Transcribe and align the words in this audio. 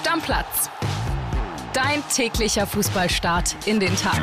Stammplatz. 0.00 0.70
Dein 1.74 2.02
täglicher 2.08 2.66
Fußballstart 2.66 3.54
in 3.66 3.80
den 3.80 3.94
Tag. 3.96 4.18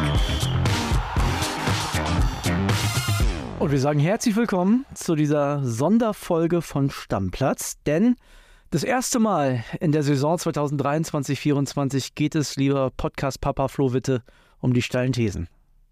Und 3.59 3.70
wir 3.70 3.79
sagen 3.79 4.00
herzlich 4.00 4.36
willkommen 4.36 4.88
zu 4.95 5.13
dieser 5.13 5.63
Sonderfolge 5.63 6.63
von 6.63 6.89
Stammplatz, 6.89 7.77
denn 7.86 8.16
das 8.71 8.84
erste 8.84 9.20
Mal 9.20 9.63
in 9.79 9.91
der 9.91 10.02
Saison 10.02 10.38
2023-24 10.38 12.14
geht 12.16 12.34
es, 12.34 12.55
lieber 12.55 12.89
Podcast-Papa 12.89 13.68
Flo 13.68 13.94
Witte, 13.94 14.23
um 14.59 14.73
die 14.73 14.82
steilen 14.82 15.14
Thesen. 15.14 15.48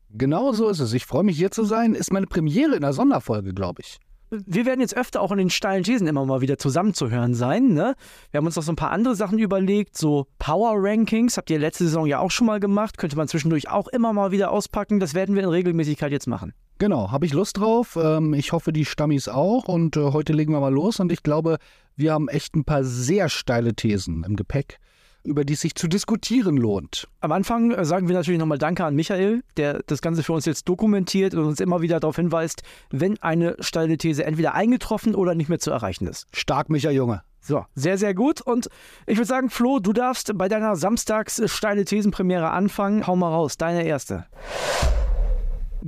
Genau 0.09 0.51
so 0.53 0.67
ist 0.67 0.79
es. 0.79 0.93
Ich 0.93 1.05
freue 1.05 1.23
mich 1.23 1.37
hier 1.37 1.51
zu 1.51 1.63
sein. 1.63 1.93
Ist 1.93 2.11
meine 2.11 2.25
Premiere 2.25 2.75
in 2.75 2.81
der 2.81 2.93
Sonderfolge, 2.93 3.53
glaube 3.53 3.83
ich. 3.83 3.99
Wir 4.29 4.65
werden 4.65 4.81
jetzt 4.81 4.97
öfter 4.97 5.21
auch 5.21 5.31
in 5.31 5.37
den 5.37 5.49
steilen 5.49 5.83
Thesen 5.83 6.07
immer 6.07 6.25
mal 6.25 6.41
wieder 6.41 6.57
zusammenzuhören 6.57 7.33
sein. 7.33 7.73
Ne? 7.73 7.95
Wir 8.31 8.37
haben 8.39 8.45
uns 8.45 8.55
noch 8.55 8.63
so 8.63 8.71
ein 8.71 8.75
paar 8.75 8.91
andere 8.91 9.15
Sachen 9.15 9.37
überlegt, 9.37 9.97
so 9.97 10.27
Power 10.39 10.73
Rankings, 10.75 11.37
habt 11.37 11.49
ihr 11.49 11.59
letzte 11.59 11.85
Saison 11.85 12.05
ja 12.05 12.19
auch 12.19 12.31
schon 12.31 12.47
mal 12.47 12.59
gemacht, 12.59 12.97
könnte 12.97 13.17
man 13.17 13.27
zwischendurch 13.27 13.69
auch 13.69 13.87
immer 13.87 14.13
mal 14.13 14.31
wieder 14.31 14.51
auspacken. 14.51 14.99
Das 14.99 15.13
werden 15.13 15.35
wir 15.35 15.43
in 15.43 15.49
Regelmäßigkeit 15.49 16.11
jetzt 16.11 16.27
machen. 16.27 16.53
Genau, 16.77 17.11
habe 17.11 17.25
ich 17.25 17.33
Lust 17.33 17.57
drauf. 17.57 17.97
Ähm, 18.01 18.33
ich 18.33 18.51
hoffe, 18.51 18.73
die 18.73 18.83
Stammis 18.83 19.29
auch. 19.29 19.69
Und 19.69 19.95
äh, 19.95 20.11
heute 20.11 20.33
legen 20.33 20.51
wir 20.51 20.59
mal 20.59 20.73
los. 20.73 20.99
Und 20.99 21.11
ich 21.11 21.23
glaube, 21.23 21.57
wir 21.95 22.11
haben 22.11 22.27
echt 22.27 22.55
ein 22.55 22.65
paar 22.65 22.83
sehr 22.83 23.29
steile 23.29 23.75
Thesen 23.75 24.23
im 24.25 24.35
Gepäck 24.35 24.79
über 25.25 25.43
die 25.43 25.53
es 25.53 25.61
sich 25.61 25.75
zu 25.75 25.87
diskutieren 25.87 26.57
lohnt. 26.57 27.07
Am 27.19 27.31
Anfang 27.31 27.71
äh, 27.71 27.85
sagen 27.85 28.07
wir 28.07 28.15
natürlich 28.15 28.39
nochmal 28.39 28.57
Danke 28.57 28.85
an 28.85 28.95
Michael, 28.95 29.43
der 29.57 29.81
das 29.87 30.01
Ganze 30.01 30.23
für 30.23 30.33
uns 30.33 30.45
jetzt 30.45 30.69
dokumentiert 30.69 31.33
und 31.33 31.45
uns 31.45 31.59
immer 31.59 31.81
wieder 31.81 31.99
darauf 31.99 32.15
hinweist, 32.15 32.63
wenn 32.91 33.21
eine 33.21 33.55
steile 33.59 33.97
These 33.97 34.25
entweder 34.25 34.53
eingetroffen 34.53 35.15
oder 35.15 35.35
nicht 35.35 35.49
mehr 35.49 35.59
zu 35.59 35.71
erreichen 35.71 36.07
ist. 36.07 36.27
Stark, 36.33 36.69
Michael 36.69 36.95
Junge. 36.95 37.21
So, 37.41 37.63
sehr, 37.75 37.97
sehr 37.99 38.15
gut. 38.15 38.41
Und 38.41 38.69
ich 39.05 39.17
würde 39.17 39.27
sagen, 39.27 39.49
Flo, 39.51 39.79
du 39.79 39.93
darfst 39.93 40.35
bei 40.35 40.47
deiner 40.47 40.75
Samstags 40.75 41.41
steile 41.45 41.85
Thesenpremiere 41.85 42.49
anfangen. 42.49 43.05
Hau 43.05 43.15
mal 43.15 43.29
raus, 43.29 43.57
deine 43.57 43.83
erste. 43.83 44.25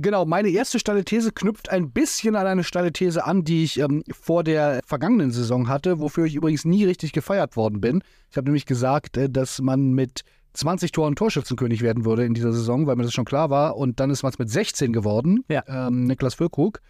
Genau, 0.00 0.24
meine 0.24 0.48
erste 0.48 0.78
steile 0.78 1.04
These 1.04 1.32
knüpft 1.32 1.70
ein 1.70 1.90
bisschen 1.90 2.36
an 2.36 2.46
eine 2.46 2.62
steile 2.62 2.92
These 2.92 3.24
an, 3.24 3.42
die 3.42 3.64
ich 3.64 3.80
ähm, 3.80 4.04
vor 4.12 4.44
der 4.44 4.78
vergangenen 4.86 5.32
Saison 5.32 5.66
hatte, 5.66 5.98
wofür 5.98 6.24
ich 6.24 6.36
übrigens 6.36 6.64
nie 6.64 6.84
richtig 6.84 7.12
gefeiert 7.12 7.56
worden 7.56 7.80
bin. 7.80 8.04
Ich 8.30 8.36
habe 8.36 8.44
nämlich 8.44 8.64
gesagt, 8.64 9.16
äh, 9.16 9.28
dass 9.28 9.60
man 9.60 9.94
mit 9.94 10.22
20 10.52 10.92
Toren 10.92 11.16
Torschützenkönig 11.16 11.82
werden 11.82 12.04
würde 12.04 12.24
in 12.24 12.32
dieser 12.32 12.52
Saison, 12.52 12.86
weil 12.86 12.94
mir 12.94 13.02
das 13.02 13.12
schon 13.12 13.24
klar 13.24 13.50
war. 13.50 13.76
Und 13.76 13.98
dann 13.98 14.10
ist 14.10 14.22
man 14.22 14.30
es 14.30 14.38
mit 14.38 14.48
16 14.48 14.92
geworden. 14.92 15.44
Ja. 15.48 15.64
Ähm, 15.66 16.04
Niklas 16.04 16.34
Füllkrug. 16.34 16.80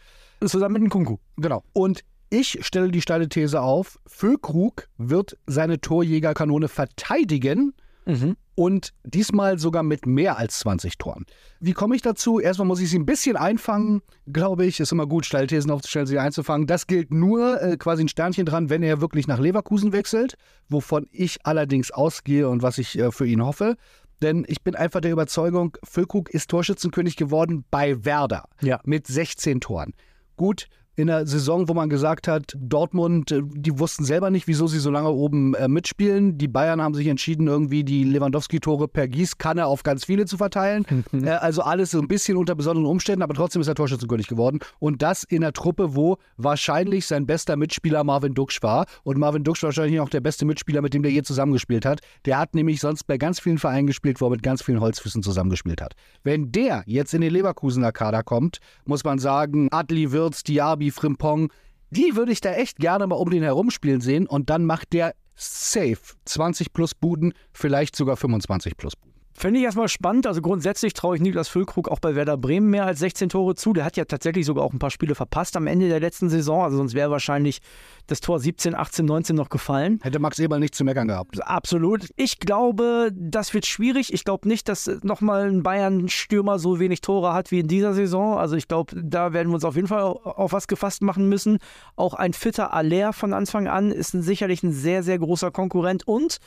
Zusammen 0.45 0.75
mit 0.75 0.83
dem 0.83 0.91
Kunku. 0.91 1.17
Genau. 1.39 1.65
Und 1.73 2.05
ich 2.29 2.59
stelle 2.61 2.91
die 2.91 3.01
steile 3.01 3.31
These 3.31 3.63
auf, 3.63 3.99
Füllkrug 4.07 4.87
wird 4.99 5.39
seine 5.47 5.81
Torjägerkanone 5.81 6.69
verteidigen 6.69 7.73
Mhm. 8.09 8.37
Und 8.59 8.93
diesmal 9.05 9.57
sogar 9.61 9.85
mit 9.85 10.05
mehr 10.05 10.37
als 10.37 10.59
20 10.59 10.99
Toren. 10.99 11.25
Wie 11.61 11.75
komme 11.75 11.95
ich 11.95 12.03
dazu? 12.03 12.41
Erstmal 12.41 12.67
muss 12.67 12.81
ich 12.81 12.91
sie 12.91 12.99
ein 12.99 13.07
bisschen 13.07 13.37
einfangen, 13.37 14.03
glaube 14.27 14.67
ich. 14.67 14.81
Ist 14.81 14.91
immer 14.91 15.07
gut, 15.07 15.25
Steilthesen 15.27 15.71
aufzustellen, 15.71 16.09
sie 16.09 16.19
einzufangen. 16.19 16.67
Das 16.67 16.89
gilt 16.89 17.13
nur 17.15 17.63
äh, 17.63 17.77
quasi 17.77 18.03
ein 18.03 18.09
Sternchen 18.09 18.47
dran, 18.47 18.69
wenn 18.69 18.83
er 18.83 19.01
wirklich 19.01 19.29
nach 19.29 19.39
Leverkusen 19.39 19.93
wechselt, 19.93 20.35
wovon 20.69 21.07
ich 21.13 21.39
allerdings 21.47 21.93
ausgehe 21.93 22.49
und 22.49 22.61
was 22.61 22.79
ich 22.79 22.99
äh, 22.99 23.13
für 23.13 23.29
ihn 23.29 23.45
hoffe. 23.45 23.77
Denn 24.23 24.45
ich 24.49 24.61
bin 24.65 24.75
einfach 24.75 25.03
der 25.03 25.13
Überzeugung, 25.13 25.77
Füllkrug 25.85 26.29
ist 26.31 26.51
Torschützenkönig 26.51 27.15
geworden 27.15 27.65
bei 27.71 28.05
Werder 28.05 28.49
Ja. 28.61 28.81
mit 28.85 29.07
16 29.07 29.61
Toren. 29.61 29.95
Gut, 30.37 30.67
in 30.99 31.09
einer 31.09 31.27
Saison, 31.27 31.69
wo 31.69 31.75
man 31.75 31.89
gesagt 31.89 32.27
hat, 32.27 32.57
Dortmund, 32.59 33.31
äh, 33.31 33.41
die 33.45 33.79
wussten 33.79 34.05
selber 34.05 34.31
nicht, 34.31 34.49
wieso 34.49 34.67
sie 34.67 34.81
so 34.81 34.91
lange 34.91 35.11
oben 35.11 35.55
äh, 35.55 35.69
mitspielen. 35.69 36.39
Die 36.39 36.49
Bayern 36.49 36.83
haben 36.83 36.95
sich 36.95 37.07
entschieden, 37.07 37.47
irgendwie 37.47 37.85
die 37.85 38.03
Lewandowski-Tore 38.03 38.89
per 38.89 39.07
Gießkanne 39.07 39.65
auf 39.65 39.85
ganz 39.85 40.05
viele 40.05 40.27
zu 40.27 40.37
verteilen. 40.37 40.85
äh, 41.13 41.31
also 41.31 41.63
alles 41.63 41.93
so 41.93 42.01
ein 42.01 42.09
bisschen 42.09 42.37
unter 42.37 42.57
besonderen 42.57 42.87
Umständen, 42.87 43.23
aber 43.23 43.35
trotzdem 43.35 43.63
ist 43.63 43.69
er 43.69 43.77
Torschützenkönig 43.77 44.27
geworden. 44.27 44.59
Und 44.81 45.01
das 45.01 45.23
in 45.23 45.45
einer 45.45 45.53
Truppe, 45.53 45.95
wo 45.95 46.19
wahrscheinlich 46.37 47.07
sein 47.07 47.27
bester 47.27 47.57
Mitspieler 47.57 48.03
Marvin 48.03 48.35
Duksch 48.35 48.61
war. 48.63 48.87
Und 49.05 49.19
Marvin 49.19 49.45
Duksch 49.45 49.63
wahrscheinlich 49.63 50.01
auch 50.01 50.09
der 50.09 50.21
beste 50.21 50.45
Mitspieler, 50.47 50.83
mit 50.83 50.95
dem 50.95 51.05
der 51.05 51.13
je 51.13 51.23
zusammengespielt 51.23 51.87
hat. 51.87 52.01
Der 52.25 52.39
hat 52.39 52.57
nämlich 52.57 52.81
sonst 52.81 53.05
bei 53.05 53.19
ganz 53.19 53.39
vielen 53.39 53.59
Vereinen 53.59 53.87
gespielt, 53.87 54.21
wo 54.21 54.27
er 54.27 54.31
mit 54.31 54.43
ganz 54.43 54.65
vielen 54.65 54.81
Holzfüßen 54.81 55.23
zusammengespielt 55.23 55.81
hat. 55.81 55.95
Wenn 56.25 56.51
der 56.51 56.83
jetzt 56.87 57.15
in 57.15 57.21
den 57.21 57.33
Leverkusener 57.33 57.93
Kader 57.93 58.25
kommt, 58.25 58.59
muss 58.85 59.05
man 59.05 59.21
sagen, 59.21 59.69
Adli, 59.71 60.11
Wirtz, 60.11 60.43
Diaby, 60.43 60.88
Frimpong, 60.91 61.53
die 61.91 62.17
würde 62.17 62.33
ich 62.33 62.41
da 62.41 62.53
echt 62.53 62.79
gerne 62.79 63.07
mal 63.07 63.17
um 63.17 63.31
den 63.31 63.43
herumspielen 63.43 64.01
sehen 64.01 64.27
und 64.27 64.51
dann 64.51 64.65
macht 64.65 64.93
der 64.93 65.15
safe 65.35 66.17
20 66.25 66.73
plus 66.73 66.95
Buden, 66.95 67.33
vielleicht 67.53 67.97
sogar 67.97 68.17
25 68.17 68.77
plus 68.77 68.97
Buden. 68.97 69.08
Finde 69.39 69.61
ich 69.61 69.65
erstmal 69.65 69.87
spannend. 69.87 70.27
Also 70.27 70.43
grundsätzlich 70.43 70.95
traue 70.95 71.15
ich 71.15 71.23
Niklas 71.23 71.47
Füllkrug 71.47 71.89
auch 71.89 72.01
bei 72.01 72.17
Werder 72.17 72.37
Bremen 72.37 72.71
mehr 72.71 72.87
als 72.87 72.99
16 72.99 73.29
Tore 73.29 73.55
zu. 73.55 73.73
Der 73.73 73.85
hat 73.85 73.97
ja 73.97 74.05
tatsächlich 74.05 74.45
sogar 74.45 74.65
auch 74.65 74.73
ein 74.73 74.81
paar 74.81 74.91
Spiele 74.91 75.15
verpasst 75.15 75.57
am 75.57 75.69
Ende 75.69 75.89
der 75.89 76.01
letzten 76.01 76.29
Saison. 76.29 76.65
Also 76.65 76.77
sonst 76.77 76.95
wäre 76.95 77.13
wahrscheinlich 77.13 77.61
das 78.09 78.19
Tor 78.19 78.41
17, 78.41 78.75
18, 78.75 79.07
19 79.07 79.37
noch 79.37 79.49
gefallen. 79.49 80.01
Hätte 80.03 80.19
Max 80.19 80.41
Eberl 80.41 80.59
nichts 80.59 80.77
zu 80.77 80.83
meckern 80.83 81.07
gehabt. 81.07 81.41
Absolut. 81.47 82.09
Ich 82.17 82.41
glaube, 82.41 83.13
das 83.15 83.55
wird 83.55 83.65
schwierig. 83.65 84.13
Ich 84.13 84.25
glaube 84.25 84.49
nicht, 84.49 84.69
dass 84.69 84.91
nochmal 85.05 85.49
ein 85.49 85.63
Bayern-Stürmer 85.63 86.59
so 86.59 86.81
wenig 86.81 87.01
Tore 87.01 87.33
hat 87.33 87.53
wie 87.53 87.61
in 87.61 87.69
dieser 87.69 87.95
Saison. 87.95 88.39
Also 88.39 88.57
ich 88.57 88.67
glaube, 88.67 89.01
da 89.01 89.33
werden 89.33 89.51
wir 89.51 89.55
uns 89.55 89.65
auf 89.65 89.77
jeden 89.77 89.87
Fall 89.87 90.03
auf 90.03 90.53
was 90.53 90.67
gefasst 90.67 91.01
machen 91.03 91.29
müssen. 91.29 91.59
Auch 91.95 92.15
ein 92.15 92.33
fitter 92.33 92.73
Aller 92.73 93.13
von 93.13 93.33
Anfang 93.33 93.69
an 93.69 93.93
ist 93.93 94.15
ein, 94.15 94.23
sicherlich 94.23 94.65
ein 94.65 94.73
sehr, 94.73 95.05
sehr 95.05 95.21
großer 95.21 95.53
Konkurrent. 95.53 96.09
Und 96.09 96.39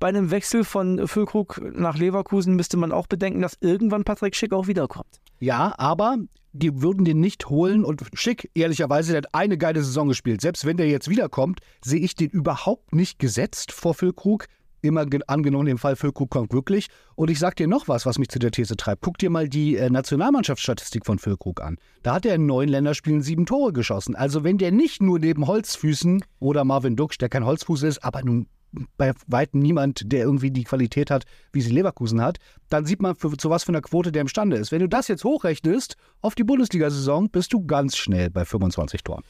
bei 0.00 0.08
einem 0.08 0.30
Wechsel 0.32 0.64
von 0.64 1.06
Füllkrug 1.06 1.60
nach 1.74 1.96
Leverkusen 1.96 2.56
müsste 2.56 2.76
man 2.76 2.90
auch 2.90 3.06
bedenken, 3.06 3.42
dass 3.42 3.56
irgendwann 3.60 4.02
Patrick 4.02 4.34
Schick 4.34 4.52
auch 4.52 4.66
wiederkommt. 4.66 5.20
Ja, 5.38 5.74
aber 5.78 6.16
die 6.52 6.82
würden 6.82 7.04
den 7.04 7.20
nicht 7.20 7.48
holen 7.48 7.84
und 7.84 8.02
Schick, 8.14 8.50
ehrlicherweise, 8.54 9.12
der 9.12 9.18
hat 9.22 9.34
eine 9.34 9.56
geile 9.56 9.82
Saison 9.84 10.08
gespielt. 10.08 10.40
Selbst 10.40 10.66
wenn 10.66 10.76
der 10.76 10.88
jetzt 10.88 11.08
wiederkommt, 11.08 11.60
sehe 11.84 12.00
ich 12.00 12.16
den 12.16 12.30
überhaupt 12.30 12.92
nicht 12.92 13.20
gesetzt 13.20 13.70
vor 13.70 13.94
Füllkrug. 13.94 14.46
Immer 14.82 15.04
ge- 15.04 15.20
angenommen, 15.26 15.68
im 15.68 15.76
Fall 15.76 15.94
Füllkrug 15.94 16.30
kommt 16.30 16.54
wirklich. 16.54 16.88
Und 17.14 17.30
ich 17.30 17.38
sag 17.38 17.54
dir 17.56 17.68
noch 17.68 17.86
was, 17.86 18.06
was 18.06 18.18
mich 18.18 18.30
zu 18.30 18.38
der 18.38 18.50
These 18.50 18.76
treibt. 18.76 19.02
Guck 19.02 19.18
dir 19.18 19.28
mal 19.28 19.46
die 19.48 19.76
äh, 19.76 19.90
Nationalmannschaftsstatistik 19.90 21.04
von 21.04 21.18
Füllkrug 21.18 21.60
an. 21.60 21.76
Da 22.02 22.14
hat 22.14 22.24
er 22.24 22.34
in 22.34 22.46
neun 22.46 22.68
Länderspielen 22.68 23.20
sieben 23.20 23.44
Tore 23.44 23.74
geschossen. 23.74 24.16
Also 24.16 24.42
wenn 24.42 24.56
der 24.56 24.72
nicht 24.72 25.02
nur 25.02 25.18
neben 25.18 25.46
Holzfüßen 25.46 26.24
oder 26.38 26.64
Marvin 26.64 26.96
Duksch, 26.96 27.18
der 27.18 27.28
kein 27.28 27.44
Holzfuß 27.44 27.82
ist, 27.82 28.02
aber 28.02 28.22
nun 28.24 28.46
bei 28.96 29.12
weitem 29.26 29.60
niemand, 29.60 30.12
der 30.12 30.20
irgendwie 30.20 30.50
die 30.50 30.64
Qualität 30.64 31.10
hat, 31.10 31.24
wie 31.52 31.60
sie 31.60 31.72
Leverkusen 31.72 32.20
hat, 32.20 32.38
dann 32.68 32.84
sieht 32.84 33.02
man, 33.02 33.16
für, 33.16 33.36
zu 33.36 33.50
was 33.50 33.64
für 33.64 33.70
einer 33.70 33.80
Quote 33.80 34.12
der 34.12 34.22
imstande 34.22 34.56
ist. 34.56 34.72
Wenn 34.72 34.80
du 34.80 34.88
das 34.88 35.08
jetzt 35.08 35.24
hochrechnest 35.24 35.96
auf 36.20 36.34
die 36.34 36.44
Bundesliga-Saison, 36.44 37.30
bist 37.30 37.52
du 37.52 37.66
ganz 37.66 37.96
schnell 37.96 38.30
bei 38.30 38.44
25 38.44 39.02
Toren. 39.02 39.24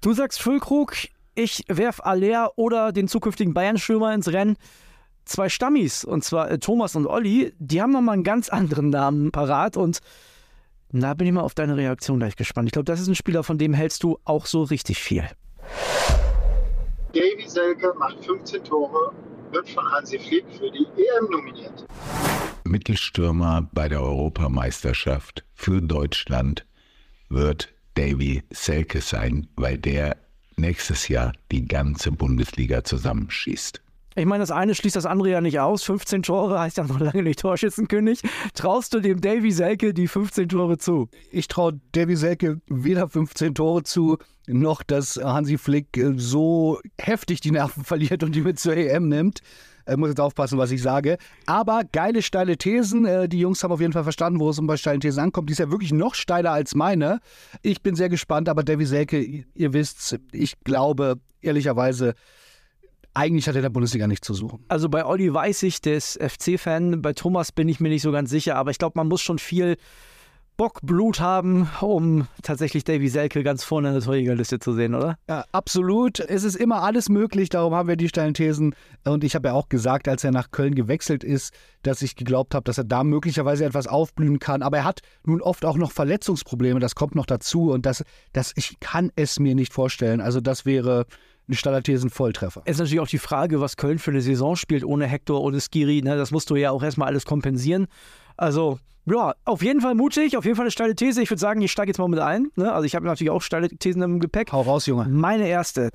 Du 0.00 0.12
sagst 0.12 0.40
Füllkrug, 0.40 0.94
ich 1.34 1.64
werf 1.68 2.00
Aller 2.00 2.52
oder 2.56 2.92
den 2.92 3.08
zukünftigen 3.08 3.54
Bayern-Stürmer 3.54 4.14
ins 4.14 4.32
Rennen. 4.32 4.56
Zwei 5.24 5.48
Stammis, 5.48 6.04
und 6.04 6.24
zwar 6.24 6.50
äh, 6.50 6.58
Thomas 6.58 6.96
und 6.96 7.06
Olli, 7.06 7.52
die 7.58 7.82
haben 7.82 7.92
nochmal 7.92 8.14
einen 8.14 8.24
ganz 8.24 8.48
anderen 8.48 8.90
Namen 8.90 9.30
parat 9.30 9.76
und 9.76 10.00
da 10.90 11.12
bin 11.12 11.26
ich 11.26 11.32
mal 11.34 11.42
auf 11.42 11.54
deine 11.54 11.76
Reaktion 11.76 12.18
gleich 12.18 12.36
gespannt. 12.36 12.68
Ich 12.68 12.72
glaube, 12.72 12.86
das 12.86 13.00
ist 13.00 13.08
ein 13.08 13.14
Spieler, 13.14 13.42
von 13.42 13.58
dem 13.58 13.74
hältst 13.74 14.02
du 14.02 14.18
auch 14.24 14.46
so 14.46 14.62
richtig 14.62 14.98
viel. 14.98 15.28
Davy 17.18 17.48
Selke 17.48 17.92
macht 17.98 18.24
15 18.24 18.62
Tore, 18.62 19.12
wird 19.50 19.68
von 19.70 19.84
Hansi 19.90 20.20
Flick 20.20 20.44
für 20.56 20.70
die 20.70 20.86
EM 20.96 21.28
nominiert. 21.28 21.84
Mittelstürmer 22.62 23.68
bei 23.72 23.88
der 23.88 24.02
Europameisterschaft 24.02 25.44
für 25.52 25.82
Deutschland 25.82 26.64
wird 27.28 27.74
Davy 27.94 28.44
Selke 28.50 29.00
sein, 29.00 29.48
weil 29.56 29.78
der 29.78 30.16
nächstes 30.56 31.08
Jahr 31.08 31.32
die 31.50 31.66
ganze 31.66 32.12
Bundesliga 32.12 32.84
zusammenschießt. 32.84 33.82
Ich 34.14 34.26
meine, 34.26 34.42
das 34.42 34.52
eine 34.52 34.76
schließt 34.76 34.96
das 34.96 35.06
andere 35.06 35.30
ja 35.30 35.40
nicht 35.40 35.58
aus. 35.58 35.82
15 35.82 36.22
Tore 36.22 36.60
heißt 36.60 36.76
ja 36.76 36.84
noch 36.84 37.00
lange 37.00 37.24
nicht 37.24 37.40
Torschützenkönig. 37.40 38.20
Traust 38.54 38.94
du 38.94 39.00
dem 39.00 39.20
Davy 39.20 39.50
Selke 39.50 39.92
die 39.92 40.06
15 40.06 40.48
Tore 40.48 40.78
zu? 40.78 41.08
Ich 41.32 41.48
traue 41.48 41.80
Davy 41.92 42.14
Selke 42.14 42.60
weder 42.68 43.08
15 43.08 43.54
Tore 43.56 43.82
zu, 43.82 44.18
noch 44.48 44.82
dass 44.82 45.16
Hansi 45.16 45.58
Flick 45.58 45.96
äh, 45.96 46.14
so 46.16 46.80
heftig 46.98 47.40
die 47.40 47.50
Nerven 47.50 47.84
verliert 47.84 48.22
und 48.22 48.34
die 48.34 48.40
mit 48.42 48.58
zur 48.58 48.76
EM 48.76 49.08
nimmt. 49.08 49.40
Ich 49.90 49.96
muss 49.96 50.10
jetzt 50.10 50.20
aufpassen, 50.20 50.58
was 50.58 50.70
ich 50.70 50.82
sage. 50.82 51.16
Aber 51.46 51.82
geile, 51.90 52.20
steile 52.20 52.58
Thesen. 52.58 53.06
Äh, 53.06 53.28
Die 53.28 53.38
Jungs 53.40 53.62
haben 53.62 53.72
auf 53.72 53.80
jeden 53.80 53.92
Fall 53.92 54.02
verstanden, 54.02 54.38
wo 54.38 54.50
es 54.50 54.58
um 54.58 54.66
bei 54.66 54.76
steilen 54.76 55.00
Thesen 55.00 55.20
ankommt. 55.20 55.48
Die 55.48 55.52
ist 55.52 55.60
ja 55.60 55.70
wirklich 55.70 55.92
noch 55.92 56.14
steiler 56.14 56.52
als 56.52 56.74
meine. 56.74 57.20
Ich 57.62 57.82
bin 57.82 57.94
sehr 57.94 58.08
gespannt, 58.08 58.48
aber 58.48 58.62
Davy 58.64 58.84
Selke, 58.84 59.44
ihr 59.54 59.72
wisst, 59.72 60.18
ich 60.32 60.60
glaube, 60.64 61.18
ehrlicherweise, 61.40 62.14
eigentlich 63.14 63.48
hat 63.48 63.54
er 63.54 63.60
in 63.60 63.62
der 63.62 63.70
Bundesliga 63.70 64.06
nichts 64.06 64.26
zu 64.26 64.34
suchen. 64.34 64.64
Also 64.68 64.88
bei 64.88 65.04
Olli 65.04 65.32
weiß 65.32 65.62
ich, 65.62 65.80
der 65.80 65.96
ist 65.96 66.22
FC-Fan. 66.22 67.00
Bei 67.00 67.14
Thomas 67.14 67.50
bin 67.52 67.68
ich 67.68 67.80
mir 67.80 67.88
nicht 67.88 68.02
so 68.02 68.12
ganz 68.12 68.30
sicher, 68.30 68.56
aber 68.56 68.70
ich 68.70 68.78
glaube, 68.78 68.92
man 68.96 69.08
muss 69.08 69.22
schon 69.22 69.38
viel 69.38 69.76
Bock, 70.58 70.80
Blut 70.82 71.20
haben, 71.20 71.70
um 71.80 72.26
tatsächlich 72.42 72.82
Davy 72.82 73.06
Selke 73.08 73.44
ganz 73.44 73.62
vorne 73.62 73.90
in 73.90 73.94
der 73.94 74.02
Torjägerliste 74.02 74.58
zu 74.58 74.72
sehen, 74.72 74.96
oder? 74.96 75.16
Ja, 75.28 75.44
absolut. 75.52 76.18
Es 76.18 76.42
ist 76.42 76.56
immer 76.56 76.82
alles 76.82 77.08
möglich, 77.08 77.48
darum 77.48 77.76
haben 77.76 77.86
wir 77.88 77.94
die 77.94 78.08
steilen 78.08 78.34
Thesen. 78.34 78.74
Und 79.04 79.22
ich 79.22 79.36
habe 79.36 79.46
ja 79.46 79.54
auch 79.54 79.68
gesagt, 79.68 80.08
als 80.08 80.24
er 80.24 80.32
nach 80.32 80.50
Köln 80.50 80.74
gewechselt 80.74 81.22
ist, 81.22 81.54
dass 81.82 82.02
ich 82.02 82.16
geglaubt 82.16 82.56
habe, 82.56 82.64
dass 82.64 82.76
er 82.76 82.82
da 82.82 83.04
möglicherweise 83.04 83.66
etwas 83.66 83.86
aufblühen 83.86 84.40
kann. 84.40 84.62
Aber 84.62 84.78
er 84.78 84.84
hat 84.84 84.98
nun 85.24 85.40
oft 85.40 85.64
auch 85.64 85.76
noch 85.76 85.92
Verletzungsprobleme, 85.92 86.80
das 86.80 86.96
kommt 86.96 87.14
noch 87.14 87.26
dazu. 87.26 87.70
Und 87.70 87.86
das, 87.86 88.02
das, 88.32 88.52
ich 88.56 88.80
kann 88.80 89.12
es 89.14 89.38
mir 89.38 89.54
nicht 89.54 89.72
vorstellen. 89.72 90.20
Also 90.20 90.40
das 90.40 90.66
wäre 90.66 91.06
ein 91.48 91.54
steiler 91.54 91.84
Thesen-Volltreffer. 91.84 92.62
Es 92.64 92.72
ist 92.72 92.78
natürlich 92.80 93.00
auch 93.00 93.06
die 93.06 93.18
Frage, 93.18 93.60
was 93.60 93.76
Köln 93.76 94.00
für 94.00 94.10
eine 94.10 94.22
Saison 94.22 94.56
spielt 94.56 94.84
ohne 94.84 95.06
Hector, 95.06 95.40
ohne 95.40 95.60
Skiri. 95.60 96.02
Ne? 96.02 96.16
Das 96.16 96.32
musst 96.32 96.50
du 96.50 96.56
ja 96.56 96.72
auch 96.72 96.82
erstmal 96.82 97.06
alles 97.06 97.24
kompensieren. 97.26 97.86
Also, 98.38 98.78
ja, 99.04 99.34
auf 99.44 99.62
jeden 99.62 99.80
Fall 99.80 99.94
mutig, 99.94 100.36
auf 100.36 100.44
jeden 100.44 100.56
Fall 100.56 100.64
eine 100.64 100.70
steile 100.70 100.94
These. 100.94 101.20
Ich 101.20 101.28
würde 101.28 101.40
sagen, 101.40 101.60
ich 101.60 101.72
steige 101.72 101.90
jetzt 101.90 101.98
mal 101.98 102.08
mit 102.08 102.20
ein. 102.20 102.50
Ne? 102.54 102.72
Also, 102.72 102.84
ich 102.84 102.94
habe 102.94 103.04
natürlich 103.04 103.30
auch 103.30 103.42
steile 103.42 103.68
Thesen 103.68 104.00
im 104.00 104.20
Gepäck. 104.20 104.52
Hau 104.52 104.62
raus, 104.62 104.86
Junge. 104.86 105.06
Meine 105.08 105.48
erste. 105.48 105.90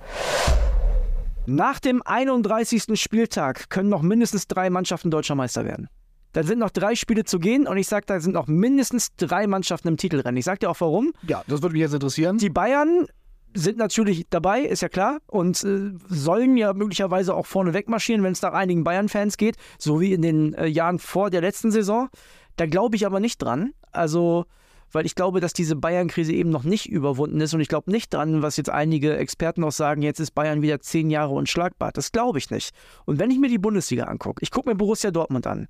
Nach 1.45 1.79
dem 1.79 2.01
31. 2.03 2.99
Spieltag 3.01 3.69
können 3.69 3.89
noch 3.89 4.01
mindestens 4.01 4.47
drei 4.47 4.69
Mannschaften 4.69 5.09
deutscher 5.09 5.35
Meister 5.35 5.65
werden. 5.65 5.87
Da 6.33 6.43
sind 6.43 6.59
noch 6.59 6.71
drei 6.71 6.95
Spiele 6.95 7.23
zu 7.23 7.39
gehen 7.39 7.67
und 7.67 7.77
ich 7.77 7.87
sage, 7.87 8.05
da 8.07 8.19
sind 8.19 8.33
noch 8.33 8.47
mindestens 8.47 9.15
drei 9.15 9.47
Mannschaften 9.47 9.87
im 9.87 9.97
Titelrennen. 9.97 10.35
Ich 10.35 10.45
sage 10.45 10.59
dir 10.59 10.69
auch 10.69 10.81
warum. 10.81 11.13
Ja, 11.27 11.43
das 11.47 11.61
würde 11.61 11.73
mich 11.73 11.81
jetzt 11.81 11.93
interessieren. 11.93 12.39
Die 12.39 12.49
Bayern 12.49 13.07
sind 13.55 13.77
natürlich 13.77 14.25
dabei, 14.29 14.61
ist 14.61 14.81
ja 14.81 14.89
klar, 14.89 15.19
und 15.27 15.63
äh, 15.63 15.91
sollen 16.09 16.57
ja 16.57 16.73
möglicherweise 16.73 17.35
auch 17.35 17.45
vorne 17.45 17.73
wegmarschieren, 17.73 18.23
wenn 18.23 18.33
es 18.33 18.41
nach 18.41 18.53
einigen 18.53 18.83
Bayern-Fans 18.83 19.37
geht, 19.37 19.55
so 19.77 20.01
wie 20.01 20.13
in 20.13 20.21
den 20.21 20.53
äh, 20.53 20.65
Jahren 20.67 20.99
vor 20.99 21.29
der 21.29 21.41
letzten 21.41 21.71
Saison. 21.71 22.09
Da 22.55 22.65
glaube 22.65 22.95
ich 22.95 23.05
aber 23.05 23.19
nicht 23.19 23.41
dran. 23.41 23.73
Also, 23.91 24.45
weil 24.91 25.05
ich 25.05 25.15
glaube, 25.15 25.39
dass 25.39 25.53
diese 25.53 25.75
Bayern-Krise 25.75 26.33
eben 26.33 26.49
noch 26.49 26.63
nicht 26.63 26.89
überwunden 26.89 27.41
ist 27.41 27.53
und 27.53 27.61
ich 27.61 27.67
glaube 27.67 27.91
nicht 27.91 28.13
dran, 28.13 28.41
was 28.41 28.57
jetzt 28.57 28.69
einige 28.69 29.17
Experten 29.17 29.63
auch 29.63 29.71
sagen, 29.71 30.01
jetzt 30.01 30.19
ist 30.19 30.31
Bayern 30.31 30.61
wieder 30.61 30.79
zehn 30.79 31.09
Jahre 31.09 31.33
unschlagbar. 31.33 31.91
Das 31.91 32.11
glaube 32.11 32.37
ich 32.37 32.49
nicht. 32.49 32.73
Und 33.05 33.19
wenn 33.19 33.31
ich 33.31 33.39
mir 33.39 33.49
die 33.49 33.57
Bundesliga 33.57 34.05
angucke, 34.05 34.43
ich 34.43 34.51
gucke 34.51 34.69
mir 34.69 34.75
Borussia 34.75 35.11
Dortmund 35.11 35.47
an, 35.47 35.67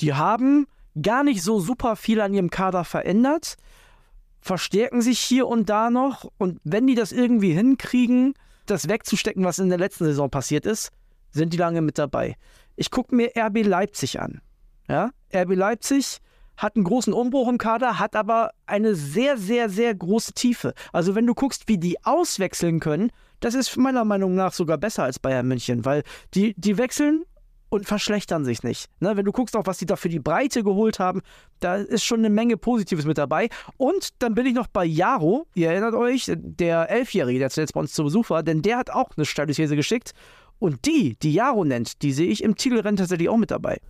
die 0.00 0.14
haben 0.14 0.66
gar 1.00 1.24
nicht 1.24 1.42
so 1.42 1.60
super 1.60 1.96
viel 1.96 2.20
an 2.20 2.34
ihrem 2.34 2.50
Kader 2.50 2.84
verändert 2.84 3.56
verstärken 4.40 5.02
sich 5.02 5.20
hier 5.20 5.46
und 5.46 5.68
da 5.68 5.90
noch. 5.90 6.30
Und 6.38 6.60
wenn 6.64 6.86
die 6.86 6.94
das 6.94 7.12
irgendwie 7.12 7.52
hinkriegen, 7.52 8.34
das 8.66 8.88
wegzustecken, 8.88 9.44
was 9.44 9.58
in 9.58 9.68
der 9.68 9.78
letzten 9.78 10.04
Saison 10.04 10.30
passiert 10.30 10.66
ist, 10.66 10.90
sind 11.32 11.52
die 11.52 11.58
lange 11.58 11.82
mit 11.82 11.98
dabei. 11.98 12.36
Ich 12.76 12.90
gucke 12.90 13.14
mir 13.14 13.32
RB 13.36 13.64
Leipzig 13.64 14.20
an. 14.20 14.40
Ja? 14.88 15.10
RB 15.34 15.54
Leipzig 15.54 16.18
hat 16.56 16.76
einen 16.76 16.84
großen 16.84 17.12
Umbruch 17.12 17.48
im 17.48 17.58
Kader, 17.58 17.98
hat 17.98 18.14
aber 18.14 18.50
eine 18.66 18.94
sehr, 18.94 19.38
sehr, 19.38 19.70
sehr 19.70 19.94
große 19.94 20.34
Tiefe. 20.34 20.74
Also 20.92 21.14
wenn 21.14 21.26
du 21.26 21.34
guckst, 21.34 21.68
wie 21.68 21.78
die 21.78 22.04
auswechseln 22.04 22.80
können, 22.80 23.10
das 23.40 23.54
ist 23.54 23.76
meiner 23.76 24.04
Meinung 24.04 24.34
nach 24.34 24.52
sogar 24.52 24.76
besser 24.76 25.04
als 25.04 25.18
Bayern 25.18 25.48
München, 25.48 25.84
weil 25.84 26.02
die, 26.34 26.54
die 26.58 26.76
wechseln 26.76 27.24
und 27.70 27.86
verschlechtern 27.86 28.44
sich 28.44 28.62
nicht. 28.62 28.90
Ne, 29.00 29.16
wenn 29.16 29.24
du 29.24 29.32
guckst 29.32 29.56
auch, 29.56 29.66
was 29.66 29.78
die 29.78 29.86
da 29.86 29.96
für 29.96 30.10
die 30.10 30.18
Breite 30.18 30.62
geholt 30.62 30.98
haben, 30.98 31.22
da 31.60 31.76
ist 31.76 32.04
schon 32.04 32.18
eine 32.18 32.30
Menge 32.30 32.56
Positives 32.56 33.06
mit 33.06 33.16
dabei. 33.16 33.48
Und 33.78 34.10
dann 34.18 34.34
bin 34.34 34.44
ich 34.44 34.54
noch 34.54 34.66
bei 34.66 34.84
Jaro, 34.84 35.46
ihr 35.54 35.70
erinnert 35.70 35.94
euch, 35.94 36.30
der 36.36 36.90
Elfjährige, 36.90 37.38
der 37.38 37.50
zuletzt 37.50 37.72
bei 37.72 37.80
uns 37.80 37.94
zu 37.94 38.04
Besuch 38.04 38.28
war, 38.28 38.42
denn 38.42 38.60
der 38.60 38.76
hat 38.76 38.90
auch 38.90 39.10
eine 39.16 39.24
steile 39.24 39.54
These 39.54 39.76
geschickt. 39.76 40.12
Und 40.58 40.84
die, 40.84 41.16
die 41.22 41.32
Jaro 41.32 41.64
nennt, 41.64 42.02
die 42.02 42.12
sehe 42.12 42.28
ich 42.28 42.42
im 42.44 42.54
Titelrennen 42.54 42.96
tatsächlich 42.96 43.30
auch 43.30 43.38
mit 43.38 43.50
dabei. 43.50 43.80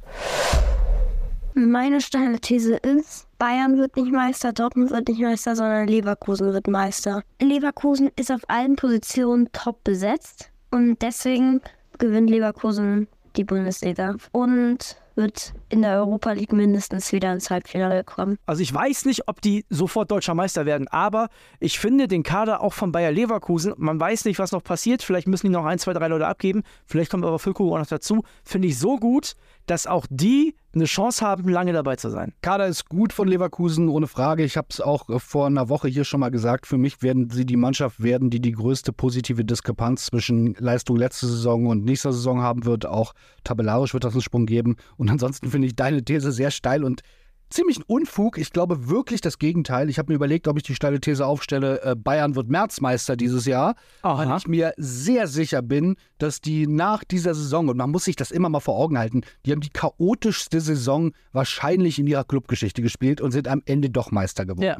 Meine 1.55 2.01
steile 2.01 2.39
These 2.39 2.77
ist, 2.77 3.27
Bayern 3.39 3.77
wird 3.77 3.97
nicht 3.97 4.13
Meister, 4.13 4.53
Dortmund 4.53 4.93
wird 4.93 5.09
nicht 5.09 5.21
Meister, 5.21 5.57
sondern 5.57 5.89
Leverkusen 5.89 6.53
wird 6.53 6.69
Meister. 6.69 7.25
Leverkusen 7.43 8.11
ist 8.15 8.31
auf 8.31 8.43
allen 8.49 8.77
Positionen 8.77 9.51
top 9.53 9.83
besetzt 9.83 10.51
und 10.71 11.03
deswegen 11.03 11.61
gewinnt 11.99 12.31
Leverkusen 12.31 13.09
die 13.37 13.45
Bundesliga 13.45 14.17
und 14.33 14.97
wird 15.15 15.55
in 15.71 15.83
der 15.83 15.99
Europa 15.99 16.33
League 16.33 16.53
mindestens 16.53 17.13
wieder 17.13 17.33
ins 17.33 17.51
Halbfinale 17.51 18.05
kommen. 18.05 18.39
Also 18.47 18.63
ich 18.63 18.73
weiß 18.73 19.05
nicht, 19.07 19.29
ob 19.29 19.41
die 19.41 19.65
sofort 19.71 20.11
deutscher 20.11 20.35
Meister 20.35 20.67
werden, 20.67 20.89
aber 20.89 21.29
ich 21.59 21.79
finde 21.79 22.09
den 22.09 22.23
Kader 22.23 22.61
auch 22.61 22.75
von 22.75 22.93
Bayer 22.93 23.13
Leverkusen, 23.13 23.75
man 23.77 23.99
weiß 23.99 24.25
nicht, 24.25 24.39
was 24.39 24.53
noch 24.53 24.63
passiert, 24.63 25.03
vielleicht 25.03 25.29
müssen 25.29 25.47
die 25.47 25.53
noch 25.53 25.65
ein, 25.65 25.79
zwei, 25.79 25.93
drei 25.93 26.09
Leute 26.09 26.27
abgeben, 26.27 26.63
vielleicht 26.87 27.11
kommt 27.11 27.25
aber 27.25 27.39
Füllkrug 27.39 27.73
auch 27.73 27.79
noch 27.79 27.87
dazu, 27.87 28.23
finde 28.45 28.69
ich 28.69 28.79
so 28.79 28.97
gut, 28.97 29.35
dass 29.67 29.87
auch 29.87 30.07
die 30.11 30.57
eine 30.73 30.85
Chance 30.85 31.27
haben, 31.27 31.49
lange 31.49 31.73
dabei 31.73 31.97
zu 31.97 32.11
sein. 32.11 32.33
Kader 32.43 32.67
ist 32.67 32.89
gut 32.89 33.13
von 33.13 33.27
Leverkusen, 33.27 33.89
ohne 33.89 34.07
Frage. 34.07 34.45
Ich 34.45 34.57
habe 34.57 34.69
es 34.71 34.81
auch 34.81 35.09
äh, 35.09 35.19
vor 35.19 35.47
einer 35.47 35.69
Woche 35.69 35.89
hier 35.89 36.05
schon 36.05 36.21
mal 36.21 36.31
gesagt. 36.31 36.67
Für 36.67 36.79
mich 36.79 37.03
werden 37.03 37.29
sie 37.31 37.45
die 37.45 37.57
Mannschaft 37.57 38.03
werden, 38.03 38.31
die 38.31 38.41
die 38.41 38.53
größte 38.53 38.93
positive 38.93 39.45
Diskrepanz 39.45 40.07
zwischen 40.07 40.55
Leistung 40.55 40.97
letzte 40.97 41.27
Saison 41.27 41.67
und 41.67 41.85
nächster 41.85 42.13
Saison 42.13 42.41
haben 42.41 42.65
wird. 42.65 42.87
Auch 42.87 43.15
tabellarisch 43.43 43.95
wird 43.95 44.05
das 44.05 44.13
einen 44.13 44.23
Sprung 44.23 44.47
geben. 44.47 44.77
Und 44.97 45.11
ansonsten 45.11 45.51
finde 45.51 45.60
ich 45.63 45.77
deine 45.77 46.05
These 46.05 46.33
sehr 46.33 46.51
steil 46.51 46.85
und 46.85 47.03
ziemlich 47.51 47.79
ein 47.79 47.85
Unfug. 47.87 48.39
Ich 48.39 48.53
glaube 48.53 48.89
wirklich 48.89 49.21
das 49.21 49.39
Gegenteil. 49.39 49.91
Ich 49.91 49.99
habe 49.99 50.13
mir 50.13 50.17
überlegt, 50.17 50.49
ob 50.49 50.57
ich 50.57 50.63
die 50.63 50.75
steile 50.75 51.01
These 51.01 51.27
aufstelle, 51.27 51.83
äh, 51.83 51.97
Bayern 51.97 52.37
wird 52.37 52.49
Märzmeister 52.49 53.17
dieses 53.17 53.45
Jahr, 53.45 53.75
Aha. 54.03 54.19
weil 54.19 54.39
ich 54.39 54.47
mir 54.47 54.73
sehr 54.77 55.27
sicher 55.27 55.61
bin, 55.61 55.97
dass 56.19 56.41
die 56.41 56.67
nach 56.67 57.05
dieser 57.05 57.35
Saison, 57.35 57.69
und 57.69 57.77
man 57.77 57.91
muss 57.91 58.05
sich 58.05 58.17
das 58.17 58.31
immer 58.31 58.49
mal 58.49 58.61
vor 58.61 58.79
Augen 58.79 58.99
halten, 58.99 59.23
die 59.45 59.53
haben 59.53 59.61
die 59.61 59.71
chaotischste 59.71 60.61
Saison 60.61 61.13
wahrscheinlich 61.33 61.99
in 61.99 62.07
ihrer 62.07 62.25
Clubgeschichte 62.25 62.83
gespielt 62.83 63.21
und 63.21 63.33
sind 63.33 63.49
am 63.49 63.63
Ende 63.67 63.91
doch 63.91 64.11
Meister 64.13 64.47
geworden. 64.47 64.63
Ja. 64.65 64.79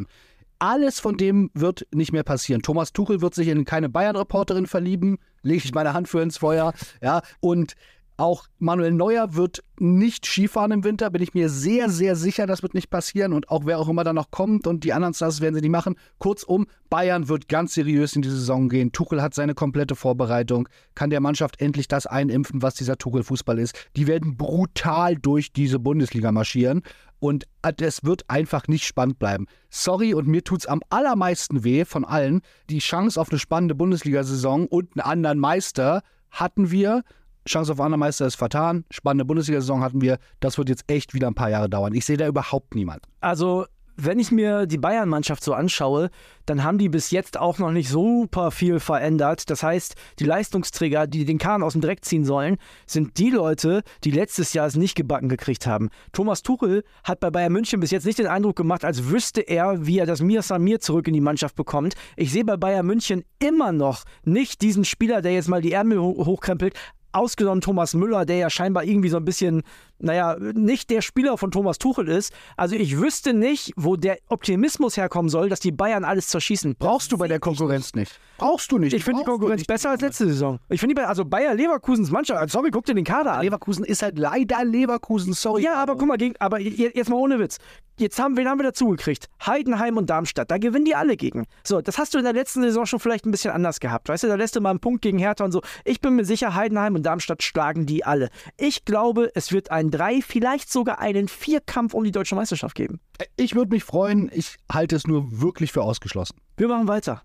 Alles 0.63 1.01
von 1.01 1.17
dem 1.17 1.51
wird 1.55 1.87
nicht 1.91 2.13
mehr 2.13 2.23
passieren. 2.23 2.61
Thomas 2.61 2.93
Tuchel 2.93 3.23
wird 3.23 3.35
sich 3.35 3.49
in 3.49 3.65
keine 3.65 3.89
Bayern-Reporterin 3.89 4.67
verlieben, 4.67 5.19
lege 5.43 5.65
ich 5.65 5.73
meine 5.73 5.95
Hand 5.95 6.07
für 6.07 6.21
ins 6.21 6.37
Feuer. 6.37 6.75
Ja, 7.03 7.23
und 7.41 7.75
auch 8.21 8.45
Manuel 8.59 8.93
Neuer 8.93 9.35
wird 9.35 9.65
nicht 9.79 10.27
Skifahren 10.27 10.73
im 10.73 10.85
Winter, 10.85 11.11
bin 11.11 11.23
ich 11.23 11.33
mir 11.33 11.49
sehr, 11.49 11.89
sehr 11.89 12.15
sicher, 12.17 12.47
das 12.47 12.63
wird 12.63 12.75
nicht 12.75 12.91
passieren. 12.91 13.33
Und 13.33 13.49
auch 13.49 13.63
wer 13.65 13.79
auch 13.79 13.89
immer 13.89 14.05
da 14.05 14.13
noch 14.13 14.31
kommt 14.31 14.67
und 14.67 14.85
die 14.85 14.93
anderen 14.93 15.15
Stars 15.15 15.41
werden 15.41 15.55
sie 15.55 15.63
nicht 15.63 15.71
machen. 15.71 15.97
Kurzum, 16.19 16.67
Bayern 16.91 17.29
wird 17.29 17.49
ganz 17.49 17.75
seriös 17.75 18.15
in 18.15 18.23
die 18.23 18.29
Saison 18.29 18.69
gehen. 18.69 18.93
Tuchel 18.93 19.23
hat 19.23 19.35
seine 19.35 19.55
komplette 19.55 19.97
Vorbereitung, 19.97 20.69
kann 20.95 21.11
der 21.11 21.21
Mannschaft 21.21 21.61
endlich 21.61 21.89
das 21.89 22.07
einimpfen, 22.07 22.63
was 22.63 22.75
dieser 22.75 22.99
Tuchel-Fußball 22.99 23.59
ist. 23.59 23.75
Die 23.97 24.07
werden 24.07 24.37
brutal 24.37 25.17
durch 25.17 25.53
diese 25.53 25.79
Bundesliga 25.79 26.31
marschieren. 26.31 26.83
Und 27.21 27.47
es 27.63 28.05
wird 28.05 28.25
einfach 28.29 28.67
nicht 28.67 28.85
spannend 28.87 29.19
bleiben. 29.19 29.47
Sorry, 29.69 30.15
und 30.15 30.27
mir 30.27 30.43
tut 30.43 30.61
es 30.61 30.67
am 30.67 30.81
allermeisten 30.89 31.65
weh 31.65 31.85
von 31.85 32.05
allen. 32.05 32.41
Die 32.71 32.79
Chance 32.79 33.21
auf 33.21 33.31
eine 33.31 33.39
spannende 33.39 33.75
Bundesliga-Saison 33.75 34.67
und 34.67 34.93
einen 34.95 35.07
anderen 35.07 35.39
Meister 35.39 36.03
hatten 36.31 36.71
wir 36.71 37.03
Chance 37.51 37.73
auf 37.73 37.81
anderen 37.81 38.01
Meister 38.01 38.27
ist 38.27 38.37
vertan. 38.37 38.85
Spannende 38.91 39.25
Bundesliga-Saison 39.25 39.83
hatten 39.83 40.01
wir. 40.01 40.19
Das 40.39 40.57
wird 40.57 40.69
jetzt 40.69 40.85
echt 40.87 41.15
wieder 41.15 41.27
ein 41.27 41.35
paar 41.35 41.51
Jahre 41.51 41.69
dauern. 41.69 41.95
Ich 41.95 42.05
sehe 42.05 42.17
da 42.17 42.27
überhaupt 42.27 42.75
niemanden. 42.75 43.07
Also, 43.21 43.67
wenn 43.97 44.19
ich 44.19 44.31
mir 44.31 44.67
die 44.67 44.79
Bayern-Mannschaft 44.79 45.45
so 45.45 45.53
anschaue, 45.53 46.11
dann 46.47 46.65
haben 46.65 46.79
die 46.79 46.89
bis 46.89 47.11
jetzt 47.11 47.39
auch 47.39 47.59
noch 47.59 47.71
nicht 47.71 47.89
super 47.89 48.51
viel 48.51 48.81
verändert. 48.81 49.51
Das 49.51 49.63
heißt, 49.63 49.95
die 50.19 50.25
Leistungsträger, 50.25 51.07
die 51.07 51.25
den 51.25 51.39
Kahn 51.39 51.63
aus 51.63 51.73
dem 51.73 51.83
Dreck 51.83 52.05
ziehen 52.05 52.25
sollen, 52.25 52.57
sind 52.87 53.19
die 53.19 53.31
Leute, 53.31 53.83
die 54.05 54.11
letztes 54.11 54.53
Jahr 54.53 54.67
es 54.67 54.77
nicht 54.77 54.95
gebacken 54.95 55.29
gekriegt 55.29 55.67
haben. 55.67 55.91
Thomas 56.13 56.43
Tuchel 56.43 56.85
hat 57.05 57.21
bei 57.21 57.31
Bayern 57.31 57.53
München 57.53 57.81
bis 57.81 57.91
jetzt 57.91 58.07
nicht 58.07 58.19
den 58.19 58.27
Eindruck 58.27 58.57
gemacht, 58.57 58.85
als 58.85 59.11
wüsste 59.11 59.43
er, 59.43 59.87
wie 59.87 59.99
er 59.99 60.07
das 60.07 60.23
Mir 60.23 60.43
Samir 60.43 60.81
zurück 60.81 61.07
in 61.09 61.15
die 61.15 61.21
Mannschaft 61.21 61.57
bekommt. 61.57 61.95
Ich 62.17 62.33
sehe 62.33 62.45
bei 62.45 62.57
Bayern 62.57 62.87
München 62.87 63.25
immer 63.39 63.73
noch 63.73 64.05
nicht 64.25 64.63
diesen 64.63 64.85
Spieler, 64.85 65.21
der 65.21 65.35
jetzt 65.35 65.49
mal 65.49 65.61
die 65.61 65.73
Ärmel 65.73 66.01
hochkrempelt, 66.01 66.75
ausgenommen 67.13 67.61
Thomas 67.61 67.95
Müller, 67.95 68.25
der 68.25 68.37
ja 68.37 68.51
scheinbar 68.51 68.85
irgendwie 68.85 69.09
so 69.09 69.17
ein 69.17 69.25
bisschen, 69.25 69.63
naja, 70.01 70.37
nicht 70.39 70.91
der 70.91 71.03
Spieler 71.03 71.39
von 71.39 71.51
Thomas 71.51 71.79
Tuchel 71.79 72.09
ist. 72.09 72.33
Also 72.57 72.77
ich 72.77 72.99
wüsste 72.99 73.33
nicht, 73.33 73.73
wo 73.77 73.97
der 73.97 74.19
Optimismus 74.29 74.97
herkommen 74.97 75.29
soll, 75.29 75.49
dass 75.49 75.61
die 75.61 75.73
Bayern 75.73 76.05
alles 76.05 76.29
zerschießen. 76.29 76.77
Brauchst 76.79 77.13
du 77.13 77.19
bei 77.19 77.29
der 77.29 77.41
Konkurrenz 77.41 77.95
nicht. 77.95 78.19
Brauchst 78.39 78.73
du 78.73 78.79
nicht. 78.79 78.93
Ich 78.93 79.05
finde 79.05 79.21
die 79.21 79.27
Konkurrenz 79.27 79.65
besser 79.65 79.91
als 79.91 80.01
letzte 80.01 80.27
Saison. 80.27 80.59
Ich 80.69 80.81
finde, 80.81 81.07
also 81.07 81.25
Bayer 81.25 81.55
Leverkusens 81.55 82.11
Mannschaft, 82.11 82.41
also 82.41 82.59
sorry, 82.59 82.71
guck 82.71 82.87
dir 82.87 82.95
den 82.95 83.05
Kader 83.05 83.35
an. 83.35 83.43
Leverkusen 83.43 83.85
ist 83.85 84.03
halt 84.03 84.19
leider 84.19 84.65
Leverkusen, 84.65 85.35
sorry. 85.35 85.63
Ja, 85.63 85.75
aber 85.75 85.97
guck 85.97 86.09
mal, 86.09 86.17
gegen, 86.17 86.35
aber 86.39 86.59
jetzt 86.61 87.11
mal 87.11 87.17
ohne 87.17 87.39
Witz. 87.39 87.59
Jetzt 88.01 88.19
haben, 88.19 88.39
wen 88.39 88.49
haben 88.49 88.59
wir 88.59 88.65
dazu 88.65 88.89
gekriegt? 88.89 89.27
Heidenheim 89.45 89.99
und 89.99 90.09
Darmstadt. 90.09 90.51
Da 90.51 90.57
gewinnen 90.57 90.87
die 90.87 90.95
alle 90.95 91.19
gegen. 91.19 91.45
So, 91.63 91.83
das 91.83 91.99
hast 91.99 92.15
du 92.15 92.19
in 92.19 92.25
der 92.25 92.33
letzten 92.33 92.63
Saison 92.63 92.87
schon 92.87 92.99
vielleicht 92.99 93.27
ein 93.27 93.31
bisschen 93.31 93.53
anders 93.53 93.79
gehabt. 93.79 94.09
Weißt 94.09 94.23
du, 94.23 94.29
da 94.29 94.37
lässt 94.37 94.57
du 94.57 94.63
mal 94.63 94.71
einen 94.71 94.81
Punkt 94.81 95.03
gegen 95.03 95.19
Hertha 95.19 95.45
und 95.45 95.53
so. 95.53 95.61
Ich 95.85 96.01
bin 96.01 96.17
mir 96.17 96.25
sicher, 96.25 96.55
Heidenheim 96.55 96.95
und 96.95 97.05
Darmstadt 97.05 97.43
schlagen 97.43 97.85
die 97.85 98.03
alle. 98.03 98.31
Ich 98.57 98.87
glaube, 98.87 99.31
es 99.35 99.53
wird 99.53 99.71
drei, 99.91 100.21
vielleicht 100.23 100.71
sogar 100.71 100.99
einen 100.99 101.29
Vierkampf 101.29 101.95
um 101.95 102.05
die 102.05 102.13
deutsche 102.13 102.35
Meisterschaft 102.35 102.75
geben. 102.75 103.01
Ich 103.37 103.55
würde 103.55 103.73
mich 103.73 103.85
freuen. 103.85 104.31
Ich 104.33 104.57
halte 104.71 104.97
es 104.97 105.07
nur 105.07 105.41
wirklich 105.41 105.73
für 105.73 105.83
ausgeschlossen. 105.83 106.37
Wir 106.57 106.69
machen 106.69 106.89
weiter 106.89 107.23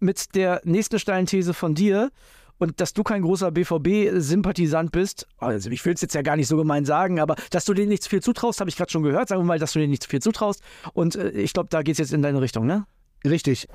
mit 0.00 0.34
der 0.34 0.60
nächsten 0.64 0.98
steilen 0.98 1.26
These 1.26 1.54
von 1.54 1.74
dir. 1.74 2.10
und 2.58 2.80
dass 2.80 2.92
du 2.92 3.04
kein 3.04 3.22
großer 3.22 3.52
BVB-Sympathisant 3.52 4.90
bist, 4.90 5.28
also 5.38 5.70
ich 5.70 5.84
will 5.84 5.94
es 5.94 6.00
jetzt 6.00 6.14
ja 6.16 6.22
gar 6.22 6.34
nicht 6.34 6.48
so 6.48 6.56
gemein 6.56 6.84
sagen, 6.84 7.20
aber 7.20 7.36
dass 7.50 7.64
du 7.64 7.72
denen 7.72 7.88
nicht 7.88 8.02
zu 8.02 8.10
viel 8.10 8.20
zutraust, 8.20 8.58
habe 8.58 8.68
ich 8.68 8.76
gerade 8.76 8.90
schon 8.90 9.04
gehört. 9.04 9.28
Sagen 9.28 9.42
wir 9.42 9.46
mal, 9.46 9.60
dass 9.60 9.74
du 9.74 9.78
denen 9.78 9.90
nicht 9.90 10.02
zu 10.02 10.08
viel 10.08 10.20
zutraust. 10.20 10.60
Und 10.92 11.14
äh, 11.14 11.30
ich 11.30 11.52
glaube, 11.52 11.68
da 11.70 11.82
geht 11.82 11.92
es 11.92 11.98
jetzt 11.98 12.12
in 12.12 12.22
deine 12.22 12.40
Richtung, 12.40 12.66
ne? 12.66 12.84
Richtig. 13.24 13.68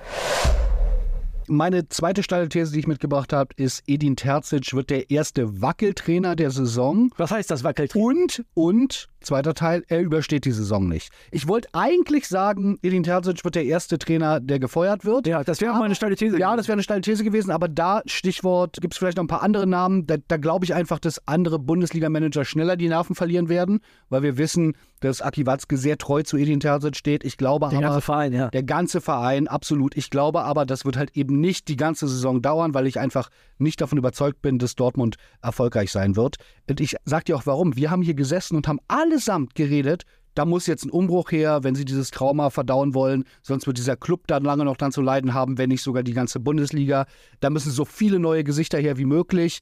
Meine 1.47 1.89
zweite 1.89 2.23
steile 2.23 2.47
These, 2.47 2.71
die 2.73 2.79
ich 2.79 2.87
mitgebracht 2.87 3.33
habe, 3.33 3.53
ist, 3.57 3.83
Edin 3.87 4.15
Terzic 4.15 4.73
wird 4.73 4.89
der 4.89 5.11
erste 5.11 5.61
Wackeltrainer 5.61 6.35
der 6.35 6.51
Saison. 6.51 7.11
Was 7.17 7.31
heißt 7.31 7.51
das 7.51 7.63
Wackeltrainer? 7.63 8.05
Und, 8.05 8.45
und, 8.53 9.09
zweiter 9.23 9.53
Teil, 9.53 9.83
er 9.87 10.01
übersteht 10.01 10.45
die 10.45 10.51
Saison 10.51 10.87
nicht. 10.87 11.09
Ich 11.31 11.47
wollte 11.47 11.69
eigentlich 11.73 12.27
sagen, 12.27 12.77
Edin 12.81 13.03
Terzic 13.03 13.43
wird 13.43 13.55
der 13.55 13.65
erste 13.65 13.97
Trainer, 13.97 14.39
der 14.39 14.59
gefeuert 14.59 15.05
wird. 15.05 15.27
Ja, 15.27 15.43
das 15.43 15.61
wäre 15.61 15.73
auch 15.73 15.79
meine 15.79 15.95
steile 15.95 16.15
These. 16.15 16.39
Ja, 16.39 16.55
das 16.55 16.67
wäre 16.67 16.73
eine 16.73 16.83
steile 16.83 17.01
These 17.01 17.23
gewesen, 17.23 17.51
aber 17.51 17.67
da, 17.67 18.01
Stichwort, 18.05 18.79
gibt 18.81 18.93
es 18.93 18.97
vielleicht 18.97 19.17
noch 19.17 19.23
ein 19.23 19.27
paar 19.27 19.43
andere 19.43 19.67
Namen. 19.67 20.05
Da, 20.07 20.17
da 20.27 20.37
glaube 20.37 20.65
ich 20.65 20.73
einfach, 20.73 20.99
dass 20.99 21.27
andere 21.27 21.59
Bundesliga-Manager 21.59 22.45
schneller 22.45 22.75
die 22.75 22.87
Nerven 22.87 23.15
verlieren 23.15 23.49
werden, 23.49 23.79
weil 24.09 24.23
wir 24.23 24.37
wissen, 24.37 24.75
dass 24.99 25.21
Aki 25.21 25.45
Watzke 25.45 25.77
sehr 25.77 25.97
treu 25.97 26.23
zu 26.23 26.37
Edin 26.37 26.59
Terzic 26.59 26.95
steht. 26.95 27.23
Ich 27.23 27.37
glaube 27.37 27.67
der 27.69 27.77
aber, 27.77 27.87
ganze 27.87 28.01
Verein, 28.01 28.33
ja. 28.33 28.49
der 28.49 28.63
ganze 28.63 29.01
Verein, 29.01 29.47
absolut. 29.47 29.97
Ich 29.97 30.09
glaube 30.09 30.43
aber, 30.43 30.65
das 30.65 30.85
wird 30.85 30.97
halt 30.97 31.15
eben 31.15 31.39
nicht 31.39 31.67
die 31.67 31.75
ganze 31.75 32.07
Saison 32.07 32.41
dauern, 32.41 32.73
weil 32.73 32.87
ich 32.87 32.99
einfach 32.99 33.29
nicht 33.57 33.81
davon 33.81 33.97
überzeugt 33.97 34.41
bin, 34.41 34.59
dass 34.59 34.75
Dortmund 34.75 35.17
erfolgreich 35.41 35.91
sein 35.91 36.15
wird. 36.15 36.37
Und 36.69 36.79
ich 36.79 36.95
sage 37.05 37.25
dir 37.25 37.35
auch 37.35 37.45
warum. 37.45 37.75
Wir 37.75 37.91
haben 37.91 38.01
hier 38.01 38.13
gesessen 38.13 38.55
und 38.55 38.67
haben 38.67 38.79
allesamt 39.13 39.55
geredet, 39.55 40.03
da 40.35 40.45
muss 40.45 40.65
jetzt 40.65 40.83
ein 40.83 40.89
Umbruch 40.89 41.31
her, 41.31 41.63
wenn 41.63 41.75
sie 41.75 41.85
dieses 41.85 42.09
Trauma 42.09 42.49
verdauen 42.49 42.95
wollen. 42.95 43.23
Sonst 43.43 43.67
wird 43.67 43.77
dieser 43.77 43.95
Club 43.95 44.25
dann 44.25 44.43
lange 44.43 44.65
noch 44.65 44.77
dran 44.77 44.91
zu 44.91 45.01
leiden 45.01 45.35
haben, 45.35 45.59
wenn 45.59 45.69
nicht 45.69 45.83
sogar 45.83 46.01
die 46.01 46.13
ganze 46.13 46.39
Bundesliga. 46.39 47.05
Da 47.39 47.51
müssen 47.51 47.71
so 47.71 47.85
viele 47.85 48.17
neue 48.17 48.43
Gesichter 48.43 48.79
her 48.79 48.97
wie 48.97 49.05
möglich. 49.05 49.59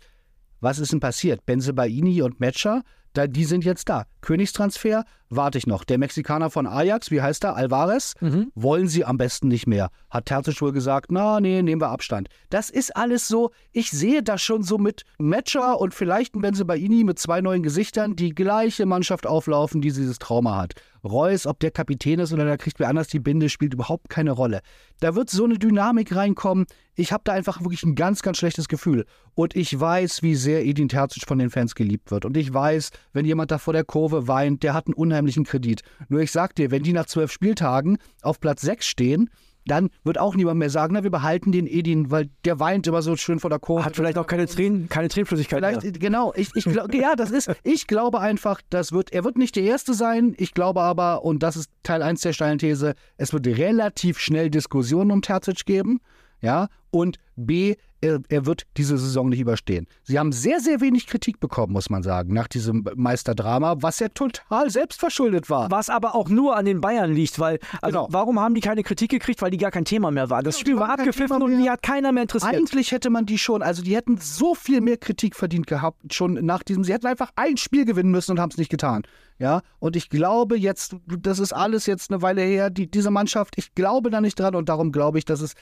Was 0.62 0.79
ist 0.79 0.93
denn 0.93 1.01
passiert? 1.01 1.46
Benzebaini 1.46 2.22
und 2.22 2.39
Metscher, 2.39 2.84
da, 3.12 3.27
die 3.27 3.43
sind 3.43 3.65
jetzt 3.65 3.89
da. 3.89 4.05
Königstransfer, 4.22 5.03
warte 5.31 5.57
ich 5.57 5.65
noch. 5.65 5.83
Der 5.83 5.97
Mexikaner 5.97 6.50
von 6.50 6.67
Ajax, 6.67 7.09
wie 7.09 7.21
heißt 7.21 7.43
er? 7.45 7.55
Alvarez, 7.55 8.13
Mhm. 8.21 8.51
wollen 8.53 8.88
sie 8.88 9.05
am 9.05 9.17
besten 9.17 9.47
nicht 9.47 9.65
mehr. 9.65 9.89
Hat 10.09 10.25
Terzic 10.27 10.61
wohl 10.61 10.71
gesagt, 10.73 11.11
na, 11.11 11.39
nee, 11.39 11.61
nehmen 11.61 11.81
wir 11.81 11.89
Abstand. 11.89 12.27
Das 12.50 12.69
ist 12.69 12.95
alles 12.95 13.27
so, 13.27 13.51
ich 13.71 13.89
sehe 13.91 14.21
das 14.21 14.41
schon 14.41 14.61
so 14.63 14.77
mit 14.77 15.03
Metscher 15.17 15.79
und 15.79 15.93
vielleicht 15.93 16.35
ein 16.35 16.41
Benzebaini 16.41 17.03
mit 17.03 17.17
zwei 17.17 17.41
neuen 17.41 17.63
Gesichtern, 17.63 18.15
die 18.15 18.35
gleiche 18.35 18.85
Mannschaft 18.85 19.25
auflaufen, 19.25 19.81
die 19.81 19.91
dieses 19.91 20.19
Trauma 20.19 20.57
hat. 20.57 20.73
Reus, 21.03 21.47
ob 21.47 21.59
der 21.59 21.71
Kapitän 21.71 22.19
ist 22.19 22.31
oder 22.31 22.45
der 22.45 22.59
kriegt 22.59 22.79
wer 22.79 22.88
anders 22.89 23.07
die 23.07 23.19
Binde, 23.19 23.50
spielt 23.50 23.73
überhaupt 23.73 24.09
keine 24.09 24.31
Rolle. 24.31 24.61
Da 25.00 25.15
wird 25.15 25.31
so 25.31 25.45
eine 25.45 25.57
Dynamik 25.57 26.15
reinkommen. 26.15 26.67
Ich 26.93 27.11
habe 27.11 27.23
da 27.23 27.31
einfach 27.31 27.61
wirklich 27.61 27.81
ein 27.83 27.95
ganz, 27.95 28.21
ganz 28.21 28.38
schlechtes 28.38 28.67
Gefühl. 28.67 29.05
Und 29.33 29.55
ich 29.55 29.79
weiß, 29.79 30.21
wie 30.21 30.35
sehr 30.35 30.63
Edin 30.63 30.89
Terzic 30.89 31.25
von 31.25 31.39
den 31.39 31.50
Fans 31.50 31.73
geliebt 31.73 32.11
wird. 32.11 32.25
Und 32.25 32.38
ich 32.38 32.53
weiß, 32.53 32.91
wenn 33.13 33.25
jemand 33.25 33.50
da 33.50 33.57
vor 33.57 33.73
der 33.73 33.83
Kurve 33.83 34.27
weint, 34.27 34.61
der 34.61 34.75
hat 34.75 34.85
einen 34.85 34.93
unheimlichen 34.93 35.20
Kredit. 35.45 35.81
Nur 36.09 36.21
ich 36.21 36.31
sag 36.31 36.55
dir, 36.55 36.71
wenn 36.71 36.83
die 36.83 36.93
nach 36.93 37.05
zwölf 37.05 37.31
Spieltagen 37.31 37.97
auf 38.21 38.39
Platz 38.39 38.61
sechs 38.61 38.87
stehen, 38.87 39.29
dann 39.65 39.89
wird 40.03 40.17
auch 40.17 40.35
niemand 40.35 40.59
mehr 40.59 40.69
sagen, 40.69 40.93
na, 40.93 41.03
wir 41.03 41.11
behalten 41.11 41.51
den 41.51 41.67
Edin, 41.67 42.09
weil 42.09 42.29
der 42.45 42.59
weint 42.59 42.87
immer 42.87 43.01
so 43.01 43.15
schön 43.15 43.39
vor 43.39 43.49
der 43.49 43.59
Kurve. 43.59 43.85
Hat 43.85 43.95
vielleicht 43.95 44.17
auch 44.17 44.25
keine 44.25 44.47
Tränen, 44.47 44.89
keine 44.89 45.07
Tränenflüssigkeit 45.07 45.59
Vielleicht, 45.59 45.83
mehr. 45.83 45.91
genau, 45.91 46.33
ich, 46.35 46.49
ich 46.55 46.65
glaube, 46.65 46.97
ja, 46.97 47.15
das 47.15 47.31
ist, 47.31 47.51
ich 47.63 47.87
glaube 47.87 48.19
einfach, 48.19 48.61
das 48.69 48.91
wird, 48.91 49.13
er 49.13 49.23
wird 49.23 49.37
nicht 49.37 49.55
der 49.55 49.63
Erste 49.63 49.93
sein, 49.93 50.33
ich 50.37 50.53
glaube 50.53 50.81
aber, 50.81 51.23
und 51.23 51.43
das 51.43 51.55
ist 51.55 51.69
Teil 51.83 52.01
1 52.01 52.21
der 52.21 52.33
steilen 52.33 52.57
These, 52.57 52.95
es 53.17 53.33
wird 53.33 53.45
relativ 53.45 54.17
schnell 54.19 54.49
Diskussionen 54.49 55.11
um 55.11 55.21
Terzic 55.21 55.65
geben, 55.65 55.99
ja, 56.41 56.67
und 56.89 57.17
B, 57.35 57.75
er, 58.01 58.20
er 58.29 58.46
wird 58.46 58.63
diese 58.77 58.98
Saison 58.98 59.29
nicht 59.29 59.39
überstehen. 59.39 59.88
Sie 60.03 60.17
haben 60.20 60.31
sehr, 60.31 60.60
sehr 60.60 60.81
wenig 60.81 61.08
Kritik 61.08 61.39
bekommen, 61.39 61.74
muss 61.74 61.89
man 61.89 62.03
sagen, 62.03 62.34
nach 62.34 62.48
diesem 62.48 62.84
Meisterdrama, 62.96 63.75
was 63.79 64.00
ja 64.00 64.10
total 64.10 64.70
selbstverschuldet 64.70 65.50
war. 65.50 65.70
Was 65.72 65.89
aber 65.89 66.15
auch 66.15 66.29
nur 66.29 66.55
an 66.58 66.65
den 66.65 66.81
Bayern 66.81 67.13
liegt, 67.13 67.39
weil, 67.39 67.60
also 67.81 68.00
Genau. 68.01 68.08
warum 68.12 68.39
haben 68.39 68.55
die 68.55 68.62
keine 68.62 68.84
Kritik 68.84 69.12
gekriegt? 69.12 69.41
Weil 69.41 69.51
die 69.51 69.58
gar 69.58 69.72
kein 69.72 69.86
Thema 69.86 70.12
mehr 70.12 70.29
waren. 70.29 70.43
Das 70.43 70.60
Spiel 70.60 70.74
die 70.74 70.79
war 70.79 70.89
abgepfiffen 70.89 71.41
und 71.41 71.58
die 71.58 71.70
hat 71.70 71.84
keiner 71.84 72.12
mehr 72.12 72.24
interessiert. 72.24 72.53
Eigentlich 72.53 72.91
hätte 72.91 73.10
man 73.10 73.25
die 73.25 73.38
schon, 73.38 73.62
also 73.62 73.84
die 73.84 73.96
hätten 73.96 74.17
so 74.17 74.55
viel 74.55 74.81
mehr 74.81 74.98
Kritik 74.98 75.36
verdient 75.36 75.67
gehabt, 75.67 76.13
schon 76.13 76.34
nach 76.34 76.63
diesem, 76.63 76.84
sie 76.84 76.93
hätten 76.93 77.08
einfach 77.08 77.31
ein 77.36 77.58
Spiel 77.58 77.86
gewinnen 77.86 78.12
müssen 78.12 78.31
und 78.31 78.39
haben 78.39 78.50
es 78.51 78.58
nicht 78.58 78.70
getan. 78.70 79.03
Ja, 79.38 79.62
und 79.79 79.96
ich 79.96 80.10
glaube 80.10 80.55
jetzt, 80.55 80.96
das 81.08 81.39
ist 81.39 81.51
alles 81.51 81.88
jetzt 81.88 82.12
eine 82.12 82.22
Weile 82.22 82.41
her, 82.43 82.70
die, 82.70 82.89
diese 82.89 83.10
Mannschaft, 83.10 83.55
ich 83.58 83.74
glaube 83.74 84.12
da 84.12 84.22
nicht 84.22 84.39
dran 84.39 84.53
und 84.55 84.70
darum 84.70 84.91
glaube 84.91 85.17
ich, 85.17 85.25
dass 85.25 85.41
es, 85.41 85.53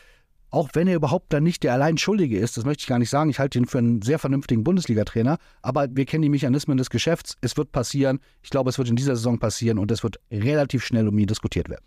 auch 0.52 0.70
wenn 0.74 0.88
er 0.88 0.96
überhaupt 0.96 1.32
dann 1.34 1.44
nicht 1.44 1.64
der 1.64 1.74
allein 1.74 1.98
Schuldige 1.98 2.38
ist, 2.38 2.58
das 2.58 2.66
möchte 2.66 2.82
ich 2.82 2.88
gar 2.88 3.00
nicht 3.00 3.10
sagen, 3.10 3.30
ich 3.30 3.40
halte 3.40 3.60
ihn 3.60 3.66
für 3.66 3.78
einen 3.78 4.02
sehr 4.02 4.20
vernünftigen 4.20 4.64
Bundesliga-Trainer, 4.64 5.38
aber 5.62 5.88
wir 5.92 6.06
kennen 6.06 6.24
die 6.24 6.30
Mechanismen 6.30 6.78
des 6.78 6.90
Geschäfts, 6.90 7.36
es 7.42 7.58
wird 7.58 7.72
passieren, 7.72 8.20
ich 8.42 8.50
glaube, 8.50 8.70
es 8.70 8.78
wird 8.78 8.90
in 8.90 8.96
dieser 8.96 9.16
Saison 9.16 9.40
passieren 9.40 9.78
und 9.78 9.92
es 9.92 10.04
wird 10.04 10.20
relativ 10.32 10.84
schnell 10.84 11.08
um 11.08 11.18
ihn 11.18 11.28
diskutiert 11.28 11.70
werden. 11.70 11.84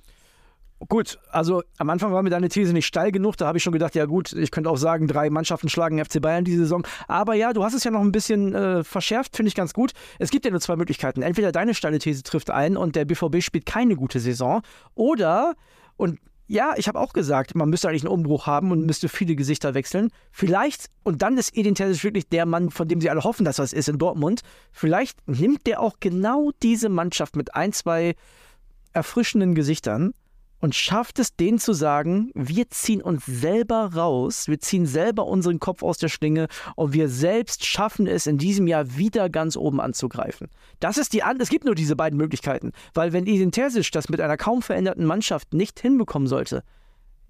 Gut, 0.88 1.18
also 1.30 1.62
am 1.78 1.90
Anfang 1.90 2.12
war 2.12 2.22
mir 2.22 2.30
deine 2.30 2.48
These 2.48 2.72
nicht 2.72 2.86
steil 2.86 3.12
genug. 3.12 3.36
Da 3.36 3.46
habe 3.46 3.58
ich 3.58 3.62
schon 3.62 3.72
gedacht, 3.72 3.94
ja 3.94 4.04
gut, 4.04 4.32
ich 4.32 4.50
könnte 4.50 4.68
auch 4.68 4.76
sagen, 4.76 5.06
drei 5.06 5.30
Mannschaften 5.30 5.68
schlagen 5.68 6.04
FC 6.04 6.20
Bayern 6.20 6.44
diese 6.44 6.58
Saison. 6.58 6.84
Aber 7.06 7.34
ja, 7.34 7.52
du 7.52 7.62
hast 7.62 7.74
es 7.74 7.84
ja 7.84 7.90
noch 7.90 8.00
ein 8.00 8.10
bisschen 8.10 8.54
äh, 8.54 8.82
verschärft, 8.82 9.36
finde 9.36 9.48
ich 9.48 9.54
ganz 9.54 9.74
gut. 9.74 9.92
Es 10.18 10.30
gibt 10.30 10.44
ja 10.44 10.50
nur 10.50 10.60
zwei 10.60 10.76
Möglichkeiten. 10.76 11.22
Entweder 11.22 11.52
deine 11.52 11.74
steile 11.74 11.98
These 11.98 12.24
trifft 12.24 12.50
ein 12.50 12.76
und 12.76 12.96
der 12.96 13.04
BVB 13.04 13.42
spielt 13.42 13.64
keine 13.64 13.94
gute 13.94 14.18
Saison. 14.18 14.62
Oder, 14.94 15.54
und 15.96 16.18
ja, 16.52 16.74
ich 16.76 16.86
habe 16.86 17.00
auch 17.00 17.14
gesagt, 17.14 17.54
man 17.54 17.70
müsste 17.70 17.88
eigentlich 17.88 18.02
einen 18.02 18.12
Umbruch 18.12 18.46
haben 18.46 18.72
und 18.72 18.84
müsste 18.84 19.08
viele 19.08 19.36
Gesichter 19.36 19.72
wechseln. 19.72 20.10
Vielleicht, 20.30 20.90
und 21.02 21.22
dann 21.22 21.38
ist 21.38 21.56
Edin 21.56 21.74
Terzic 21.74 22.04
wirklich 22.04 22.28
der 22.28 22.44
Mann, 22.44 22.70
von 22.70 22.86
dem 22.88 23.00
sie 23.00 23.08
alle 23.08 23.24
hoffen, 23.24 23.46
dass 23.46 23.56
das 23.56 23.72
ist 23.72 23.88
in 23.88 23.96
Dortmund. 23.96 24.42
Vielleicht 24.70 25.26
nimmt 25.26 25.66
der 25.66 25.80
auch 25.80 25.96
genau 25.98 26.50
diese 26.62 26.90
Mannschaft 26.90 27.36
mit 27.36 27.54
ein, 27.54 27.72
zwei 27.72 28.16
erfrischenden 28.92 29.54
Gesichtern 29.54 30.12
und 30.62 30.74
schafft 30.74 31.18
es, 31.18 31.36
denen 31.36 31.58
zu 31.58 31.74
sagen, 31.74 32.30
wir 32.34 32.70
ziehen 32.70 33.02
uns 33.02 33.26
selber 33.26 33.92
raus, 33.94 34.48
wir 34.48 34.60
ziehen 34.60 34.86
selber 34.86 35.26
unseren 35.26 35.58
Kopf 35.58 35.82
aus 35.82 35.98
der 35.98 36.08
Schlinge 36.08 36.46
und 36.76 36.94
wir 36.94 37.08
selbst 37.08 37.66
schaffen 37.66 38.06
es 38.06 38.26
in 38.26 38.38
diesem 38.38 38.66
Jahr 38.66 38.96
wieder 38.96 39.28
ganz 39.28 39.56
oben 39.56 39.80
anzugreifen. 39.80 40.48
Das 40.80 40.96
ist 40.96 41.12
die 41.12 41.22
an 41.22 41.38
es 41.40 41.50
gibt 41.50 41.64
nur 41.64 41.74
diese 41.74 41.96
beiden 41.96 42.16
Möglichkeiten, 42.16 42.72
weil 42.94 43.12
wenn 43.12 43.26
Edin 43.26 43.50
Terzic 43.52 43.90
das 43.92 44.08
mit 44.08 44.20
einer 44.20 44.36
kaum 44.36 44.62
veränderten 44.62 45.04
Mannschaft 45.04 45.52
nicht 45.52 45.80
hinbekommen 45.80 46.28
sollte, 46.28 46.62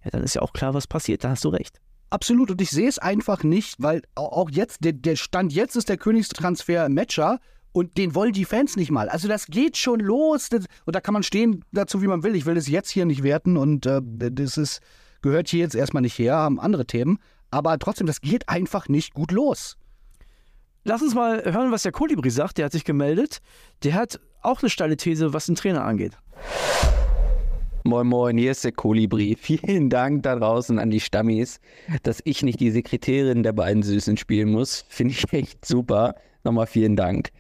ja, 0.04 0.10
dann 0.10 0.22
ist 0.22 0.34
ja 0.34 0.42
auch 0.42 0.52
klar, 0.52 0.74
was 0.74 0.86
passiert, 0.86 1.24
da 1.24 1.30
hast 1.30 1.44
du 1.44 1.48
recht. 1.48 1.80
Absolut, 2.10 2.50
und 2.50 2.60
ich 2.60 2.70
sehe 2.70 2.88
es 2.88 2.98
einfach 2.98 3.42
nicht, 3.42 3.76
weil 3.78 4.02
au- 4.14 4.26
auch 4.26 4.50
jetzt, 4.50 4.84
der, 4.84 4.92
der 4.92 5.16
Stand 5.16 5.54
jetzt 5.54 5.76
ist 5.76 5.88
der 5.88 5.96
Königstransfer 5.96 6.90
Matcher 6.90 7.40
und 7.72 7.96
den 7.96 8.14
wollen 8.14 8.32
die 8.32 8.44
Fans 8.44 8.76
nicht 8.76 8.90
mal. 8.90 9.08
Also 9.08 9.28
das 9.28 9.46
geht 9.46 9.76
schon 9.76 10.00
los 10.00 10.48
das, 10.50 10.66
und 10.84 10.94
da 10.94 11.00
kann 11.00 11.14
man 11.14 11.22
stehen 11.22 11.64
dazu, 11.72 12.02
wie 12.02 12.06
man 12.06 12.22
will. 12.22 12.36
Ich 12.36 12.46
will 12.46 12.54
das 12.54 12.68
jetzt 12.68 12.90
hier 12.90 13.04
nicht 13.04 13.22
werten 13.22 13.56
und 13.56 13.86
äh, 13.86 14.00
das 14.02 14.56
ist, 14.56 14.80
gehört 15.22 15.48
hier 15.48 15.60
jetzt 15.60 15.74
erstmal 15.74 16.02
nicht 16.02 16.18
her, 16.18 16.36
haben 16.36 16.60
andere 16.60 16.86
Themen. 16.86 17.18
Aber 17.50 17.78
trotzdem, 17.78 18.06
das 18.06 18.20
geht 18.20 18.48
einfach 18.48 18.88
nicht 18.88 19.14
gut 19.14 19.32
los. 19.32 19.76
Lass 20.84 21.02
uns 21.02 21.14
mal 21.14 21.44
hören, 21.44 21.70
was 21.70 21.82
der 21.82 21.92
Kolibri 21.92 22.30
sagt, 22.30 22.58
der 22.58 22.64
hat 22.66 22.72
sich 22.72 22.84
gemeldet. 22.84 23.40
Der 23.84 23.94
hat 23.94 24.20
auch 24.40 24.60
eine 24.62 24.70
steile 24.70 24.96
These, 24.96 25.32
was 25.32 25.46
den 25.46 25.54
Trainer 25.54 25.84
angeht. 25.84 26.18
Moin 27.84 28.06
Moin, 28.06 28.38
hier 28.38 28.52
ist 28.52 28.64
der 28.64 28.72
Kolibri. 28.72 29.36
Vielen 29.40 29.90
Dank 29.90 30.22
da 30.22 30.36
draußen 30.36 30.78
an 30.78 30.90
die 30.90 31.00
Stammis, 31.00 31.60
dass 32.02 32.20
ich 32.24 32.42
nicht 32.42 32.60
die 32.60 32.70
Sekretärin 32.70 33.42
der 33.42 33.52
beiden 33.52 33.82
Süßen 33.82 34.16
spielen 34.16 34.50
muss. 34.50 34.84
Finde 34.88 35.14
ich 35.14 35.32
echt 35.32 35.64
super. 35.64 36.14
Nochmal 36.44 36.66
vielen 36.66 36.96
Dank. 36.96 37.30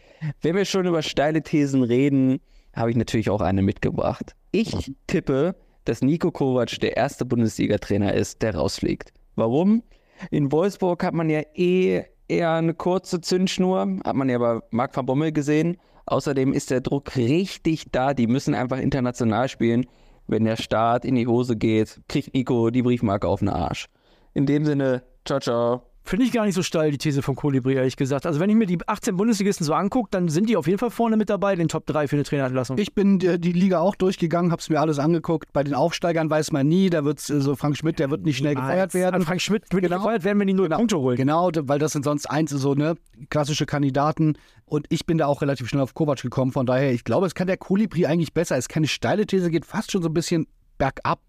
Wenn 0.40 0.54
wir 0.54 0.64
schon 0.64 0.86
über 0.86 1.02
steile 1.02 1.42
Thesen 1.42 1.82
reden, 1.82 2.40
habe 2.74 2.90
ich 2.90 2.96
natürlich 2.96 3.30
auch 3.30 3.40
eine 3.40 3.62
mitgebracht. 3.62 4.34
Ich 4.52 4.92
tippe, 5.06 5.56
dass 5.84 6.02
Nico 6.02 6.30
Kovac 6.30 6.78
der 6.80 6.96
erste 6.96 7.24
Bundesliga-Trainer 7.24 8.14
ist, 8.14 8.42
der 8.42 8.54
rausfliegt. 8.54 9.12
Warum? 9.34 9.82
In 10.30 10.52
Wolfsburg 10.52 11.02
hat 11.02 11.14
man 11.14 11.28
ja 11.28 11.42
eh 11.54 12.04
eher 12.28 12.52
eine 12.52 12.74
kurze 12.74 13.20
Zündschnur, 13.20 13.98
hat 14.04 14.14
man 14.14 14.28
ja 14.28 14.38
bei 14.38 14.60
Marc 14.70 14.96
van 14.96 15.06
Bommel 15.06 15.32
gesehen. 15.32 15.78
Außerdem 16.06 16.52
ist 16.52 16.70
der 16.70 16.80
Druck 16.80 17.16
richtig 17.16 17.86
da, 17.92 18.14
die 18.14 18.26
müssen 18.26 18.54
einfach 18.54 18.78
international 18.78 19.48
spielen. 19.48 19.86
Wenn 20.26 20.44
der 20.44 20.56
Start 20.56 21.04
in 21.04 21.16
die 21.16 21.26
Hose 21.26 21.56
geht, 21.56 22.00
kriegt 22.08 22.34
Nico 22.34 22.70
die 22.70 22.82
Briefmarke 22.82 23.26
auf 23.26 23.40
den 23.40 23.48
Arsch. 23.48 23.88
In 24.34 24.46
dem 24.46 24.64
Sinne, 24.64 25.02
ciao, 25.24 25.40
ciao. 25.40 25.91
Finde 26.04 26.26
ich 26.26 26.32
gar 26.32 26.44
nicht 26.44 26.54
so 26.56 26.62
steil, 26.64 26.90
die 26.90 26.98
These 26.98 27.22
von 27.22 27.36
Kolibri, 27.36 27.74
ehrlich 27.74 27.96
gesagt. 27.96 28.26
Also 28.26 28.40
wenn 28.40 28.50
ich 28.50 28.56
mir 28.56 28.66
die 28.66 28.78
18 28.86 29.16
Bundesligisten 29.16 29.64
so 29.64 29.72
angucke, 29.72 30.08
dann 30.10 30.28
sind 30.28 30.48
die 30.48 30.56
auf 30.56 30.66
jeden 30.66 30.78
Fall 30.80 30.90
vorne 30.90 31.16
mit 31.16 31.30
dabei, 31.30 31.54
den 31.54 31.68
Top 31.68 31.86
3 31.86 32.08
für 32.08 32.16
eine 32.16 32.24
Trainerentlassung. 32.24 32.76
Ich 32.78 32.92
bin 32.94 33.20
die, 33.20 33.38
die 33.40 33.52
Liga 33.52 33.78
auch 33.78 33.94
durchgegangen, 33.94 34.50
habe 34.50 34.60
es 34.60 34.68
mir 34.68 34.80
alles 34.80 34.98
angeguckt. 34.98 35.52
Bei 35.52 35.62
den 35.62 35.74
Aufsteigern 35.74 36.28
weiß 36.28 36.50
man 36.50 36.66
nie, 36.66 36.90
da 36.90 37.04
wird 37.04 37.20
so 37.20 37.54
Frank 37.54 37.76
Schmidt, 37.76 38.00
der 38.00 38.10
wird 38.10 38.24
nicht 38.24 38.38
schnell 38.38 38.56
gefeuert 38.56 38.94
werden. 38.94 39.14
An 39.14 39.22
Frank 39.22 39.40
Schmidt 39.40 39.62
wird 39.70 39.82
Genau. 39.82 39.88
genau. 39.88 39.96
gefeuert 39.98 40.24
werden, 40.24 40.40
wenn 40.40 40.48
die 40.48 40.54
nur 40.54 40.68
Punkte 40.68 40.98
holen. 40.98 41.16
Genau, 41.16 41.50
weil 41.54 41.78
das 41.78 41.92
sind 41.92 42.04
sonst 42.04 42.26
eins 42.28 42.50
so 42.50 42.74
ne 42.74 42.96
klassische 43.30 43.64
Kandidaten 43.66 44.34
und 44.64 44.86
ich 44.88 45.06
bin 45.06 45.18
da 45.18 45.26
auch 45.26 45.40
relativ 45.40 45.68
schnell 45.68 45.82
auf 45.82 45.94
Kovac 45.94 46.20
gekommen. 46.20 46.50
Von 46.50 46.66
daher, 46.66 46.92
ich 46.92 47.04
glaube, 47.04 47.26
es 47.26 47.34
kann 47.36 47.46
der 47.46 47.58
Kolibri 47.58 48.06
eigentlich 48.06 48.32
besser. 48.34 48.56
Es 48.56 48.64
ist 48.64 48.68
keine 48.68 48.88
steile 48.88 49.24
These, 49.26 49.50
geht 49.50 49.66
fast 49.66 49.92
schon 49.92 50.02
so 50.02 50.08
ein 50.08 50.14
bisschen 50.14 50.48
bergab. 50.78 51.20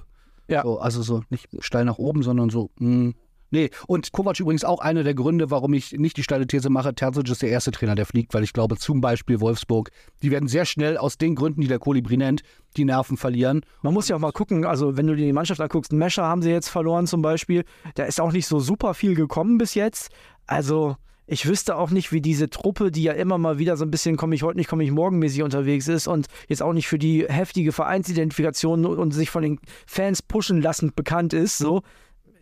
Ja. 0.47 0.63
So, 0.63 0.79
also 0.79 1.01
so 1.03 1.21
nicht 1.29 1.47
steil 1.59 1.85
nach 1.85 1.99
oben, 1.99 2.23
sondern 2.23 2.49
so 2.49 2.69
mh, 2.79 3.13
Nee, 3.53 3.69
und 3.85 4.11
Kovac 4.11 4.39
übrigens 4.39 4.63
auch 4.63 4.79
einer 4.79 5.03
der 5.03 5.13
Gründe, 5.13 5.51
warum 5.51 5.75
ich 5.75 5.91
nicht 5.91 6.17
die 6.17 6.23
steile 6.23 6.47
These 6.47 6.71
mache, 6.71 6.95
Terzic 6.95 7.29
ist 7.29 7.43
der 7.43 7.49
erste 7.49 7.69
Trainer, 7.69 7.93
der 7.93 8.07
fliegt, 8.07 8.33
weil 8.33 8.43
ich 8.43 8.51
glaube, 8.51 8.77
zum 8.77 8.99
Beispiel 8.99 9.41
Wolfsburg, 9.41 9.91
die 10.23 10.31
werden 10.31 10.49
sehr 10.49 10.65
schnell 10.65 10.97
aus 10.97 11.19
den 11.19 11.35
Gründen, 11.35 11.61
die 11.61 11.67
der 11.67 11.77
Kolibri 11.77 12.17
nennt, 12.17 12.41
die 12.77 12.83
Nerven 12.83 13.15
verlieren. 13.15 13.61
Man 13.83 13.93
muss 13.93 14.07
ja 14.07 14.15
auch 14.15 14.19
mal 14.19 14.31
gucken, 14.31 14.65
also 14.65 14.97
wenn 14.97 15.05
du 15.05 15.15
dir 15.15 15.27
die 15.27 15.33
Mannschaft 15.33 15.61
anguckst, 15.61 15.93
Mescher 15.93 16.23
haben 16.23 16.41
sie 16.41 16.49
jetzt 16.49 16.69
verloren 16.69 17.05
zum 17.05 17.21
Beispiel, 17.21 17.63
da 17.93 18.05
ist 18.05 18.19
auch 18.19 18.31
nicht 18.31 18.47
so 18.47 18.59
super 18.59 18.95
viel 18.95 19.13
gekommen 19.13 19.59
bis 19.59 19.75
jetzt. 19.75 20.09
Also 20.47 20.95
ich 21.27 21.47
wüsste 21.47 21.75
auch 21.75 21.91
nicht, 21.91 22.11
wie 22.11 22.21
diese 22.21 22.49
Truppe, 22.49 22.89
die 22.89 23.03
ja 23.03 23.13
immer 23.13 23.37
mal 23.37 23.59
wieder 23.59 23.77
so 23.77 23.85
ein 23.85 23.91
bisschen 23.91 24.17
komme 24.17 24.33
ich 24.33 24.41
heute 24.41 24.57
nicht, 24.57 24.67
komme 24.67 24.83
ich 24.83 24.89
morgen 24.89 25.19
mäßig 25.19 25.43
unterwegs 25.43 25.87
ist 25.87 26.07
und 26.07 26.25
jetzt 26.47 26.63
auch 26.63 26.73
nicht 26.73 26.87
für 26.87 26.97
die 26.97 27.27
heftige 27.29 27.71
Vereinsidentifikation 27.71 28.83
und 28.83 29.11
sich 29.11 29.29
von 29.29 29.43
den 29.43 29.59
Fans 29.85 30.23
pushen 30.23 30.59
lassend 30.59 30.95
bekannt 30.95 31.33
ist, 31.33 31.59
so. 31.59 31.83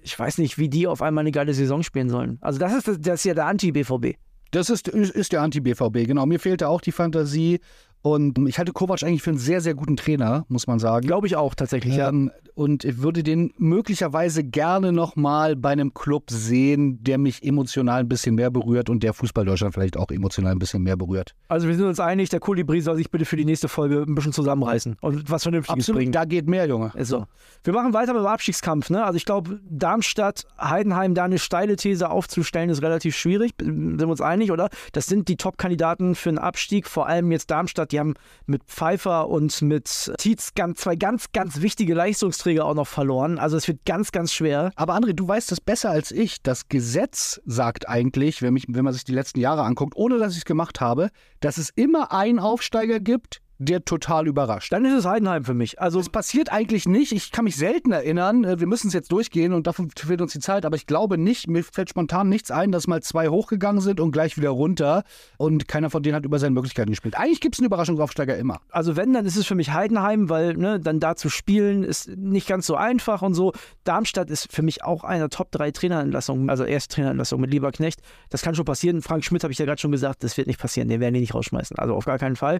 Ich 0.01 0.17
weiß 0.17 0.37
nicht, 0.39 0.57
wie 0.57 0.69
die 0.69 0.87
auf 0.87 1.01
einmal 1.01 1.23
eine 1.23 1.31
geile 1.31 1.53
Saison 1.53 1.83
spielen 1.83 2.09
sollen. 2.09 2.37
Also 2.41 2.59
das 2.59 2.73
ist, 2.73 3.05
das 3.05 3.19
ist 3.19 3.23
ja 3.23 3.33
der 3.33 3.45
Anti-BVB. 3.45 4.17
Das 4.51 4.69
ist, 4.69 4.87
ist 4.89 5.31
der 5.31 5.41
Anti-BVB, 5.41 6.05
genau. 6.07 6.25
Mir 6.25 6.39
fehlte 6.39 6.67
auch 6.67 6.81
die 6.81 6.91
Fantasie. 6.91 7.59
Und 8.01 8.47
ich 8.47 8.57
halte 8.57 8.71
Kovac 8.71 9.03
eigentlich 9.03 9.21
für 9.21 9.29
einen 9.29 9.39
sehr, 9.39 9.61
sehr 9.61 9.75
guten 9.75 9.95
Trainer, 9.95 10.45
muss 10.47 10.67
man 10.67 10.79
sagen. 10.79 11.05
Glaube 11.05 11.27
ich 11.27 11.35
auch 11.35 11.53
tatsächlich, 11.53 11.95
ja. 11.95 12.09
Ähm, 12.09 12.31
und 12.55 12.83
ich 12.83 13.01
würde 13.01 13.23
den 13.23 13.53
möglicherweise 13.57 14.43
gerne 14.43 14.91
nochmal 14.91 15.55
bei 15.55 15.69
einem 15.69 15.93
Club 15.93 16.29
sehen, 16.29 17.01
der 17.03 17.17
mich 17.17 17.43
emotional 17.43 18.01
ein 18.01 18.09
bisschen 18.09 18.35
mehr 18.35 18.51
berührt 18.51 18.89
und 18.89 19.03
der 19.03 19.13
Fußball 19.13 19.45
Deutschland 19.45 19.73
vielleicht 19.73 19.97
auch 19.97 20.09
emotional 20.11 20.51
ein 20.51 20.59
bisschen 20.59 20.83
mehr 20.83 20.97
berührt. 20.97 21.33
Also 21.47 21.67
wir 21.67 21.75
sind 21.75 21.85
uns 21.85 21.99
einig, 21.99 22.29
der 22.29 22.39
Kolibri 22.39 22.81
soll 22.81 22.97
sich 22.97 23.09
bitte 23.09 23.25
für 23.25 23.37
die 23.37 23.45
nächste 23.45 23.67
Folge 23.67 24.03
ein 24.07 24.15
bisschen 24.15 24.33
zusammenreißen 24.33 24.97
und 25.01 25.29
was 25.29 25.43
Vernünftiges 25.43 25.83
Absolut, 25.85 25.99
bringen. 25.99 26.11
da 26.11 26.25
geht 26.25 26.47
mehr, 26.47 26.67
Junge. 26.67 26.91
Ist 26.95 27.09
so. 27.09 27.25
Wir 27.63 27.73
machen 27.73 27.93
weiter 27.93 28.13
mit 28.13 28.21
dem 28.21 28.27
Abstiegskampf. 28.27 28.89
Ne? 28.89 29.03
Also 29.03 29.17
ich 29.17 29.25
glaube, 29.25 29.59
Darmstadt, 29.69 30.45
Heidenheim, 30.59 31.13
da 31.13 31.23
eine 31.23 31.39
steile 31.39 31.75
These 31.75 32.09
aufzustellen, 32.09 32.69
ist 32.69 32.81
relativ 32.81 33.15
schwierig. 33.15 33.53
Sind 33.59 33.99
wir 33.99 34.07
uns 34.07 34.21
einig, 34.21 34.51
oder? 34.51 34.69
Das 34.91 35.05
sind 35.05 35.27
die 35.27 35.37
Top-Kandidaten 35.37 36.15
für 36.15 36.29
einen 36.29 36.37
Abstieg. 36.37 36.87
Vor 36.87 37.07
allem 37.07 37.31
jetzt 37.31 37.51
Darmstadt, 37.51 37.90
die 37.91 37.99
haben 37.99 38.15
mit 38.45 38.63
Pfeiffer 38.63 39.29
und 39.29 39.61
mit 39.61 40.11
Tietz 40.17 40.53
ganz, 40.55 40.79
zwei 40.81 40.95
ganz, 40.95 41.31
ganz 41.31 41.61
wichtige 41.61 41.93
Leistungsträger 41.93 42.65
auch 42.65 42.73
noch 42.73 42.87
verloren. 42.87 43.39
Also 43.39 43.57
es 43.57 43.67
wird 43.67 43.85
ganz, 43.85 44.11
ganz 44.11 44.33
schwer. 44.33 44.71
Aber 44.75 44.95
André, 44.95 45.13
du 45.13 45.27
weißt 45.27 45.51
das 45.51 45.61
besser 45.61 45.89
als 45.89 46.11
ich. 46.11 46.41
Das 46.41 46.69
Gesetz 46.69 47.41
sagt 47.45 47.87
eigentlich, 47.87 48.41
wenn, 48.41 48.53
mich, 48.53 48.65
wenn 48.67 48.83
man 48.83 48.93
sich 48.93 49.03
die 49.03 49.13
letzten 49.13 49.39
Jahre 49.39 49.63
anguckt, 49.63 49.95
ohne 49.95 50.17
dass 50.17 50.33
ich 50.33 50.39
es 50.39 50.45
gemacht 50.45 50.81
habe, 50.81 51.09
dass 51.39 51.57
es 51.57 51.69
immer 51.69 52.11
einen 52.11 52.39
Aufsteiger 52.39 52.99
gibt, 52.99 53.41
der 53.61 53.85
total 53.85 54.27
überrascht. 54.27 54.71
Dann 54.73 54.85
ist 54.85 54.93
es 54.93 55.05
Heidenheim 55.05 55.43
für 55.45 55.53
mich. 55.53 55.79
Also 55.79 55.99
Es 55.99 56.09
passiert 56.09 56.51
eigentlich 56.51 56.87
nicht. 56.87 57.11
Ich 57.11 57.31
kann 57.31 57.45
mich 57.45 57.55
selten 57.55 57.91
erinnern. 57.91 58.43
äh, 58.43 58.59
Wir 58.59 58.65
müssen 58.67 58.87
es 58.87 58.93
jetzt 58.93 59.11
durchgehen 59.11 59.53
und 59.53 59.67
dafür 59.67 59.87
fehlt 59.95 60.19
uns 60.21 60.33
die 60.33 60.39
Zeit. 60.39 60.65
Aber 60.65 60.75
ich 60.75 60.87
glaube 60.87 61.17
nicht, 61.17 61.47
mir 61.47 61.63
fällt 61.63 61.89
spontan 61.89 62.27
nichts 62.27 62.49
ein, 62.49 62.71
dass 62.71 62.87
mal 62.87 63.03
zwei 63.03 63.27
hochgegangen 63.29 63.79
sind 63.81 63.99
und 63.99 64.11
gleich 64.11 64.35
wieder 64.35 64.49
runter. 64.49 65.03
Und 65.37 65.67
keiner 65.67 65.89
von 65.91 66.01
denen 66.01 66.15
hat 66.15 66.25
über 66.25 66.39
seine 66.39 66.55
Möglichkeiten 66.55 66.89
gespielt. 66.89 67.15
Eigentlich 67.15 67.39
gibt 67.39 67.55
es 67.55 67.59
einen 67.59 67.67
Überraschungsaufsteiger 67.67 68.35
immer. 68.35 68.61
also 68.71 68.95
wenn, 68.95 69.13
dann 69.13 69.25
ist 69.25 69.35
es 69.37 69.45
für 69.45 69.55
mich 69.55 69.71
Heidenheim, 69.71 70.29
weil 70.29 70.55
ne, 70.55 70.79
dann 70.79 70.99
da 70.99 71.15
zu 71.15 71.29
spielen 71.29 71.83
ist 71.83 72.09
nicht 72.17 72.47
ganz 72.47 72.65
so 72.65 72.75
einfach 72.75 73.21
und 73.21 73.35
so. 73.35 73.53
Darmstadt 73.83 74.31
ist 74.31 74.51
für 74.51 74.63
mich 74.63 74.83
auch 74.83 75.03
einer 75.03 75.29
Top 75.29 75.51
3 75.51 75.69
Trainerentlassungen, 75.71 76.49
also 76.49 76.63
erste 76.63 76.95
Trainerentlassung 76.95 77.39
mit 77.39 77.51
Lieberknecht. 77.51 78.01
Das 78.29 78.41
kann 78.41 78.55
schon 78.55 78.65
passieren. 78.65 79.01
Frank 79.03 79.23
Schmidt 79.23 79.43
habe 79.43 79.53
ich 79.53 79.59
ja 79.59 79.65
gerade 79.65 79.79
schon 79.79 79.91
gesagt, 79.91 80.23
das 80.23 80.35
wird 80.37 80.47
nicht 80.47 80.59
passieren. 80.59 80.87
Den 80.87 80.99
werden 80.99 81.13
die 81.13 81.19
nicht 81.19 81.35
rausschmeißen. 81.35 81.77
Also 81.77 81.93
auf 81.95 82.05
gar 82.05 82.17
keinen 82.17 82.35
Fall. 82.35 82.59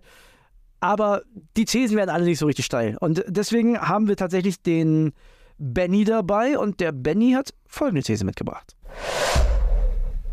Aber 0.82 1.22
die 1.56 1.66
Thesen 1.66 1.96
werden 1.96 2.10
alle 2.10 2.26
nicht 2.26 2.40
so 2.40 2.48
richtig 2.48 2.66
steil. 2.66 2.98
Und 3.00 3.24
deswegen 3.28 3.80
haben 3.80 4.08
wir 4.08 4.18
tatsächlich 4.18 4.62
den 4.62 5.14
Benny 5.58 6.04
dabei 6.04 6.58
und 6.58 6.80
der 6.80 6.92
Benny 6.92 7.34
hat 7.34 7.54
folgende 7.68 8.02
These 8.02 8.26
mitgebracht. 8.26 8.76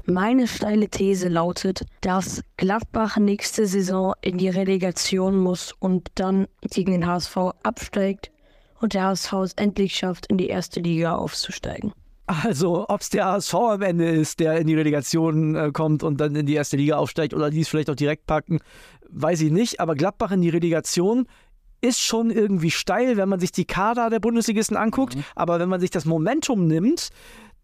Meine 0.07 0.49
steile 0.49 0.89
These 0.89 1.29
lautet, 1.29 1.85
dass 2.01 2.43
Gladbach 2.57 3.19
nächste 3.19 3.67
Saison 3.67 4.15
in 4.23 4.39
die 4.39 4.49
Relegation 4.49 5.37
muss 5.37 5.75
und 5.79 6.09
dann 6.15 6.47
gegen 6.63 6.93
den 6.93 7.07
HSV 7.07 7.37
absteigt 7.63 8.31
und 8.81 8.95
der 8.95 9.05
HSV 9.05 9.33
es 9.35 9.53
endlich 9.55 9.95
schafft, 9.97 10.27
in 10.29 10.39
die 10.39 10.49
erste 10.49 10.81
Liga 10.81 11.15
aufzusteigen. 11.17 11.93
Also, 12.29 12.87
ob 12.89 13.01
es 13.01 13.09
der 13.09 13.25
HSV 13.25 13.55
am 13.55 13.83
Ende 13.83 14.07
ist, 14.07 14.39
der 14.39 14.59
in 14.59 14.67
die 14.67 14.75
Relegation 14.75 15.55
äh, 15.55 15.71
kommt 15.73 16.03
und 16.03 16.21
dann 16.21 16.37
in 16.37 16.45
die 16.45 16.55
erste 16.55 16.77
Liga 16.77 16.99
aufsteigt 16.99 17.33
oder 17.33 17.49
die 17.49 17.63
es 17.63 17.69
vielleicht 17.69 17.89
auch 17.89 17.97
direkt 17.97 18.27
packen, 18.27 18.61
weiß 19.09 19.41
ich 19.41 19.51
nicht. 19.51 19.81
Aber 19.81 19.95
Gladbach 19.95 20.31
in 20.31 20.43
die 20.43 20.51
Relegation 20.51 21.27
ist 21.81 22.01
schon 22.01 22.31
irgendwie 22.31 22.71
steil, 22.71 23.17
wenn 23.17 23.31
man 23.31 23.41
sich 23.41 23.51
die 23.51 23.65
Kader 23.65 24.11
der 24.11 24.21
Bundesligisten 24.21 24.77
anguckt. 24.77 25.17
Aber 25.37 25.59
wenn 25.59 25.71
man 25.71 25.81
sich 25.81 25.91
das 25.91 26.05
Momentum 26.05 26.67
nimmt, 26.67 27.09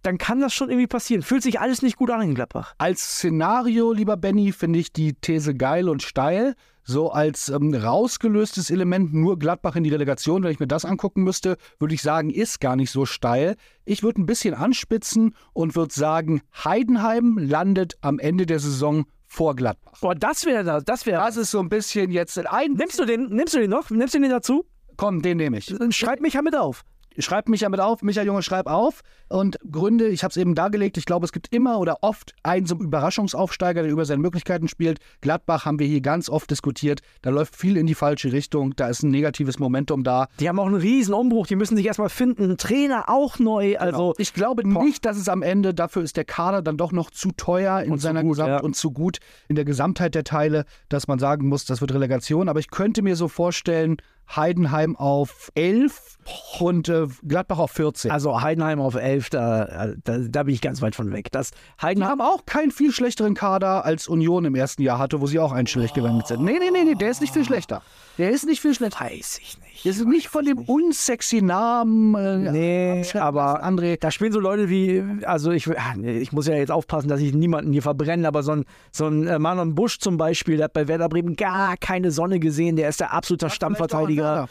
dann 0.02 0.16
kann 0.16 0.40
das 0.40 0.54
schon 0.54 0.70
irgendwie 0.70 0.86
passieren. 0.86 1.22
Fühlt 1.22 1.42
sich 1.42 1.60
alles 1.60 1.82
nicht 1.82 1.96
gut 1.96 2.10
an 2.10 2.22
in 2.22 2.34
Gladbach. 2.34 2.74
Als 2.78 3.02
Szenario, 3.02 3.92
lieber 3.92 4.16
Benny, 4.16 4.52
finde 4.52 4.78
ich 4.78 4.92
die 4.92 5.12
These 5.12 5.54
geil 5.54 5.90
und 5.90 6.02
steil. 6.02 6.54
So 6.84 7.10
als 7.10 7.48
ähm, 7.48 7.74
rausgelöstes 7.74 8.70
Element 8.70 9.14
nur 9.14 9.38
Gladbach 9.38 9.74
in 9.74 9.84
die 9.84 9.90
Relegation, 9.90 10.42
wenn 10.42 10.52
ich 10.52 10.60
mir 10.60 10.66
das 10.66 10.84
angucken 10.84 11.22
müsste, 11.22 11.56
würde 11.78 11.94
ich 11.94 12.02
sagen, 12.02 12.28
ist 12.30 12.60
gar 12.60 12.76
nicht 12.76 12.90
so 12.90 13.06
steil. 13.06 13.56
Ich 13.86 14.02
würde 14.02 14.20
ein 14.20 14.26
bisschen 14.26 14.54
anspitzen 14.54 15.34
und 15.54 15.76
würde 15.76 15.94
sagen, 15.94 16.42
Heidenheim 16.62 17.38
landet 17.38 17.96
am 18.02 18.18
Ende 18.18 18.44
der 18.44 18.58
Saison 18.58 19.06
vor 19.26 19.56
Gladbach. 19.56 19.98
Boah, 20.00 20.14
das 20.14 20.44
wäre 20.44 20.62
das. 20.62 20.84
Das 20.84 21.06
wäre. 21.06 21.22
Das 21.22 21.36
ist 21.36 21.50
so 21.50 21.60
ein 21.60 21.70
bisschen 21.70 22.10
jetzt 22.10 22.38
ein. 22.38 22.72
Nimmst 22.74 22.98
du 22.98 23.06
den? 23.06 23.30
Nimmst 23.30 23.54
du 23.54 23.58
den 23.58 23.70
noch? 23.70 23.90
Nimmst 23.90 24.14
du 24.14 24.20
den 24.20 24.30
dazu? 24.30 24.66
Komm, 24.96 25.22
den 25.22 25.38
nehme 25.38 25.58
ich. 25.58 25.74
Schreib 25.90 26.20
mich 26.20 26.34
ja 26.34 26.42
mit 26.42 26.54
auf. 26.54 26.84
Schreib 27.18 27.48
mich 27.48 27.60
damit 27.60 27.80
auf, 27.80 28.02
Michael 28.02 28.26
Junge, 28.26 28.42
schreib 28.42 28.66
auf. 28.66 29.02
Und 29.28 29.58
Gründe, 29.70 30.08
ich 30.08 30.24
habe 30.24 30.30
es 30.30 30.36
eben 30.36 30.54
dargelegt, 30.54 30.96
ich 30.96 31.06
glaube, 31.06 31.24
es 31.24 31.32
gibt 31.32 31.54
immer 31.54 31.78
oder 31.78 31.98
oft 32.02 32.34
einen 32.42 32.66
so 32.66 32.74
einen 32.74 32.84
Überraschungsaufsteiger, 32.84 33.82
der 33.82 33.90
über 33.90 34.04
seine 34.04 34.20
Möglichkeiten 34.20 34.68
spielt. 34.68 34.98
Gladbach 35.20 35.64
haben 35.64 35.78
wir 35.78 35.86
hier 35.86 36.00
ganz 36.00 36.28
oft 36.28 36.50
diskutiert. 36.50 37.00
Da 37.22 37.30
läuft 37.30 37.56
viel 37.56 37.76
in 37.76 37.86
die 37.86 37.94
falsche 37.94 38.32
Richtung, 38.32 38.74
da 38.76 38.88
ist 38.88 39.02
ein 39.02 39.10
negatives 39.10 39.58
Momentum 39.58 40.04
da. 40.04 40.28
Die 40.40 40.48
haben 40.48 40.58
auch 40.58 40.66
einen 40.66 40.74
riesen 40.74 41.14
Umbruch. 41.14 41.46
Die 41.46 41.56
müssen 41.56 41.76
sich 41.76 41.86
erstmal 41.86 42.08
finden. 42.08 42.50
Ein 42.50 42.56
Trainer 42.58 43.08
auch 43.08 43.38
neu. 43.38 43.76
Also 43.78 44.14
ich 44.18 44.34
glaube 44.34 44.66
nicht, 44.66 45.04
dass 45.04 45.16
es 45.16 45.28
am 45.28 45.42
Ende, 45.42 45.74
dafür 45.74 46.02
ist 46.02 46.16
der 46.16 46.24
Kader 46.24 46.62
dann 46.62 46.76
doch 46.76 46.92
noch 46.92 47.10
zu 47.10 47.30
teuer 47.36 47.80
in 47.80 47.92
Und 47.92 47.98
seiner 48.00 48.22
gut, 48.22 48.32
Gesamt 48.32 48.48
ja. 48.48 48.60
und 48.60 48.76
zu 48.76 48.90
gut 48.90 49.18
in 49.48 49.56
der 49.56 49.64
Gesamtheit 49.64 50.14
der 50.14 50.24
Teile, 50.24 50.64
dass 50.88 51.08
man 51.08 51.18
sagen 51.18 51.48
muss, 51.48 51.64
das 51.64 51.80
wird 51.80 51.94
Relegation. 51.94 52.48
Aber 52.48 52.60
ich 52.60 52.70
könnte 52.70 53.02
mir 53.02 53.16
so 53.16 53.28
vorstellen, 53.28 53.96
Heidenheim 54.34 54.96
auf 54.96 55.50
11 55.54 56.18
und 56.58 56.88
äh, 56.88 57.06
Gladbach 57.26 57.58
auf 57.58 57.70
14. 57.72 58.10
Also 58.10 58.40
Heidenheim 58.40 58.80
auf 58.80 58.94
11, 58.94 59.30
da, 59.30 59.92
da, 60.02 60.18
da 60.18 60.42
bin 60.42 60.54
ich 60.54 60.60
ganz 60.60 60.82
weit 60.82 60.94
von 60.94 61.12
weg. 61.12 61.30
Das 61.32 61.50
Die 61.50 61.82
Heidenheim, 61.82 62.10
haben 62.10 62.20
auch 62.20 62.46
keinen 62.46 62.70
viel 62.70 62.92
schlechteren 62.92 63.34
Kader 63.34 63.84
als 63.84 64.08
Union 64.08 64.44
im 64.44 64.54
ersten 64.54 64.82
Jahr 64.82 64.98
hatte, 64.98 65.20
wo 65.20 65.26
sie 65.26 65.38
auch 65.38 65.52
einstellig 65.52 65.92
gelandet 65.92 66.28
sind. 66.28 66.42
Nee, 66.42 66.58
nee, 66.58 66.70
nee, 66.70 66.84
nee, 66.84 66.94
der 66.94 67.10
ist 67.10 67.20
nicht 67.20 67.32
viel 67.32 67.44
schlechter. 67.44 67.82
Der 68.18 68.30
ist 68.30 68.46
nicht 68.46 68.60
viel 68.60 68.74
schlechter. 68.74 69.04
weiß 69.04 69.38
ich 69.42 69.58
nicht. 69.60 69.84
Der 69.84 69.90
ist 69.90 70.04
nicht 70.06 70.28
von 70.28 70.44
dem 70.44 70.58
unsexy 70.58 71.42
Namen. 71.42 72.14
Äh, 72.14 72.52
Nee, 72.52 73.04
aber 73.14 73.64
André. 73.64 73.98
da 73.98 74.10
spielen 74.10 74.32
so 74.32 74.38
Leute 74.40 74.68
wie, 74.68 75.02
also 75.24 75.50
ich, 75.50 75.68
ah, 75.68 75.94
ich 76.00 76.32
muss 76.32 76.46
ja 76.46 76.54
jetzt 76.54 76.70
aufpassen, 76.70 77.08
dass 77.08 77.20
ich 77.20 77.34
niemanden 77.34 77.72
hier 77.72 77.82
verbrenne, 77.82 78.26
aber 78.28 78.42
so 78.42 78.52
ein, 78.52 78.64
so 78.92 79.06
ein 79.06 79.26
äh, 79.26 79.38
Manon 79.38 79.74
Busch 79.74 79.98
zum 79.98 80.16
Beispiel, 80.16 80.56
der 80.56 80.64
hat 80.64 80.72
bei 80.72 80.86
Werder 80.88 81.08
Bremen 81.08 81.36
gar 81.36 81.76
keine 81.76 82.10
Sonne 82.10 82.38
gesehen, 82.38 82.76
der 82.76 82.88
ist 82.88 83.00
der 83.00 83.12
absoluter 83.12 83.50
Stammverteidiger. 83.50 84.48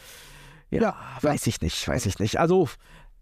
Ja, 0.70 0.80
Ja, 0.80 0.96
weiß 1.22 1.46
ich 1.46 1.60
nicht, 1.60 1.88
weiß 1.88 2.06
ich 2.06 2.18
nicht. 2.18 2.38
Also 2.38 2.68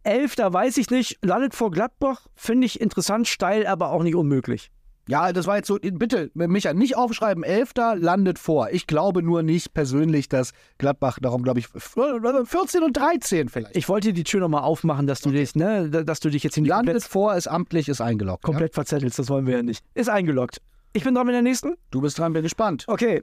Elfter 0.04 0.52
weiß 0.52 0.78
ich 0.78 0.90
nicht, 0.90 1.18
landet 1.22 1.54
vor 1.54 1.70
Gladbach, 1.70 2.26
finde 2.34 2.66
ich 2.66 2.80
interessant, 2.80 3.28
steil, 3.28 3.66
aber 3.66 3.90
auch 3.90 4.02
nicht 4.02 4.16
unmöglich. 4.16 4.70
Ja, 5.08 5.32
das 5.32 5.46
war 5.46 5.56
jetzt 5.56 5.66
so, 5.66 5.78
bitte, 5.80 6.30
Micha, 6.34 6.72
nicht 6.74 6.96
aufschreiben, 6.96 7.42
Elfter 7.42 7.96
landet 7.96 8.38
vor. 8.38 8.70
Ich 8.70 8.86
glaube 8.86 9.22
nur 9.22 9.42
nicht 9.42 9.74
persönlich, 9.74 10.28
dass 10.28 10.52
Gladbach, 10.78 11.18
darum 11.20 11.42
glaube 11.42 11.58
ich, 11.58 11.68
14 11.68 12.82
und 12.82 12.96
13 12.96 13.48
vielleicht. 13.48 13.76
Ich 13.76 13.88
wollte 13.88 14.12
die 14.12 14.22
Tür 14.22 14.40
nochmal 14.40 14.62
aufmachen, 14.62 15.08
dass 15.08 15.20
du 15.20 15.30
dich, 15.30 15.56
ne, 15.56 15.90
dass 15.90 16.20
du 16.20 16.30
dich 16.30 16.44
jetzt 16.44 16.56
in 16.56 16.64
die 16.64 16.70
landet 16.70 16.94
komplett, 16.94 17.10
vor, 17.10 17.34
ist 17.34 17.48
amtlich, 17.48 17.88
ist 17.88 18.00
eingeloggt. 18.00 18.44
Ja? 18.44 18.46
komplett 18.46 18.74
verzettelst, 18.74 19.18
das 19.18 19.28
wollen 19.28 19.46
wir 19.46 19.56
ja 19.56 19.62
nicht. 19.62 19.84
Ist 19.94 20.08
eingeloggt. 20.08 20.60
Ich 20.92 21.04
bin 21.04 21.14
dran 21.14 21.26
mit 21.26 21.34
der 21.34 21.42
nächsten. 21.42 21.74
Du 21.90 22.00
bist 22.00 22.18
dran, 22.18 22.32
bin 22.32 22.42
gespannt. 22.42 22.84
Okay. 22.86 23.22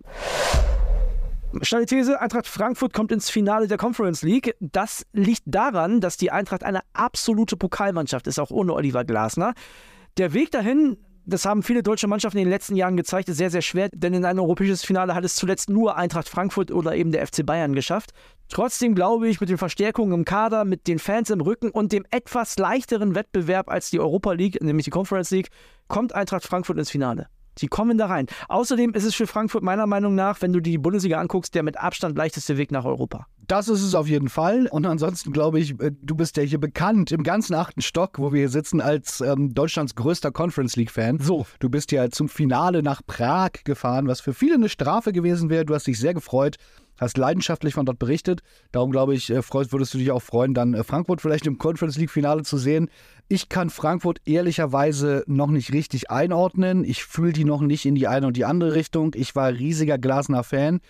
Steile 1.62 1.86
These, 1.86 2.20
Eintracht 2.20 2.46
Frankfurt 2.46 2.94
kommt 2.94 3.12
ins 3.12 3.30
Finale 3.30 3.68
der 3.68 3.78
Conference 3.78 4.22
League. 4.22 4.56
Das 4.60 5.06
liegt 5.14 5.44
daran, 5.46 6.02
dass 6.02 6.18
die 6.18 6.32
Eintracht 6.32 6.64
eine 6.64 6.82
absolute 6.94 7.58
Pokalmannschaft 7.58 8.28
ist, 8.28 8.40
auch 8.40 8.52
ohne 8.52 8.74
Oliver 8.74 9.06
Glasner. 9.06 9.54
Der 10.18 10.34
Weg 10.34 10.52
dahin, 10.52 10.98
das 11.26 11.46
haben 11.46 11.64
viele 11.64 11.84
deutsche 11.84 12.08
Mannschaften 12.08 12.38
in 12.38 12.46
den 12.46 12.52
letzten 12.52 12.76
Jahren 12.76 12.98
gezeigt, 12.98 13.30
ist 13.30 13.38
sehr, 13.38 13.50
sehr 13.50 13.62
schwer, 13.62 13.90
denn 13.94 14.14
in 14.14 14.26
ein 14.26 14.40
europäisches 14.40 14.84
Finale 14.84 15.16
hat 15.16 15.24
es 15.24 15.36
zuletzt 15.36 15.70
nur 15.70 15.96
Eintracht 15.96 16.30
Frankfurt 16.30 16.72
oder 16.72 16.96
eben 16.96 17.12
der 17.12 17.26
FC 17.26 17.46
Bayern 17.46 17.74
geschafft. 17.74 18.12
Trotzdem 18.50 18.96
glaube 18.96 19.28
ich, 19.28 19.40
mit 19.40 19.50
den 19.50 19.58
Verstärkungen 19.58 20.14
im 20.14 20.26
Kader, 20.26 20.66
mit 20.66 20.88
den 20.88 21.00
Fans 21.00 21.30
im 21.30 21.42
Rücken 21.42 21.70
und 21.70 21.92
dem 21.92 22.06
etwas 22.12 22.58
leichteren 22.58 23.16
Wettbewerb 23.16 23.70
als 23.70 23.90
die 23.90 24.00
Europa 24.00 24.34
League, 24.34 24.62
nämlich 24.62 24.86
die 24.86 24.92
Conference 24.92 25.32
League, 25.32 25.50
kommt 25.88 26.16
Eintracht 26.16 26.46
Frankfurt 26.46 26.78
ins 26.78 26.90
Finale. 26.90 27.28
Die 27.62 27.68
kommen 27.68 27.98
da 27.98 28.08
rein. 28.08 28.28
Außerdem 28.48 28.94
ist 28.94 29.04
es 29.04 29.16
für 29.16 29.28
Frankfurt 29.28 29.64
meiner 29.64 29.88
Meinung 29.88 30.16
nach, 30.16 30.42
wenn 30.42 30.54
du 30.54 30.60
die 30.60 30.78
Bundesliga 30.78 31.20
anguckst, 31.20 31.56
der 31.56 31.64
mit 31.64 31.78
Abstand 31.78 32.18
leichteste 32.18 32.58
Weg 32.58 32.72
nach 32.72 32.86
Europa. 32.86 33.28
Das 33.48 33.68
ist 33.68 33.82
es 33.82 33.96
auf 33.96 34.08
jeden 34.08 34.30
Fall. 34.30 34.68
Und 34.68 34.86
ansonsten 34.86 35.32
glaube 35.32 35.60
ich, 35.60 35.72
äh, 35.82 35.92
du 36.02 36.16
bist 36.16 36.38
ja 36.38 36.44
hier 36.44 36.60
bekannt 36.60 37.12
im 37.12 37.24
ganzen 37.24 37.56
achten 37.56 37.82
Stock, 37.82 38.20
wo 38.20 38.32
wir 38.32 38.42
hier 38.42 38.50
sitzen, 38.50 38.80
als 38.80 39.22
ähm, 39.22 39.56
Deutschlands 39.56 39.96
größter 39.96 40.32
Conference 40.32 40.76
League-Fan. 40.76 41.20
So. 41.20 41.48
Du 41.60 41.70
bist 41.70 41.92
ja 41.92 42.10
zum 42.12 42.30
Finale 42.30 42.84
nach 42.84 43.02
Prag 43.06 43.52
gefahren, 43.64 44.08
was 44.08 44.22
für 44.22 44.34
viele 44.34 44.54
eine 44.54 44.70
Strafe 44.70 45.12
gewesen 45.12 45.50
wäre. 45.50 45.66
Du 45.66 45.74
hast 45.74 45.88
dich 45.88 45.98
sehr 45.98 46.14
gefreut, 46.14 46.58
hast 47.00 47.18
leidenschaftlich 47.18 47.74
von 47.74 47.86
dort 47.86 48.00
berichtet. 48.00 48.42
Darum 48.72 48.92
glaube 48.92 49.16
ich, 49.16 49.30
äh, 49.30 49.42
freust, 49.42 49.72
würdest 49.72 49.94
du 49.94 49.98
dich 49.98 50.12
auch 50.12 50.22
freuen, 50.22 50.54
dann 50.54 50.74
äh, 50.74 50.84
Frankfurt 50.84 51.22
vielleicht 51.22 51.48
im 51.48 51.58
Conference 51.58 51.98
League-Finale 51.98 52.44
zu 52.44 52.58
sehen. 52.58 52.90
Ich 53.28 53.50
kann 53.50 53.70
Frankfurt 53.70 54.22
ehrlicherweise 54.26 55.24
noch 55.28 55.50
nicht 55.50 55.74
richtig 55.74 56.12
einordnen. 56.12 56.84
Ich 56.84 57.04
fühle 57.04 57.34
die 57.34 57.46
noch 57.46 57.62
nicht 57.62 57.86
in 57.86 57.96
die 57.96 58.08
eine 58.08 58.28
und 58.28 58.38
die 58.38 58.46
andere 58.46 58.76
Richtung. 58.76 59.14
Ich 59.16 59.36
war 59.36 59.50
riesiger 59.50 59.98
Glasner-Fan. 59.98 60.82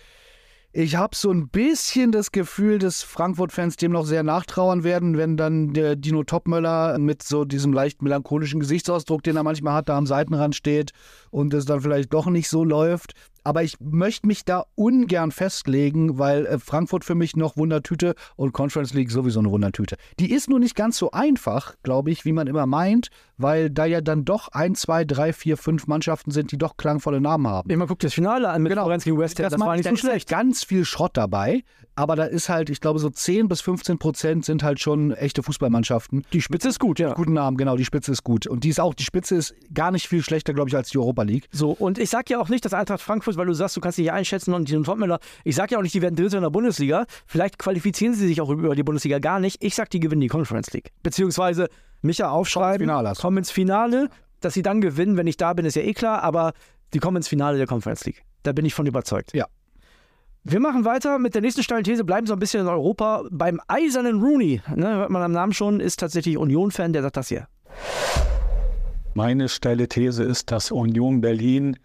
Ich 0.72 0.94
habe 0.94 1.16
so 1.16 1.32
ein 1.32 1.48
bisschen 1.48 2.12
das 2.12 2.30
Gefühl, 2.30 2.78
dass 2.78 3.02
Frankfurt-Fans 3.02 3.76
dem 3.76 3.90
noch 3.90 4.06
sehr 4.06 4.22
nachtrauern 4.22 4.84
werden, 4.84 5.16
wenn 5.16 5.36
dann 5.36 5.72
der 5.72 5.96
Dino 5.96 6.22
Topmöller 6.22 6.96
mit 6.96 7.24
so 7.24 7.44
diesem 7.44 7.72
leicht 7.72 8.02
melancholischen 8.02 8.60
Gesichtsausdruck, 8.60 9.24
den 9.24 9.34
er 9.34 9.42
manchmal 9.42 9.74
hat, 9.74 9.88
da 9.88 9.98
am 9.98 10.06
Seitenrand 10.06 10.54
steht 10.54 10.92
und 11.32 11.52
es 11.54 11.64
dann 11.64 11.80
vielleicht 11.80 12.12
doch 12.14 12.26
nicht 12.26 12.48
so 12.48 12.62
läuft. 12.62 13.14
Aber 13.50 13.64
ich 13.64 13.74
möchte 13.80 14.28
mich 14.28 14.44
da 14.44 14.62
ungern 14.76 15.32
festlegen, 15.32 16.20
weil 16.20 16.46
äh, 16.46 16.60
Frankfurt 16.60 17.04
für 17.04 17.16
mich 17.16 17.34
noch 17.34 17.56
Wundertüte 17.56 18.14
und 18.36 18.52
Conference 18.52 18.94
League 18.94 19.10
sowieso 19.10 19.40
eine 19.40 19.50
Wundertüte. 19.50 19.96
Die 20.20 20.30
ist 20.30 20.48
nur 20.48 20.60
nicht 20.60 20.76
ganz 20.76 20.96
so 20.96 21.10
einfach, 21.10 21.74
glaube 21.82 22.12
ich, 22.12 22.24
wie 22.24 22.30
man 22.30 22.46
immer 22.46 22.66
meint, 22.66 23.08
weil 23.38 23.68
da 23.68 23.86
ja 23.86 24.02
dann 24.02 24.24
doch 24.24 24.50
ein, 24.52 24.76
zwei, 24.76 25.04
drei, 25.04 25.32
vier, 25.32 25.56
fünf 25.56 25.88
Mannschaften 25.88 26.30
sind, 26.30 26.52
die 26.52 26.58
doch 26.58 26.76
klangvolle 26.76 27.20
Namen 27.20 27.48
haben. 27.48 27.68
Wenn 27.68 27.80
man 27.80 27.88
guckt 27.88 28.04
das 28.04 28.14
Finale 28.14 28.48
an 28.50 28.62
mit 28.62 28.70
Genau. 28.70 28.84
Florenz 28.84 29.02
gegen 29.02 29.18
West 29.18 29.36
Ham, 29.40 29.42
Das, 29.46 29.52
das, 29.54 29.60
war 29.60 29.74
nicht 29.74 29.82
so 29.82 29.90
halt 29.90 29.98
schlecht. 29.98 30.28
ganz 30.28 30.62
viel 30.62 30.84
Schrott 30.84 31.16
dabei, 31.16 31.64
aber 31.96 32.14
da 32.14 32.24
ist 32.24 32.48
halt, 32.48 32.70
ich 32.70 32.80
glaube, 32.80 32.98
so 33.00 33.10
10 33.10 33.48
bis 33.48 33.60
15 33.62 33.98
Prozent 33.98 34.44
sind 34.44 34.62
halt 34.62 34.78
schon 34.78 35.10
echte 35.12 35.42
Fußballmannschaften. 35.42 36.24
Die 36.32 36.40
Spitze 36.40 36.68
ist 36.68 36.78
gut, 36.78 36.98
ja. 37.00 37.14
Guten 37.14 37.32
Namen, 37.32 37.56
genau, 37.56 37.76
die 37.76 37.84
Spitze 37.84 38.12
ist 38.12 38.22
gut. 38.22 38.46
Und 38.46 38.62
die 38.62 38.68
ist 38.68 38.78
auch, 38.80 38.94
die 38.94 39.02
Spitze 39.02 39.34
ist 39.34 39.54
gar 39.74 39.90
nicht 39.90 40.06
viel 40.08 40.22
schlechter, 40.22 40.54
glaube 40.54 40.68
ich, 40.70 40.76
als 40.76 40.90
die 40.90 40.98
Europa 40.98 41.22
League. 41.22 41.48
So, 41.50 41.72
und 41.72 41.98
ich 41.98 42.08
sag 42.08 42.30
ja 42.30 42.38
auch 42.40 42.48
nicht, 42.48 42.64
dass 42.64 42.72
Eintracht 42.74 43.00
Frankfurt, 43.00 43.36
weil 43.40 43.46
du 43.46 43.54
sagst, 43.54 43.76
du 43.76 43.80
kannst 43.80 43.98
dich 43.98 44.04
hier 44.04 44.14
einschätzen 44.14 44.54
und 44.54 44.68
Dino 44.68 44.82
Topmöller, 44.82 45.18
ich 45.44 45.56
sag 45.56 45.70
ja 45.70 45.78
auch 45.78 45.82
nicht, 45.82 45.94
die 45.94 46.02
werden 46.02 46.14
Dritter 46.14 46.36
in 46.36 46.42
der 46.42 46.50
Bundesliga. 46.50 47.06
Vielleicht 47.26 47.58
qualifizieren 47.58 48.14
sie 48.14 48.26
sich 48.26 48.40
auch 48.40 48.50
über 48.50 48.74
die 48.74 48.82
Bundesliga 48.82 49.18
gar 49.18 49.40
nicht. 49.40 49.64
Ich 49.64 49.74
sag, 49.74 49.90
die 49.90 49.98
gewinnen 49.98 50.20
die 50.20 50.28
Conference 50.28 50.72
League. 50.72 50.92
Beziehungsweise 51.02 51.68
Micha 52.02 52.30
aufschreiben, 52.30 52.86
Finale 52.86 53.08
hast 53.08 53.18
du. 53.18 53.22
kommen 53.22 53.38
ins 53.38 53.50
Finale. 53.50 54.08
Dass 54.40 54.54
sie 54.54 54.62
dann 54.62 54.80
gewinnen, 54.80 55.16
wenn 55.16 55.26
ich 55.26 55.36
da 55.36 55.52
bin, 55.52 55.66
ist 55.66 55.76
ja 55.76 55.82
eh 55.82 55.92
klar, 55.92 56.22
aber 56.22 56.52
die 56.94 56.98
kommen 56.98 57.18
ins 57.18 57.28
Finale 57.28 57.58
der 57.58 57.66
Conference 57.66 58.04
League. 58.06 58.22
Da 58.42 58.52
bin 58.52 58.64
ich 58.64 58.72
von 58.72 58.86
überzeugt. 58.86 59.34
Ja. 59.34 59.46
Wir 60.44 60.60
machen 60.60 60.86
weiter 60.86 61.18
mit 61.18 61.34
der 61.34 61.42
nächsten 61.42 61.62
steilen 61.62 61.84
These, 61.84 62.04
bleiben 62.04 62.26
so 62.26 62.32
ein 62.32 62.38
bisschen 62.38 62.62
in 62.62 62.68
Europa. 62.68 63.24
Beim 63.30 63.60
eisernen 63.68 64.22
Rooney, 64.22 64.62
ne, 64.74 64.96
hört 64.96 65.10
man 65.10 65.22
am 65.22 65.32
Namen 65.32 65.52
schon, 65.52 65.80
ist 65.80 66.00
tatsächlich 66.00 66.38
Union-Fan, 66.38 66.94
der 66.94 67.02
sagt 67.02 67.18
das 67.18 67.28
hier. 67.28 67.46
Meine 69.12 69.50
steile 69.50 69.88
These 69.88 70.22
ist, 70.22 70.50
dass 70.50 70.70
Union 70.70 71.20
Berlin 71.20 71.76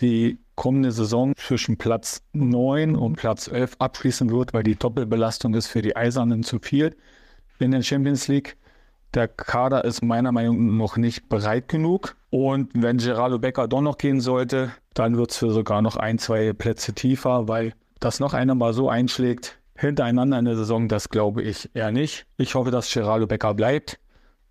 die 0.00 0.38
kommende 0.54 0.92
Saison 0.92 1.34
zwischen 1.36 1.76
Platz 1.76 2.22
9 2.32 2.96
und 2.96 3.16
Platz 3.16 3.48
11 3.48 3.76
abschließen 3.78 4.30
wird, 4.30 4.54
weil 4.54 4.62
die 4.62 4.76
Doppelbelastung 4.76 5.54
ist 5.54 5.66
für 5.66 5.82
die 5.82 5.96
Eisernen 5.96 6.42
zu 6.42 6.58
viel 6.58 6.96
in 7.58 7.70
der 7.70 7.82
Champions 7.82 8.28
League. 8.28 8.56
Der 9.14 9.28
Kader 9.28 9.84
ist 9.84 10.02
meiner 10.02 10.32
Meinung 10.32 10.66
nach 10.66 10.74
noch 10.74 10.96
nicht 10.96 11.28
bereit 11.28 11.68
genug. 11.68 12.16
Und 12.30 12.70
wenn 12.74 12.98
Gerardo 12.98 13.38
Becker 13.38 13.68
doch 13.68 13.80
noch 13.80 13.98
gehen 13.98 14.20
sollte, 14.20 14.72
dann 14.94 15.16
wird 15.16 15.30
es 15.30 15.38
für 15.38 15.50
sogar 15.50 15.82
noch 15.82 15.96
ein, 15.96 16.18
zwei 16.18 16.52
Plätze 16.52 16.92
tiefer, 16.92 17.46
weil 17.46 17.74
das 18.00 18.18
noch 18.18 18.34
einer 18.34 18.54
mal 18.54 18.72
so 18.72 18.88
einschlägt 18.88 19.58
hintereinander 19.76 20.38
in 20.38 20.44
der 20.44 20.56
Saison, 20.56 20.88
das 20.88 21.08
glaube 21.08 21.42
ich 21.42 21.70
eher 21.74 21.90
nicht. 21.90 22.26
Ich 22.36 22.54
hoffe, 22.54 22.70
dass 22.70 22.92
Gerardo 22.92 23.26
Becker 23.26 23.54
bleibt. 23.54 23.98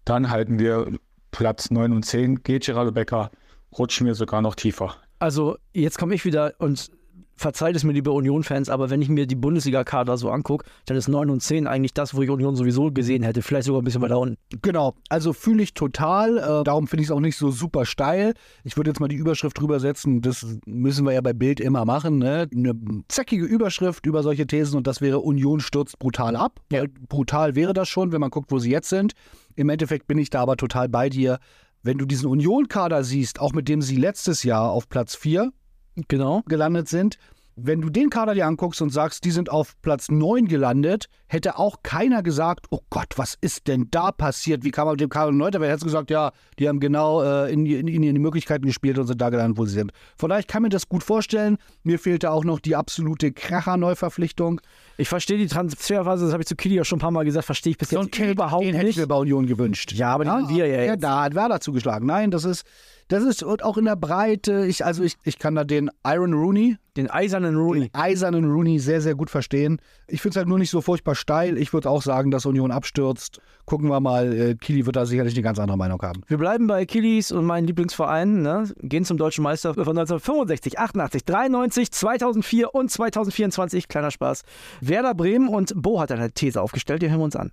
Dann 0.06 0.30
halten 0.30 0.60
wir 0.60 0.92
Platz 1.32 1.72
9 1.72 1.92
und 1.94 2.04
10. 2.04 2.44
Geht 2.44 2.66
Gerardo 2.66 2.92
Becker, 2.92 3.32
rutschen 3.78 4.06
wir 4.06 4.16
sogar 4.16 4.42
noch 4.42 4.56
tiefer. 4.56 4.96
Also, 5.24 5.56
jetzt 5.72 5.98
komme 5.98 6.16
ich 6.16 6.26
wieder 6.26 6.54
und 6.58 6.92
verzeiht 7.38 7.78
es 7.78 7.86
mir, 7.86 7.94
liebe 7.94 8.12
Union-Fans, 8.12 8.70
aber 8.70 8.90
wenn 8.90 9.02
ich 9.02 9.08
mir 9.08 9.26
die 9.26 9.36
Bundesliga-Kader 9.36 10.18
so 10.18 10.30
angucke, 10.30 10.66
dann 10.86 10.98
ist 10.98 11.08
9 11.08 11.30
und 11.30 11.42
10 11.42 11.66
eigentlich 11.66 11.94
das, 11.94 12.14
wo 12.14 12.22
ich 12.24 12.30
Union 12.30 12.58
sowieso 12.58 12.92
gesehen 12.92 13.24
hätte. 13.24 13.42
Vielleicht 13.42 13.68
sogar 13.68 13.82
ein 13.82 13.86
bisschen 13.86 14.02
weiter 14.02 14.20
unten. 14.20 14.36
Genau, 14.62 14.96
also 15.08 15.32
fühle 15.32 15.64
ich 15.64 15.76
total. 15.76 16.40
Äh, 16.40 16.66
darum 16.66 16.88
finde 16.88 17.04
ich 17.04 17.08
es 17.08 17.12
auch 17.12 17.22
nicht 17.22 17.38
so 17.38 17.52
super 17.52 17.86
steil. 17.86 18.34
Ich 18.66 18.76
würde 18.76 18.90
jetzt 18.90 19.00
mal 19.00 19.08
die 19.08 19.16
Überschrift 19.16 19.58
drüber 19.58 19.80
setzen. 19.80 20.20
Das 20.22 20.46
müssen 20.66 21.06
wir 21.06 21.14
ja 21.14 21.22
bei 21.22 21.32
Bild 21.32 21.62
immer 21.62 21.86
machen. 21.86 22.18
Ne? 22.18 22.50
Eine 22.54 22.74
zackige 23.08 23.46
Überschrift 23.46 24.06
über 24.06 24.24
solche 24.24 24.46
Thesen 24.46 24.76
und 24.76 24.88
das 24.88 25.00
wäre 25.00 25.22
Union 25.22 25.62
stürzt 25.62 26.00
brutal 26.00 26.36
ab. 26.36 26.60
Weil 26.70 26.90
brutal 26.90 27.56
wäre 27.56 27.72
das 27.72 27.88
schon, 27.88 28.12
wenn 28.12 28.20
man 28.20 28.30
guckt, 28.30 28.52
wo 28.52 28.60
sie 28.60 28.72
jetzt 28.72 28.90
sind. 28.90 29.14
Im 29.56 29.70
Endeffekt 29.70 30.08
bin 30.08 30.18
ich 30.18 30.30
da 30.30 30.42
aber 30.42 30.58
total 30.58 30.90
bei 30.90 31.08
dir. 31.08 31.40
Wenn 31.84 31.98
du 31.98 32.06
diesen 32.06 32.28
Union-Kader 32.30 33.04
siehst, 33.04 33.42
auch 33.42 33.52
mit 33.52 33.68
dem 33.68 33.82
sie 33.82 33.98
letztes 33.98 34.44
Jahr 34.44 34.72
auf 34.72 34.88
Platz 34.88 35.16
4 35.16 35.52
Genau. 36.08 36.42
gelandet 36.48 36.88
sind. 36.88 37.18
Wenn 37.56 37.82
du 37.82 37.90
den 37.92 38.10
Kader 38.10 38.34
dir 38.34 38.48
anguckst 38.48 38.82
und 38.82 38.90
sagst, 38.90 39.24
die 39.26 39.32
sind 39.32 39.52
auf 39.52 39.74
Platz 39.84 40.10
9 40.10 40.48
gelandet, 40.48 41.06
hätte 41.28 41.60
auch 41.60 41.78
keiner 41.84 42.24
gesagt, 42.24 42.66
oh 42.72 42.80
Gott, 42.90 43.14
was 43.18 43.36
ist 43.42 43.68
denn 43.68 43.90
da 43.92 44.12
passiert? 44.12 44.64
Wie 44.64 44.72
kann 44.72 44.86
man 44.86 44.94
mit 44.94 45.02
dem 45.02 45.10
Kader 45.10 45.32
Neuter 45.32 45.62
werden? 45.62 45.72
Hätte 45.72 45.86
gesagt, 45.86 46.10
ja, 46.10 46.32
die 46.58 46.68
haben 46.68 46.80
genau 46.80 47.22
äh, 47.22 47.52
in, 47.54 47.64
die- 47.66 47.76
in, 47.76 47.88
in 47.88 48.02
die 48.02 48.20
Möglichkeiten 48.20 48.66
gespielt 48.66 48.98
und 48.98 49.06
sind 49.06 49.22
da 49.22 49.30
gelandet, 49.30 49.58
wo 49.60 49.66
sie 49.66 49.74
sind. 49.76 49.92
Von 50.18 50.30
daher, 50.30 50.40
ich 50.40 50.48
kann 50.48 50.64
mir 50.64 50.70
das 50.70 50.90
gut 50.90 51.04
vorstellen. 51.04 51.58
Mir 51.84 52.00
fehlte 52.00 52.32
auch 52.32 52.44
noch 52.44 52.60
die 52.60 52.76
absolute 52.76 53.32
Kracher-Neuverpflichtung. 53.78 54.62
Ich 54.98 55.10
verstehe 55.10 55.38
die 55.38 55.48
Transferphase, 55.48 56.26
das 56.26 56.34
habe 56.34 56.44
ich 56.44 56.48
zu 56.48 56.56
Kili 56.56 56.76
ja 56.76 56.86
schon 56.86 56.98
ein 56.98 57.02
paar 57.02 57.12
Mal 57.12 57.26
gesagt, 57.26 57.46
verstehe 57.46 57.72
ich 57.72 57.78
bis 57.78 57.90
So 57.90 58.02
jetzt 58.02 58.20
einen 58.20 58.32
überhaupt 58.32 58.64
den 58.64 58.74
hätte 58.76 58.88
ich 58.88 58.96
nicht. 58.98 59.04
mir 59.04 59.08
bei 59.08 59.16
Union 59.16 59.48
gewünscht. 59.48 59.92
Ja, 59.94 60.14
aber 60.14 60.24
den 60.26 60.32
haben 60.34 60.50
wir 60.50 60.68
ja 60.68 60.78
Ja, 60.84 60.94
jetzt. 60.94 61.04
da 61.04 61.24
hat 61.24 61.36
Werder 61.36 61.60
zugeschlagen. 61.60 62.06
Nein, 62.08 62.32
das 62.32 62.46
ist, 62.46 62.64
das 63.08 63.24
ist 63.24 63.44
und 63.44 63.64
auch 63.64 63.78
in 63.78 63.86
der 63.86 63.96
Breite. 63.96 64.66
Ich, 64.66 64.86
also 64.86 65.04
ich, 65.04 65.16
ich 65.24 65.38
kann 65.40 65.56
da 65.56 65.64
den 65.64 65.90
Iron 66.06 66.34
Rooney, 66.34 66.78
Den 66.96 67.10
eisernen 67.10 67.56
Rooney. 67.56 67.90
eisernen 67.94 68.46
Rooney 68.50 68.80
sehr, 68.80 69.02
sehr 69.02 69.16
gut 69.16 69.30
verstehen. 69.30 69.80
Ich 70.08 70.22
finde 70.22 70.34
es 70.34 70.38
halt 70.38 70.48
nur 70.48 70.60
nicht 70.60 70.70
so 70.70 70.82
furchtbar 70.82 71.16
steil. 71.16 71.58
Ich 71.58 71.74
würde 71.74 71.90
auch 71.90 72.02
sagen, 72.02 72.32
dass 72.32 72.46
Union 72.46 72.72
abstürzt. 72.72 73.40
Gucken 73.66 73.90
wir 73.90 74.00
mal. 74.00 74.34
Äh, 74.34 74.56
Kili 74.56 74.86
wird 74.86 74.96
da 74.96 75.06
sicherlich 75.06 75.34
eine 75.34 75.44
ganz 75.44 75.60
andere 75.60 75.78
Meinung 75.78 76.02
haben. 76.02 76.22
Wir 76.28 76.38
bleiben 76.38 76.68
bei 76.68 76.86
Kilis 76.86 77.32
und 77.32 77.46
meinen 77.46 77.68
Lieblingsvereinen, 77.68 78.42
ne? 78.42 78.70
gehen 78.82 79.06
zum 79.06 79.18
deutschen 79.18 79.44
Meister 79.44 79.74
von 79.74 79.82
1965, 79.82 80.80
88, 80.80 81.26
93, 81.26 81.92
2004 81.92 82.74
und 82.76 82.92
2024. 82.92 83.88
Kleiner 83.88 84.12
Spaß. 84.12 84.44
Werder 84.82 85.14
Bremen 85.14 85.48
und 85.50 85.74
Bo 85.76 86.00
hat 86.00 86.12
eine 86.12 86.32
These 86.32 86.62
aufgestellt, 86.62 87.02
die 87.02 87.10
hören 87.10 87.20
wir 87.20 87.26
uns 87.26 87.36
an. 87.36 87.52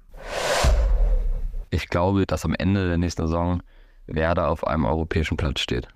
Ich 1.71 1.89
glaube, 1.89 2.27
dass 2.27 2.45
am 2.45 2.55
Ende 2.55 2.89
der 2.89 2.99
nächsten 2.99 3.23
Saison 3.23 3.63
Werder 4.11 4.49
auf 4.49 4.67
einem 4.67 4.85
europäischen 4.85 5.37
Platz 5.37 5.61
steht. 5.61 5.89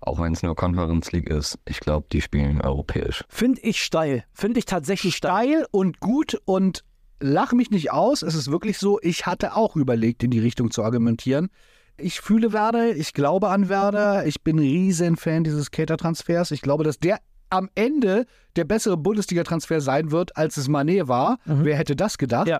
Auch 0.00 0.18
wenn 0.18 0.32
es 0.32 0.42
nur 0.42 0.56
Conference 0.56 1.12
League 1.12 1.28
ist. 1.28 1.58
Ich 1.66 1.80
glaube, 1.80 2.06
die 2.10 2.22
spielen 2.22 2.60
europäisch. 2.62 3.22
Finde 3.28 3.60
ich 3.60 3.82
steil. 3.82 4.24
Finde 4.32 4.58
ich 4.58 4.64
tatsächlich 4.64 5.16
steil. 5.16 5.48
Steil 5.48 5.66
und 5.70 6.00
gut 6.00 6.40
und 6.46 6.84
lach 7.20 7.52
mich 7.52 7.70
nicht 7.70 7.92
aus. 7.92 8.22
Es 8.22 8.34
ist 8.34 8.50
wirklich 8.50 8.78
so, 8.78 8.98
ich 9.02 9.26
hatte 9.26 9.54
auch 9.54 9.76
überlegt, 9.76 10.22
in 10.22 10.30
die 10.30 10.40
Richtung 10.40 10.70
zu 10.70 10.82
argumentieren. 10.82 11.50
Ich 11.98 12.22
fühle 12.22 12.54
Werder, 12.54 12.96
ich 12.96 13.12
glaube 13.12 13.48
an 13.50 13.68
Werder. 13.68 14.26
Ich 14.26 14.42
bin 14.42 14.58
riesen 14.58 15.16
Fan 15.16 15.44
dieses 15.44 15.70
Cater-Transfers. 15.70 16.50
Ich 16.50 16.62
glaube, 16.62 16.82
dass 16.82 16.98
der 16.98 17.18
am 17.50 17.68
Ende 17.74 18.26
der 18.56 18.64
bessere 18.64 18.96
Bundesliga-Transfer 18.96 19.80
sein 19.80 20.10
wird, 20.10 20.36
als 20.36 20.56
es 20.56 20.68
Manet 20.68 21.08
war. 21.08 21.38
Wer 21.44 21.76
hätte 21.76 21.96
das 21.96 22.16
gedacht? 22.16 22.48
Ja. 22.48 22.58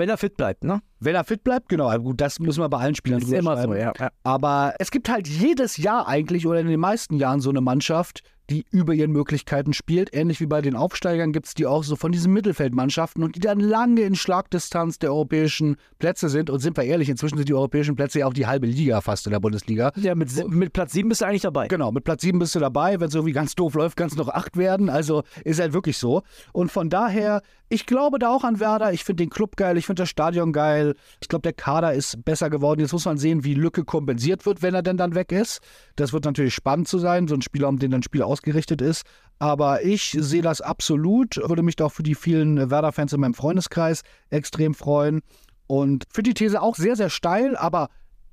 Wenn 0.00 0.08
er 0.08 0.16
fit 0.16 0.38
bleibt, 0.38 0.64
ne? 0.64 0.80
Wenn 0.98 1.14
er 1.14 1.24
fit 1.24 1.44
bleibt, 1.44 1.68
genau. 1.68 1.94
Gut, 1.98 2.22
das 2.22 2.40
müssen 2.40 2.62
wir 2.62 2.70
bei 2.70 2.78
allen 2.78 2.94
Spielern 2.94 3.20
drüber 3.20 3.36
immer 3.36 3.56
so, 3.58 3.64
schreiben. 3.64 3.80
ja. 3.80 3.92
ja. 3.98 4.10
Aber 4.22 4.72
es 4.78 4.90
gibt 4.90 5.10
halt 5.10 5.28
jedes 5.28 5.76
Jahr 5.76 6.08
eigentlich 6.08 6.46
oder 6.46 6.58
in 6.58 6.68
den 6.68 6.80
meisten 6.80 7.16
Jahren 7.16 7.40
so 7.40 7.50
eine 7.50 7.60
Mannschaft, 7.60 8.22
die 8.50 8.66
über 8.70 8.92
ihren 8.92 9.12
Möglichkeiten 9.12 9.72
spielt. 9.72 10.14
Ähnlich 10.14 10.40
wie 10.40 10.46
bei 10.46 10.60
den 10.60 10.74
Aufsteigern 10.74 11.32
gibt 11.32 11.46
es 11.46 11.54
die 11.54 11.66
auch 11.66 11.84
so 11.84 11.96
von 11.96 12.12
diesen 12.12 12.32
Mittelfeldmannschaften 12.32 13.22
und 13.22 13.36
die 13.36 13.40
dann 13.40 13.60
lange 13.60 14.02
in 14.02 14.14
Schlagdistanz 14.14 14.98
der 14.98 15.10
europäischen 15.10 15.76
Plätze 15.98 16.28
sind. 16.28 16.50
Und 16.50 16.58
sind 16.60 16.76
wir 16.76 16.84
ehrlich, 16.84 17.08
inzwischen 17.08 17.36
sind 17.36 17.48
die 17.48 17.54
europäischen 17.54 17.94
Plätze 17.94 18.20
ja 18.20 18.26
auch 18.26 18.32
die 18.32 18.46
halbe 18.46 18.66
Liga 18.66 19.00
fast 19.00 19.26
in 19.26 19.32
der 19.32 19.40
Bundesliga. 19.40 19.92
Ja, 19.96 20.14
mit, 20.14 20.30
mit 20.48 20.72
Platz 20.72 20.92
7 20.92 21.08
bist 21.08 21.20
du 21.20 21.26
eigentlich 21.26 21.42
dabei. 21.42 21.68
Genau, 21.68 21.92
mit 21.92 22.04
Platz 22.04 22.22
7 22.22 22.38
bist 22.38 22.54
du 22.54 22.58
dabei. 22.58 22.98
Wenn 22.98 23.08
es 23.08 23.14
irgendwie 23.14 23.32
ganz 23.32 23.54
doof 23.54 23.74
läuft, 23.74 23.96
kannst 23.96 24.16
du 24.16 24.22
noch 24.22 24.28
8 24.28 24.56
werden. 24.56 24.88
Also 24.88 25.22
ist 25.44 25.60
halt 25.60 25.72
wirklich 25.72 25.96
so. 25.96 26.22
Und 26.52 26.72
von 26.72 26.90
daher, 26.90 27.42
ich 27.68 27.86
glaube 27.86 28.18
da 28.18 28.30
auch 28.30 28.42
an 28.42 28.58
Werder. 28.58 28.92
Ich 28.92 29.04
finde 29.04 29.22
den 29.22 29.30
Club 29.30 29.56
geil, 29.56 29.76
ich 29.76 29.86
finde 29.86 30.02
das 30.02 30.08
Stadion 30.08 30.52
geil. 30.52 30.96
Ich 31.20 31.28
glaube, 31.28 31.42
der 31.42 31.52
Kader 31.52 31.94
ist 31.94 32.24
besser 32.24 32.50
geworden. 32.50 32.80
Jetzt 32.80 32.92
muss 32.92 33.04
man 33.04 33.16
sehen, 33.16 33.44
wie 33.44 33.54
Lücke 33.54 33.84
kompensiert 33.84 34.44
wird, 34.44 34.60
wenn 34.60 34.74
er 34.74 34.82
denn 34.82 34.96
dann 34.96 35.14
weg 35.14 35.30
ist. 35.30 35.60
Das 35.94 36.12
wird 36.12 36.24
natürlich 36.24 36.52
spannend 36.52 36.88
zu 36.88 36.98
sein, 36.98 37.28
so 37.28 37.34
ein 37.34 37.42
Spieler, 37.42 37.68
um 37.68 37.78
den 37.78 37.92
dann 37.92 38.02
Spiel 38.02 38.22
ausgerichtet 38.40 38.80
ist. 38.80 39.04
Aber 39.38 39.82
ich 39.82 40.16
sehe 40.18 40.42
das 40.42 40.60
absolut. 40.60 41.36
Würde 41.36 41.62
mich 41.62 41.76
doch 41.76 41.92
für 41.92 42.02
die 42.02 42.14
vielen 42.14 42.70
Werder-Fans 42.70 43.12
in 43.12 43.20
meinem 43.20 43.34
Freundeskreis 43.34 44.02
extrem 44.28 44.74
freuen. 44.74 45.20
Und 45.66 46.04
finde 46.10 46.30
die 46.30 46.34
These 46.34 46.60
auch 46.60 46.76
sehr, 46.76 46.96
sehr 46.96 47.10
steil, 47.10 47.56
aber 47.56 47.88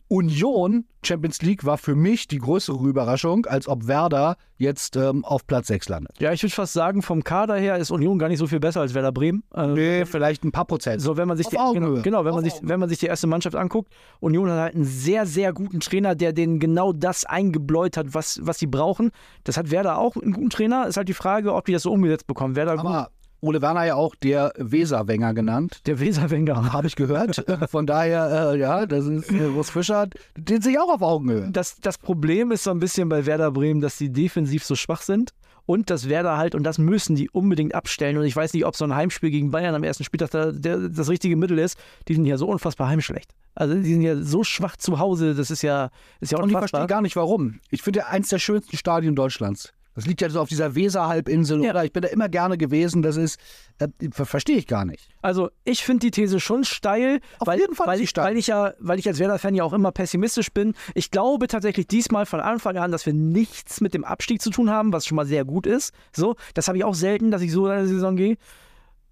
Union 0.09 0.85
Champions 1.03 1.41
League 1.41 1.65
war 1.65 1.77
für 1.77 1.95
mich 1.95 2.27
die 2.27 2.39
größere 2.39 2.85
Überraschung, 2.87 3.45
als 3.45 3.67
ob 3.67 3.87
Werder 3.87 4.35
jetzt 4.57 4.95
ähm, 4.95 5.23
auf 5.23 5.45
Platz 5.47 5.67
6 5.67 5.89
landet. 5.89 6.19
Ja, 6.19 6.31
ich 6.33 6.41
würde 6.43 6.53
fast 6.53 6.73
sagen, 6.73 7.01
vom 7.01 7.23
Kader 7.23 7.55
her 7.55 7.77
ist 7.77 7.91
Union 7.91 8.17
gar 8.17 8.27
nicht 8.27 8.39
so 8.39 8.47
viel 8.47 8.59
besser 8.59 8.81
als 8.81 8.93
Werder 8.93 9.11
Bremen. 9.11 9.43
Äh, 9.53 9.67
Nee, 9.67 10.05
vielleicht 10.05 10.43
ein 10.43 10.51
paar 10.51 10.65
Prozent. 10.65 11.01
So, 11.01 11.17
wenn 11.17 11.27
man 11.27 11.37
sich 11.37 11.45
Auf 11.47 11.51
die, 11.51 11.59
Augenhöhe. 11.59 12.01
genau, 12.01 12.23
genau 12.23 12.25
wenn, 12.25 12.33
man 12.33 12.43
sich, 12.43 12.53
wenn 12.61 12.79
man 12.79 12.89
sich 12.89 12.99
die 12.99 13.05
erste 13.05 13.27
Mannschaft 13.27 13.55
anguckt, 13.55 13.91
Union 14.19 14.49
hat 14.49 14.59
halt 14.59 14.75
einen 14.75 14.85
sehr, 14.85 15.25
sehr 15.25 15.53
guten 15.53 15.79
Trainer, 15.79 16.15
der 16.15 16.33
denen 16.33 16.59
genau 16.59 16.93
das 16.93 17.25
eingebläut 17.25 17.95
hat, 17.97 18.13
was, 18.13 18.39
was 18.43 18.59
sie 18.59 18.67
brauchen. 18.67 19.11
Das 19.43 19.57
hat 19.57 19.71
Werder 19.71 19.97
auch 19.97 20.15
einen 20.15 20.33
guten 20.33 20.49
Trainer. 20.49 20.87
Ist 20.87 20.97
halt 20.97 21.09
die 21.09 21.13
Frage, 21.13 21.53
ob 21.53 21.65
die 21.65 21.73
das 21.73 21.83
so 21.83 21.91
umgesetzt 21.91 22.27
bekommen. 22.27 22.55
Werder 22.55 22.77
gut, 22.77 22.85
Aber 22.85 23.11
Ole 23.41 23.61
Werner 23.61 23.85
ja 23.85 23.95
auch 23.95 24.15
der 24.15 24.51
Weserwenger 24.57 25.33
genannt. 25.33 25.81
der 25.85 25.99
Weserwenger. 25.99 26.73
Habe 26.73 26.87
ich 26.87 26.95
gehört. 26.95 27.43
Von 27.69 27.85
daher, 27.85 28.51
äh, 28.53 28.59
ja, 28.59 28.85
das 28.85 29.05
ist 29.05 29.31
äh, 29.31 29.47
Urs 29.47 29.69
Fischer, 29.69 30.07
den 30.35 30.61
sehe 30.61 30.73
ich 30.73 30.79
auch 30.79 30.89
auf 30.93 31.01
Augenhöhe. 31.01 31.49
Das, 31.51 31.79
das 31.79 31.97
Problem 31.97 32.51
ist 32.51 32.63
so 32.63 32.71
ein 32.71 32.79
bisschen 32.79 33.09
bei 33.09 33.25
Werder 33.25 33.51
Bremen, 33.51 33.81
dass 33.81 33.97
die 33.97 34.11
defensiv 34.11 34.63
so 34.65 34.75
schwach 34.75 35.01
sind. 35.01 35.31
Und 35.65 35.89
dass 35.89 36.07
Werder 36.07 36.37
halt, 36.37 36.55
und 36.55 36.63
das 36.63 36.77
müssen 36.77 37.17
die 37.17 37.29
unbedingt 37.29 37.75
abstellen. 37.75 38.17
Und 38.17 38.23
ich 38.23 38.33
weiß 38.33 38.53
nicht, 38.53 38.65
ob 38.65 38.77
so 38.77 38.85
ein 38.85 38.95
Heimspiel 38.95 39.31
gegen 39.31 39.51
Bayern 39.51 39.75
am 39.75 39.83
ersten 39.83 40.05
Spieltag 40.05 40.31
da, 40.31 40.53
der, 40.53 40.77
das 40.87 41.09
richtige 41.09 41.35
Mittel 41.35 41.59
ist. 41.59 41.77
Die 42.07 42.13
sind 42.13 42.25
ja 42.25 42.37
so 42.37 42.47
unfassbar 42.47 42.87
heimschlecht. 42.87 43.33
Also 43.53 43.73
die 43.75 43.91
sind 43.91 44.01
ja 44.01 44.15
so 44.15 44.45
schwach 44.45 44.77
zu 44.77 44.97
Hause, 44.99 45.35
das 45.35 45.51
ist 45.51 45.63
ja, 45.63 45.89
ist 46.21 46.31
ja 46.31 46.37
Und 46.37 46.49
ich 46.49 46.55
unfassbar. 46.55 46.79
verstehe 46.81 46.87
gar 46.87 47.01
nicht, 47.01 47.17
warum. 47.17 47.59
Ich 47.69 47.81
finde 47.81 47.99
ja 47.99 48.05
eins 48.07 48.29
der 48.29 48.39
schönsten 48.39 48.77
Stadien 48.77 49.13
Deutschlands. 49.15 49.73
Das 49.97 50.05
liegt 50.05 50.21
ja 50.21 50.29
so 50.29 50.39
auf 50.39 50.47
dieser 50.47 50.75
Weserhalbinsel, 50.75 51.63
Ja. 51.63 51.71
oder? 51.71 51.83
Ich 51.83 51.91
bin 51.91 52.03
da 52.03 52.09
immer 52.09 52.29
gerne 52.29 52.55
gewesen. 52.57 53.01
Das 53.01 53.17
ist, 53.17 53.39
äh, 53.79 53.87
ver- 54.11 54.27
verstehe 54.27 54.55
ich 54.57 54.67
gar 54.67 54.85
nicht. 54.85 55.09
Also 55.23 55.49
ich 55.63 55.83
finde 55.83 56.01
die 56.01 56.11
These 56.11 56.39
schon 56.39 56.63
steil, 56.63 57.19
Auf 57.39 57.47
weil, 57.47 57.59
jeden 57.59 57.73
Fall 57.73 57.87
weil, 57.87 57.99
ich, 58.01 58.09
steil. 58.11 58.25
weil 58.25 58.37
ich 58.37 58.45
ja, 58.45 58.73
weil 58.79 58.99
ich 58.99 59.07
als 59.07 59.17
Werder-Fan 59.17 59.55
ja 59.55 59.63
auch 59.63 59.73
immer 59.73 59.91
pessimistisch 59.91 60.51
bin. 60.51 60.75
Ich 60.93 61.09
glaube 61.09 61.47
tatsächlich 61.47 61.87
diesmal 61.87 62.27
von 62.27 62.39
Anfang 62.39 62.77
an, 62.77 62.91
dass 62.91 63.07
wir 63.07 63.13
nichts 63.13 63.81
mit 63.81 63.95
dem 63.95 64.03
Abstieg 64.05 64.39
zu 64.39 64.51
tun 64.51 64.69
haben, 64.69 64.93
was 64.93 65.07
schon 65.07 65.15
mal 65.15 65.25
sehr 65.25 65.43
gut 65.45 65.65
ist. 65.65 65.91
So, 66.15 66.35
das 66.53 66.67
habe 66.67 66.77
ich 66.77 66.83
auch 66.83 66.93
selten, 66.93 67.31
dass 67.31 67.41
ich 67.41 67.51
so 67.51 67.65
in 67.65 67.71
eine 67.71 67.87
Saison 67.87 68.15
gehe. 68.15 68.37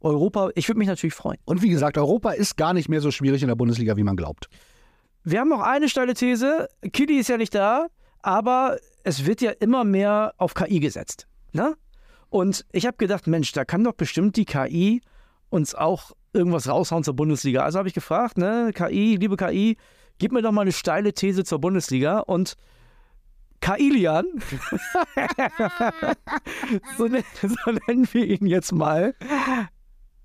Europa, 0.02 0.50
ich 0.54 0.68
würde 0.70 0.78
mich 0.78 0.88
natürlich 0.88 1.16
freuen. 1.16 1.40
Und 1.46 1.64
wie 1.64 1.70
gesagt, 1.70 1.98
Europa 1.98 2.32
ist 2.32 2.58
gar 2.58 2.74
nicht 2.74 2.90
mehr 2.90 3.02
so 3.02 3.10
schwierig 3.10 3.42
in 3.42 3.48
der 3.48 3.56
Bundesliga, 3.56 3.98
wie 3.98 4.04
man 4.04 4.16
glaubt. 4.16 4.50
Wir 5.24 5.40
haben 5.40 5.50
noch 5.50 5.62
eine 5.62 5.90
steile 5.90 6.14
These. 6.14 6.70
Kili 6.94 7.18
ist 7.18 7.30
ja 7.30 7.38
nicht 7.38 7.56
da, 7.56 7.88
aber 8.22 8.78
es 9.06 9.26
wird 9.26 9.42
ja 9.42 9.52
immer 9.52 9.84
mehr 9.84 10.34
auf 10.38 10.54
KI 10.56 10.80
gesetzt. 10.80 11.28
Ne? 11.54 11.76
Und 12.30 12.66
ich 12.72 12.86
habe 12.86 12.98
gedacht, 12.98 13.28
Mensch, 13.28 13.52
da 13.54 13.64
kann 13.64 13.84
doch 13.84 13.94
bestimmt 13.94 14.36
die 14.36 14.46
KI 14.46 15.02
uns 15.50 15.74
auch 15.76 16.12
irgendwas 16.34 16.68
raushauen 16.68 17.04
zur 17.04 17.16
Bundesliga. 17.16 17.64
Also 17.64 17.78
habe 17.80 17.88
ich 17.88 17.94
gefragt, 17.94 18.38
ne, 18.38 18.72
KI, 18.74 19.16
liebe 19.16 19.38
KI, 19.38 19.78
gib 20.18 20.32
mir 20.34 20.42
doch 20.42 20.52
mal 20.52 20.62
eine 20.64 20.72
steile 20.74 21.14
These 21.14 21.44
zur 21.46 21.60
Bundesliga 21.60 22.20
und 22.20 22.56
Kailian, 23.62 24.26
so, 26.98 27.08
nen- 27.08 27.24
so 27.42 27.72
nennen 27.88 28.08
wir 28.12 28.26
ihn 28.26 28.48
jetzt 28.48 28.72
mal, 28.74 29.16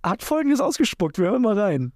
hat 0.02 0.22
folgendes 0.22 0.60
ausgespuckt. 0.60 1.18
Wir 1.18 1.30
hören 1.30 1.42
mal 1.42 1.58
rein. 1.58 1.92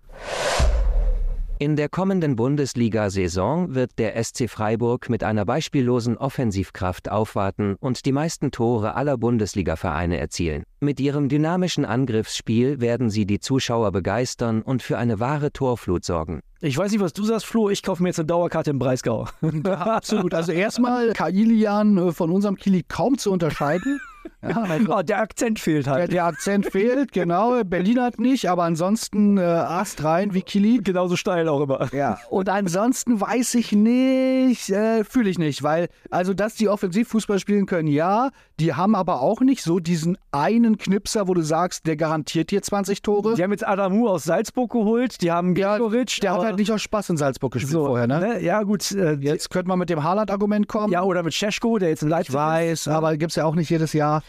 In 1.60 1.76
der 1.76 1.88
kommenden 1.88 2.34
Bundesliga-Saison 2.34 3.76
wird 3.76 3.92
der 3.98 4.22
SC 4.22 4.50
Freiburg 4.50 5.08
mit 5.08 5.22
einer 5.22 5.44
beispiellosen 5.44 6.18
Offensivkraft 6.18 7.08
aufwarten 7.08 7.76
und 7.78 8.06
die 8.06 8.12
meisten 8.12 8.50
Tore 8.50 8.96
aller 8.96 9.16
Bundesliga-Vereine 9.16 10.18
erzielen. 10.18 10.64
Mit 10.80 10.98
ihrem 10.98 11.28
dynamischen 11.28 11.84
Angriffsspiel 11.84 12.80
werden 12.80 13.08
sie 13.08 13.24
die 13.24 13.38
Zuschauer 13.38 13.92
begeistern 13.92 14.62
und 14.62 14.82
für 14.82 14.98
eine 14.98 15.20
wahre 15.20 15.52
Torflut 15.52 16.04
sorgen. 16.04 16.40
Ich 16.60 16.76
weiß 16.76 16.90
nicht, 16.90 17.00
was 17.00 17.12
du 17.12 17.22
sagst, 17.22 17.46
Flo. 17.46 17.70
Ich 17.70 17.84
kaufe 17.84 18.02
mir 18.02 18.08
jetzt 18.08 18.18
eine 18.18 18.26
Dauerkarte 18.26 18.70
im 18.70 18.80
Breisgau. 18.80 19.28
Absolut. 19.64 20.34
Also 20.34 20.50
erstmal 20.50 21.12
Kailian 21.12 21.98
äh, 21.98 22.12
von 22.12 22.32
unserem 22.32 22.56
Kili 22.56 22.82
kaum 22.82 23.16
zu 23.16 23.30
unterscheiden. 23.30 24.00
Ja, 24.48 24.64
Oh, 24.88 25.02
der 25.02 25.20
Akzent 25.20 25.58
fehlt 25.58 25.86
der, 25.86 25.92
halt. 25.92 26.12
der 26.12 26.24
Akzent 26.26 26.66
fehlt, 26.66 27.12
genau. 27.12 27.62
Berlin 27.64 28.00
hat 28.00 28.18
nicht, 28.18 28.48
aber 28.50 28.64
ansonsten 28.64 29.38
äh, 29.38 29.42
Ast 29.42 30.02
rein 30.04 30.34
wie 30.34 30.42
Kili. 30.42 30.80
Genauso 30.82 31.16
steil 31.16 31.48
auch 31.48 31.60
immer. 31.62 31.88
Ja, 31.92 32.18
und 32.30 32.48
ansonsten 32.48 33.20
weiß 33.20 33.54
ich 33.54 33.72
nicht, 33.72 34.70
äh, 34.70 35.04
fühle 35.04 35.30
ich 35.30 35.38
nicht, 35.38 35.62
weil, 35.62 35.88
also, 36.10 36.34
dass 36.34 36.54
die 36.54 36.68
Offensivfußball 36.68 37.38
spielen 37.38 37.66
können, 37.66 37.88
ja, 37.88 38.30
die 38.60 38.74
haben 38.74 38.94
aber 38.94 39.20
auch 39.20 39.40
nicht 39.40 39.62
so 39.62 39.78
diesen 39.80 40.16
einen 40.32 40.78
Knipser, 40.78 41.28
wo 41.28 41.34
du 41.34 41.42
sagst, 41.42 41.86
der 41.86 41.96
garantiert 41.96 42.50
dir 42.50 42.62
20 42.62 43.02
Tore. 43.02 43.34
Die 43.34 43.42
haben 43.42 43.50
jetzt 43.52 43.66
Adamu 43.66 44.08
aus 44.08 44.24
Salzburg 44.24 44.70
geholt, 44.72 45.20
die 45.22 45.30
haben 45.32 45.54
Ja, 45.56 45.76
Gregoritsch. 45.76 46.20
der 46.22 46.32
hat 46.34 46.42
halt 46.44 46.56
nicht 46.58 46.70
aus 46.72 46.82
Spaß 46.82 47.10
in 47.10 47.16
Salzburg 47.16 47.52
gespielt 47.52 47.72
so, 47.72 47.86
vorher, 47.86 48.06
ne? 48.06 48.40
Ja, 48.42 48.62
gut. 48.62 48.90
Äh, 48.92 49.14
Jetzt 49.20 49.50
könnte 49.50 49.68
man 49.68 49.78
mit 49.78 49.90
dem 49.90 50.02
Haaland-Argument 50.02 50.68
kommen. 50.68 50.92
ja, 50.92 51.02
oder 51.02 51.22
mit 51.22 51.34
Scheschko, 51.34 51.78
der 51.78 51.88
jetzt 51.90 52.02
in 52.02 52.08
ich 52.08 52.12
Leipzig 52.12 52.34
weiß, 52.34 52.88
aber 52.88 53.16
gibt 53.16 53.30
es 53.32 53.36
ja 53.36 53.44
auch 53.44 53.54
nicht 53.54 53.70
jedes 53.70 53.92
Jahr. 53.92 54.22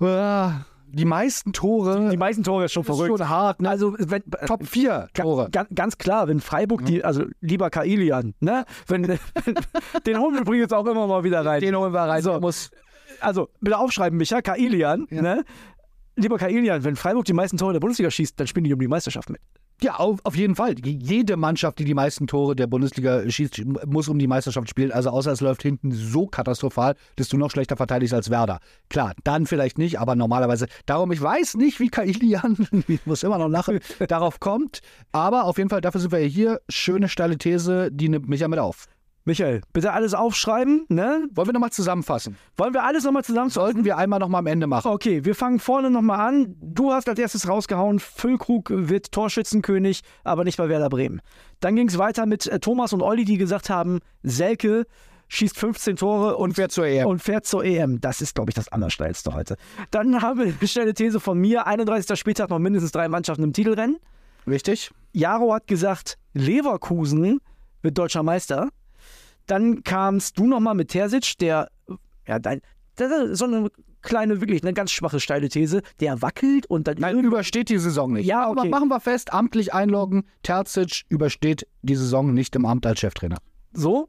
Ah, 0.00 0.60
Die 0.88 1.04
meisten 1.04 1.52
Tore, 1.52 2.10
Die 2.10 2.16
meisten 2.16 2.42
Tore 2.44 2.66
ist 2.66 2.72
schon 2.72 2.82
ist 2.82 2.86
verrückt. 2.86 3.18
schon 3.18 3.28
hart, 3.28 3.60
ne? 3.62 3.68
Also, 3.70 3.94
wenn, 3.98 4.22
Top 4.46 4.64
4 4.66 5.08
Ga- 5.14 5.22
Tore. 5.22 5.48
ga- 5.50 5.66
ganz 5.74 5.98
klar, 5.98 6.28
wenn 6.28 6.40
Freiburg 6.40 6.84
die, 6.86 7.02
also 7.04 7.24
lieber 7.40 7.68
Kailian, 7.70 8.34
ne? 8.40 8.64
Wenn, 8.86 9.02
den 10.06 10.18
holen 10.18 10.34
wir 10.34 10.40
übrigens 10.42 10.72
auch 10.72 10.86
immer 10.86 11.06
mal 11.06 11.24
wieder 11.24 11.44
rein. 11.44 11.60
Den 11.60 11.74
holen 11.76 11.92
wir 11.92 12.00
rein. 12.00 12.22
So. 12.22 12.38
Muss 12.40 12.70
Also, 13.20 13.48
bitte 13.60 13.78
aufschreiben, 13.78 14.16
Micha, 14.18 14.40
Kailian, 14.42 15.06
ne? 15.10 15.44
Lieber 16.16 16.38
Kailian, 16.38 16.84
wenn 16.84 16.94
Freiburg 16.94 17.24
die 17.24 17.32
meisten 17.32 17.56
Tore 17.56 17.72
der 17.72 17.80
Bundesliga 17.80 18.08
schießt, 18.10 18.38
dann 18.38 18.46
spielen 18.46 18.62
die 18.64 18.72
um 18.72 18.78
die 18.78 18.86
Meisterschaft 18.86 19.30
mit. 19.30 19.40
Ja, 19.84 19.96
auf, 19.96 20.18
auf 20.24 20.34
jeden 20.34 20.56
Fall. 20.56 20.76
Jede 20.82 21.36
Mannschaft, 21.36 21.78
die 21.78 21.84
die 21.84 21.92
meisten 21.92 22.26
Tore 22.26 22.56
der 22.56 22.66
Bundesliga 22.66 23.28
schießt, 23.28 23.66
muss 23.84 24.08
um 24.08 24.18
die 24.18 24.26
Meisterschaft 24.26 24.70
spielen. 24.70 24.90
Also 24.90 25.10
außer 25.10 25.30
es 25.30 25.42
läuft 25.42 25.60
hinten 25.60 25.92
so 25.92 26.26
katastrophal, 26.26 26.94
dass 27.16 27.28
du 27.28 27.36
noch 27.36 27.50
schlechter 27.50 27.76
verteidigst 27.76 28.14
als 28.14 28.30
Werder. 28.30 28.60
Klar, 28.88 29.12
dann 29.24 29.44
vielleicht 29.44 29.76
nicht, 29.76 30.00
aber 30.00 30.16
normalerweise. 30.16 30.68
Darum, 30.86 31.12
ich 31.12 31.20
weiß 31.20 31.56
nicht, 31.56 31.80
wie 31.80 31.90
Kailian, 31.90 32.66
ich 32.88 33.04
muss 33.04 33.22
immer 33.24 33.36
noch 33.36 33.50
lachen, 33.50 33.78
darauf 34.08 34.40
kommt. 34.40 34.80
Aber 35.12 35.44
auf 35.44 35.58
jeden 35.58 35.68
Fall, 35.68 35.82
dafür 35.82 36.00
sind 36.00 36.12
wir 36.12 36.20
ja 36.20 36.28
hier. 36.28 36.62
Schöne 36.70 37.10
steile 37.10 37.36
These, 37.36 37.90
die 37.92 38.08
nimmt 38.08 38.26
mich 38.26 38.40
ja 38.40 38.48
mit 38.48 38.60
auf. 38.60 38.86
Michael, 39.26 39.62
bitte 39.72 39.92
alles 39.94 40.12
aufschreiben, 40.12 40.84
ne? 40.90 41.26
Wollen 41.32 41.48
wir 41.48 41.54
nochmal 41.54 41.70
zusammenfassen? 41.70 42.36
Wollen 42.58 42.74
wir 42.74 42.84
alles 42.84 43.04
nochmal 43.04 43.24
zusammen 43.24 43.48
Sollten 43.48 43.86
wir 43.86 43.96
einmal 43.96 44.18
nochmal 44.18 44.40
am 44.40 44.46
Ende 44.46 44.66
machen. 44.66 44.90
Okay, 44.90 45.24
wir 45.24 45.34
fangen 45.34 45.60
vorne 45.60 45.90
nochmal 45.90 46.20
an. 46.28 46.56
Du 46.60 46.92
hast 46.92 47.08
als 47.08 47.18
erstes 47.18 47.48
rausgehauen, 47.48 48.00
Füllkrug 48.00 48.68
wird 48.70 49.12
Torschützenkönig, 49.12 50.02
aber 50.24 50.44
nicht 50.44 50.58
bei 50.58 50.68
Werder 50.68 50.90
Bremen. 50.90 51.22
Dann 51.60 51.74
ging 51.74 51.88
es 51.88 51.96
weiter 51.96 52.26
mit 52.26 52.46
äh, 52.46 52.60
Thomas 52.60 52.92
und 52.92 53.00
Olli, 53.00 53.24
die 53.24 53.38
gesagt 53.38 53.70
haben, 53.70 54.00
Selke 54.22 54.84
schießt 55.28 55.58
15 55.58 55.96
Tore 55.96 56.36
und, 56.36 56.58
wer 56.58 56.68
zur 56.68 56.86
EM. 56.86 57.06
und 57.06 57.22
fährt 57.22 57.46
zur 57.46 57.64
EM. 57.64 58.02
Das 58.02 58.20
ist, 58.20 58.34
glaube 58.34 58.50
ich, 58.50 58.54
das 58.54 58.68
Allersteilste 58.68 59.32
heute. 59.32 59.56
Dann 59.90 60.20
haben 60.20 60.38
wir 60.38 60.46
eine 60.58 60.68
schnelle 60.68 60.92
These 60.92 61.18
von 61.18 61.38
mir, 61.38 61.66
31. 61.66 62.18
Spieltag 62.18 62.50
noch 62.50 62.58
mindestens 62.58 62.92
drei 62.92 63.08
Mannschaften 63.08 63.42
im 63.42 63.54
Titelrennen. 63.54 63.96
Richtig? 64.46 64.90
Jaro 65.12 65.54
hat 65.54 65.66
gesagt, 65.66 66.18
Leverkusen 66.34 67.40
wird 67.80 67.96
deutscher 67.96 68.22
Meister. 68.22 68.68
Dann 69.46 69.82
kamst 69.82 70.38
du 70.38 70.46
nochmal 70.46 70.74
mit 70.74 70.88
Terzic, 70.88 71.38
der, 71.38 71.68
ja, 72.26 72.38
dein, 72.38 72.60
das 72.96 73.10
ist 73.10 73.38
so 73.38 73.44
eine 73.46 73.70
kleine, 74.04 74.40
wirklich 74.40 74.62
eine 74.62 74.72
ganz 74.72 74.92
schwache, 74.92 75.18
steile 75.18 75.48
These, 75.48 75.82
der 76.00 76.22
wackelt 76.22 76.66
und 76.66 76.86
dann. 76.86 76.98
Nein, 76.98 77.18
übersteht 77.24 77.68
die 77.68 77.78
Saison 77.78 78.12
nicht. 78.12 78.26
Ja, 78.26 78.46
Aber 78.46 78.60
okay. 78.60 78.70
machen 78.70 78.88
wir 78.88 79.00
fest, 79.00 79.32
amtlich 79.32 79.74
einloggen. 79.74 80.24
Terzic 80.42 81.02
übersteht 81.08 81.66
die 81.82 81.96
Saison 81.96 82.32
nicht 82.32 82.54
im 82.54 82.66
Amt 82.66 82.86
als 82.86 83.00
Cheftrainer. 83.00 83.38
So. 83.72 84.08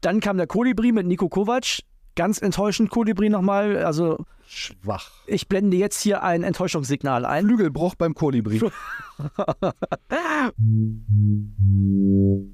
Dann 0.00 0.20
kam 0.20 0.36
der 0.36 0.46
Kolibri 0.46 0.92
mit 0.92 1.06
Nico 1.06 1.28
Kovac. 1.28 1.80
Ganz 2.16 2.40
enttäuschend 2.42 2.90
Kolibri 2.90 3.28
nochmal. 3.28 3.84
Also, 3.84 4.24
Schwach. 4.46 5.10
ich 5.26 5.48
blende 5.48 5.76
jetzt 5.76 6.00
hier 6.00 6.22
ein 6.22 6.42
Enttäuschungssignal 6.42 7.24
ein. 7.24 7.44
Flügelbruch 7.44 7.94
beim 7.94 8.14
Kolibri. 8.14 8.60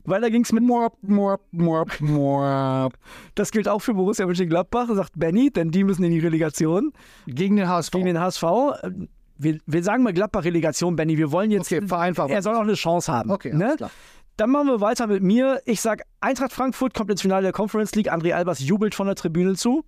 Weil 0.05 0.21
da 0.21 0.29
ging 0.29 0.43
es 0.43 0.53
mit 0.53 0.63
Morp, 0.65 0.97
morp, 1.03 1.43
morp, 1.53 2.01
morp. 2.01 2.95
Das 3.35 3.51
gilt 3.53 3.69
auch 3.69 3.81
für 3.81 3.95
Borussia 3.95 4.27
Mönchengladbach, 4.27 4.89
sagt 4.95 5.13
Benny, 5.19 5.51
denn 5.51 5.71
die 5.71 5.85
müssen 5.85 6.05
in 6.05 6.11
die 6.11 6.19
Relegation 6.21 6.93
Gegen 7.27 7.57
den 7.57 7.69
HSV. 7.69 7.93
gegen 7.93 8.07
den 8.07 8.21
HSV. 8.21 8.43
Wir, 9.39 9.59
wir 9.67 9.83
sagen 9.83 10.03
mal 10.03 10.13
Gladbach-Relegation, 10.13 10.95
Benny. 10.97 11.19
Wir 11.19 11.33
wollen 11.33 11.51
jetzt. 11.51 11.73
Okay, 11.73 11.87
vereinfacht. 11.87 12.31
Er 12.31 12.43
soll 12.43 12.55
auch 12.55 12.61
eine 12.63 12.75
Chance 12.75 13.13
haben. 13.13 13.31
Okay, 13.31 13.53
ne? 13.53 13.75
klar. 13.77 13.91
Dann 14.37 14.51
machen 14.51 14.67
wir 14.67 14.81
weiter 14.81 15.07
mit 15.07 15.23
mir. 15.23 15.61
Ich 15.67 15.81
sag, 15.81 16.03
Eintracht 16.21 16.53
Frankfurt 16.53 16.95
kommt 16.95 17.11
ins 17.11 17.23
Finale 17.23 17.43
der 17.43 17.53
Conference 17.53 17.95
League. 17.95 18.13
André 18.13 18.33
Albers 18.33 18.61
jubelt 18.61 18.95
von 18.95 19.07
der 19.07 19.17
Tribüne 19.17 19.55
zu. 19.55 19.85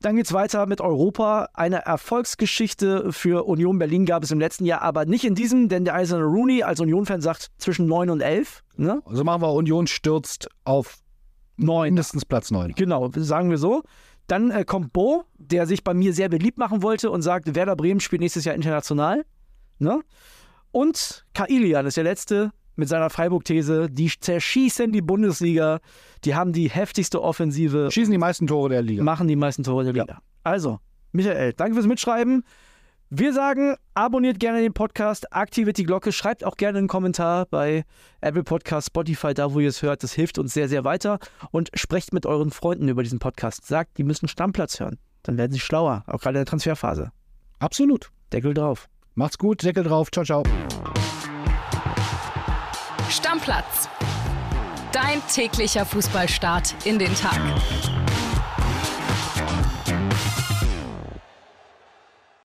Dann 0.00 0.16
geht's 0.16 0.32
weiter 0.32 0.66
mit 0.66 0.80
Europa. 0.80 1.48
Eine 1.54 1.86
Erfolgsgeschichte 1.86 3.12
für 3.12 3.46
Union 3.46 3.78
Berlin 3.78 4.04
gab 4.04 4.22
es 4.22 4.30
im 4.30 4.38
letzten 4.38 4.66
Jahr, 4.66 4.82
aber 4.82 5.06
nicht 5.06 5.24
in 5.24 5.34
diesem, 5.34 5.68
denn 5.68 5.84
der 5.84 5.94
Eiserne 5.94 6.24
Rooney 6.24 6.62
als 6.62 6.80
Union-Fan 6.80 7.22
sagt 7.22 7.48
zwischen 7.56 7.86
9 7.86 8.10
und 8.10 8.20
11. 8.20 8.62
Ne? 8.76 9.00
Also 9.06 9.24
machen 9.24 9.40
wir 9.40 9.52
Union 9.52 9.86
stürzt 9.86 10.48
auf 10.64 10.98
9. 11.56 11.86
mindestens 11.86 12.24
Platz 12.26 12.50
9. 12.50 12.74
Genau, 12.76 13.10
sagen 13.14 13.48
wir 13.50 13.58
so. 13.58 13.82
Dann 14.26 14.50
äh, 14.50 14.64
kommt 14.64 14.92
Bo, 14.92 15.24
der 15.38 15.66
sich 15.66 15.84
bei 15.84 15.94
mir 15.94 16.12
sehr 16.12 16.28
beliebt 16.28 16.58
machen 16.58 16.82
wollte 16.82 17.10
und 17.10 17.22
sagt, 17.22 17.54
Werder 17.54 17.76
Bremen 17.76 18.00
spielt 18.00 18.20
nächstes 18.20 18.44
Jahr 18.44 18.54
international. 18.54 19.24
Ne? 19.78 20.00
Und 20.72 21.24
Kailian 21.32 21.86
ist 21.86 21.96
der 21.96 22.04
letzte 22.04 22.52
mit 22.76 22.88
seiner 22.88 23.10
Freiburg-These. 23.10 23.88
Die 23.90 24.08
zerschießen 24.08 24.92
die 24.92 25.02
Bundesliga. 25.02 25.80
Die 26.24 26.34
haben 26.34 26.52
die 26.52 26.70
heftigste 26.70 27.22
Offensive. 27.22 27.90
Schießen 27.90 28.12
die 28.12 28.18
meisten 28.18 28.46
Tore 28.46 28.68
der 28.68 28.82
Liga. 28.82 29.02
Machen 29.02 29.28
die 29.28 29.36
meisten 29.36 29.64
Tore 29.64 29.84
der 29.84 29.92
Liga. 29.92 30.06
Ja. 30.08 30.18
Also, 30.44 30.78
Michael, 31.12 31.52
danke 31.54 31.74
fürs 31.74 31.86
Mitschreiben. 31.86 32.44
Wir 33.08 33.32
sagen, 33.32 33.76
abonniert 33.94 34.40
gerne 34.40 34.60
den 34.60 34.72
Podcast, 34.72 35.32
aktiviert 35.32 35.78
die 35.78 35.84
Glocke, 35.84 36.10
schreibt 36.10 36.42
auch 36.42 36.56
gerne 36.56 36.78
einen 36.78 36.88
Kommentar 36.88 37.46
bei 37.46 37.84
Apple 38.20 38.42
Podcast, 38.42 38.88
Spotify, 38.88 39.32
da 39.32 39.54
wo 39.54 39.60
ihr 39.60 39.68
es 39.68 39.80
hört. 39.80 40.02
Das 40.02 40.12
hilft 40.12 40.38
uns 40.38 40.52
sehr, 40.52 40.68
sehr 40.68 40.82
weiter. 40.82 41.20
Und 41.52 41.70
sprecht 41.74 42.12
mit 42.12 42.26
euren 42.26 42.50
Freunden 42.50 42.88
über 42.88 43.04
diesen 43.04 43.20
Podcast. 43.20 43.64
Sagt, 43.64 43.98
die 43.98 44.02
müssen 44.02 44.26
Stammplatz 44.26 44.80
hören. 44.80 44.98
Dann 45.22 45.38
werden 45.38 45.52
sie 45.52 45.60
schlauer, 45.60 46.02
auch 46.08 46.20
gerade 46.20 46.38
in 46.38 46.44
der 46.44 46.46
Transferphase. 46.46 47.12
Absolut. 47.60 48.10
Deckel 48.32 48.54
drauf. 48.54 48.88
Macht's 49.14 49.38
gut, 49.38 49.62
Deckel 49.62 49.84
drauf. 49.84 50.10
Ciao, 50.10 50.24
ciao. 50.24 50.42
Stammplatz. 53.36 53.88
Dein 54.92 55.20
täglicher 55.32 55.84
Fußballstart 55.84 56.74
in 56.84 56.98
den 56.98 57.14
Tag. 57.14 57.38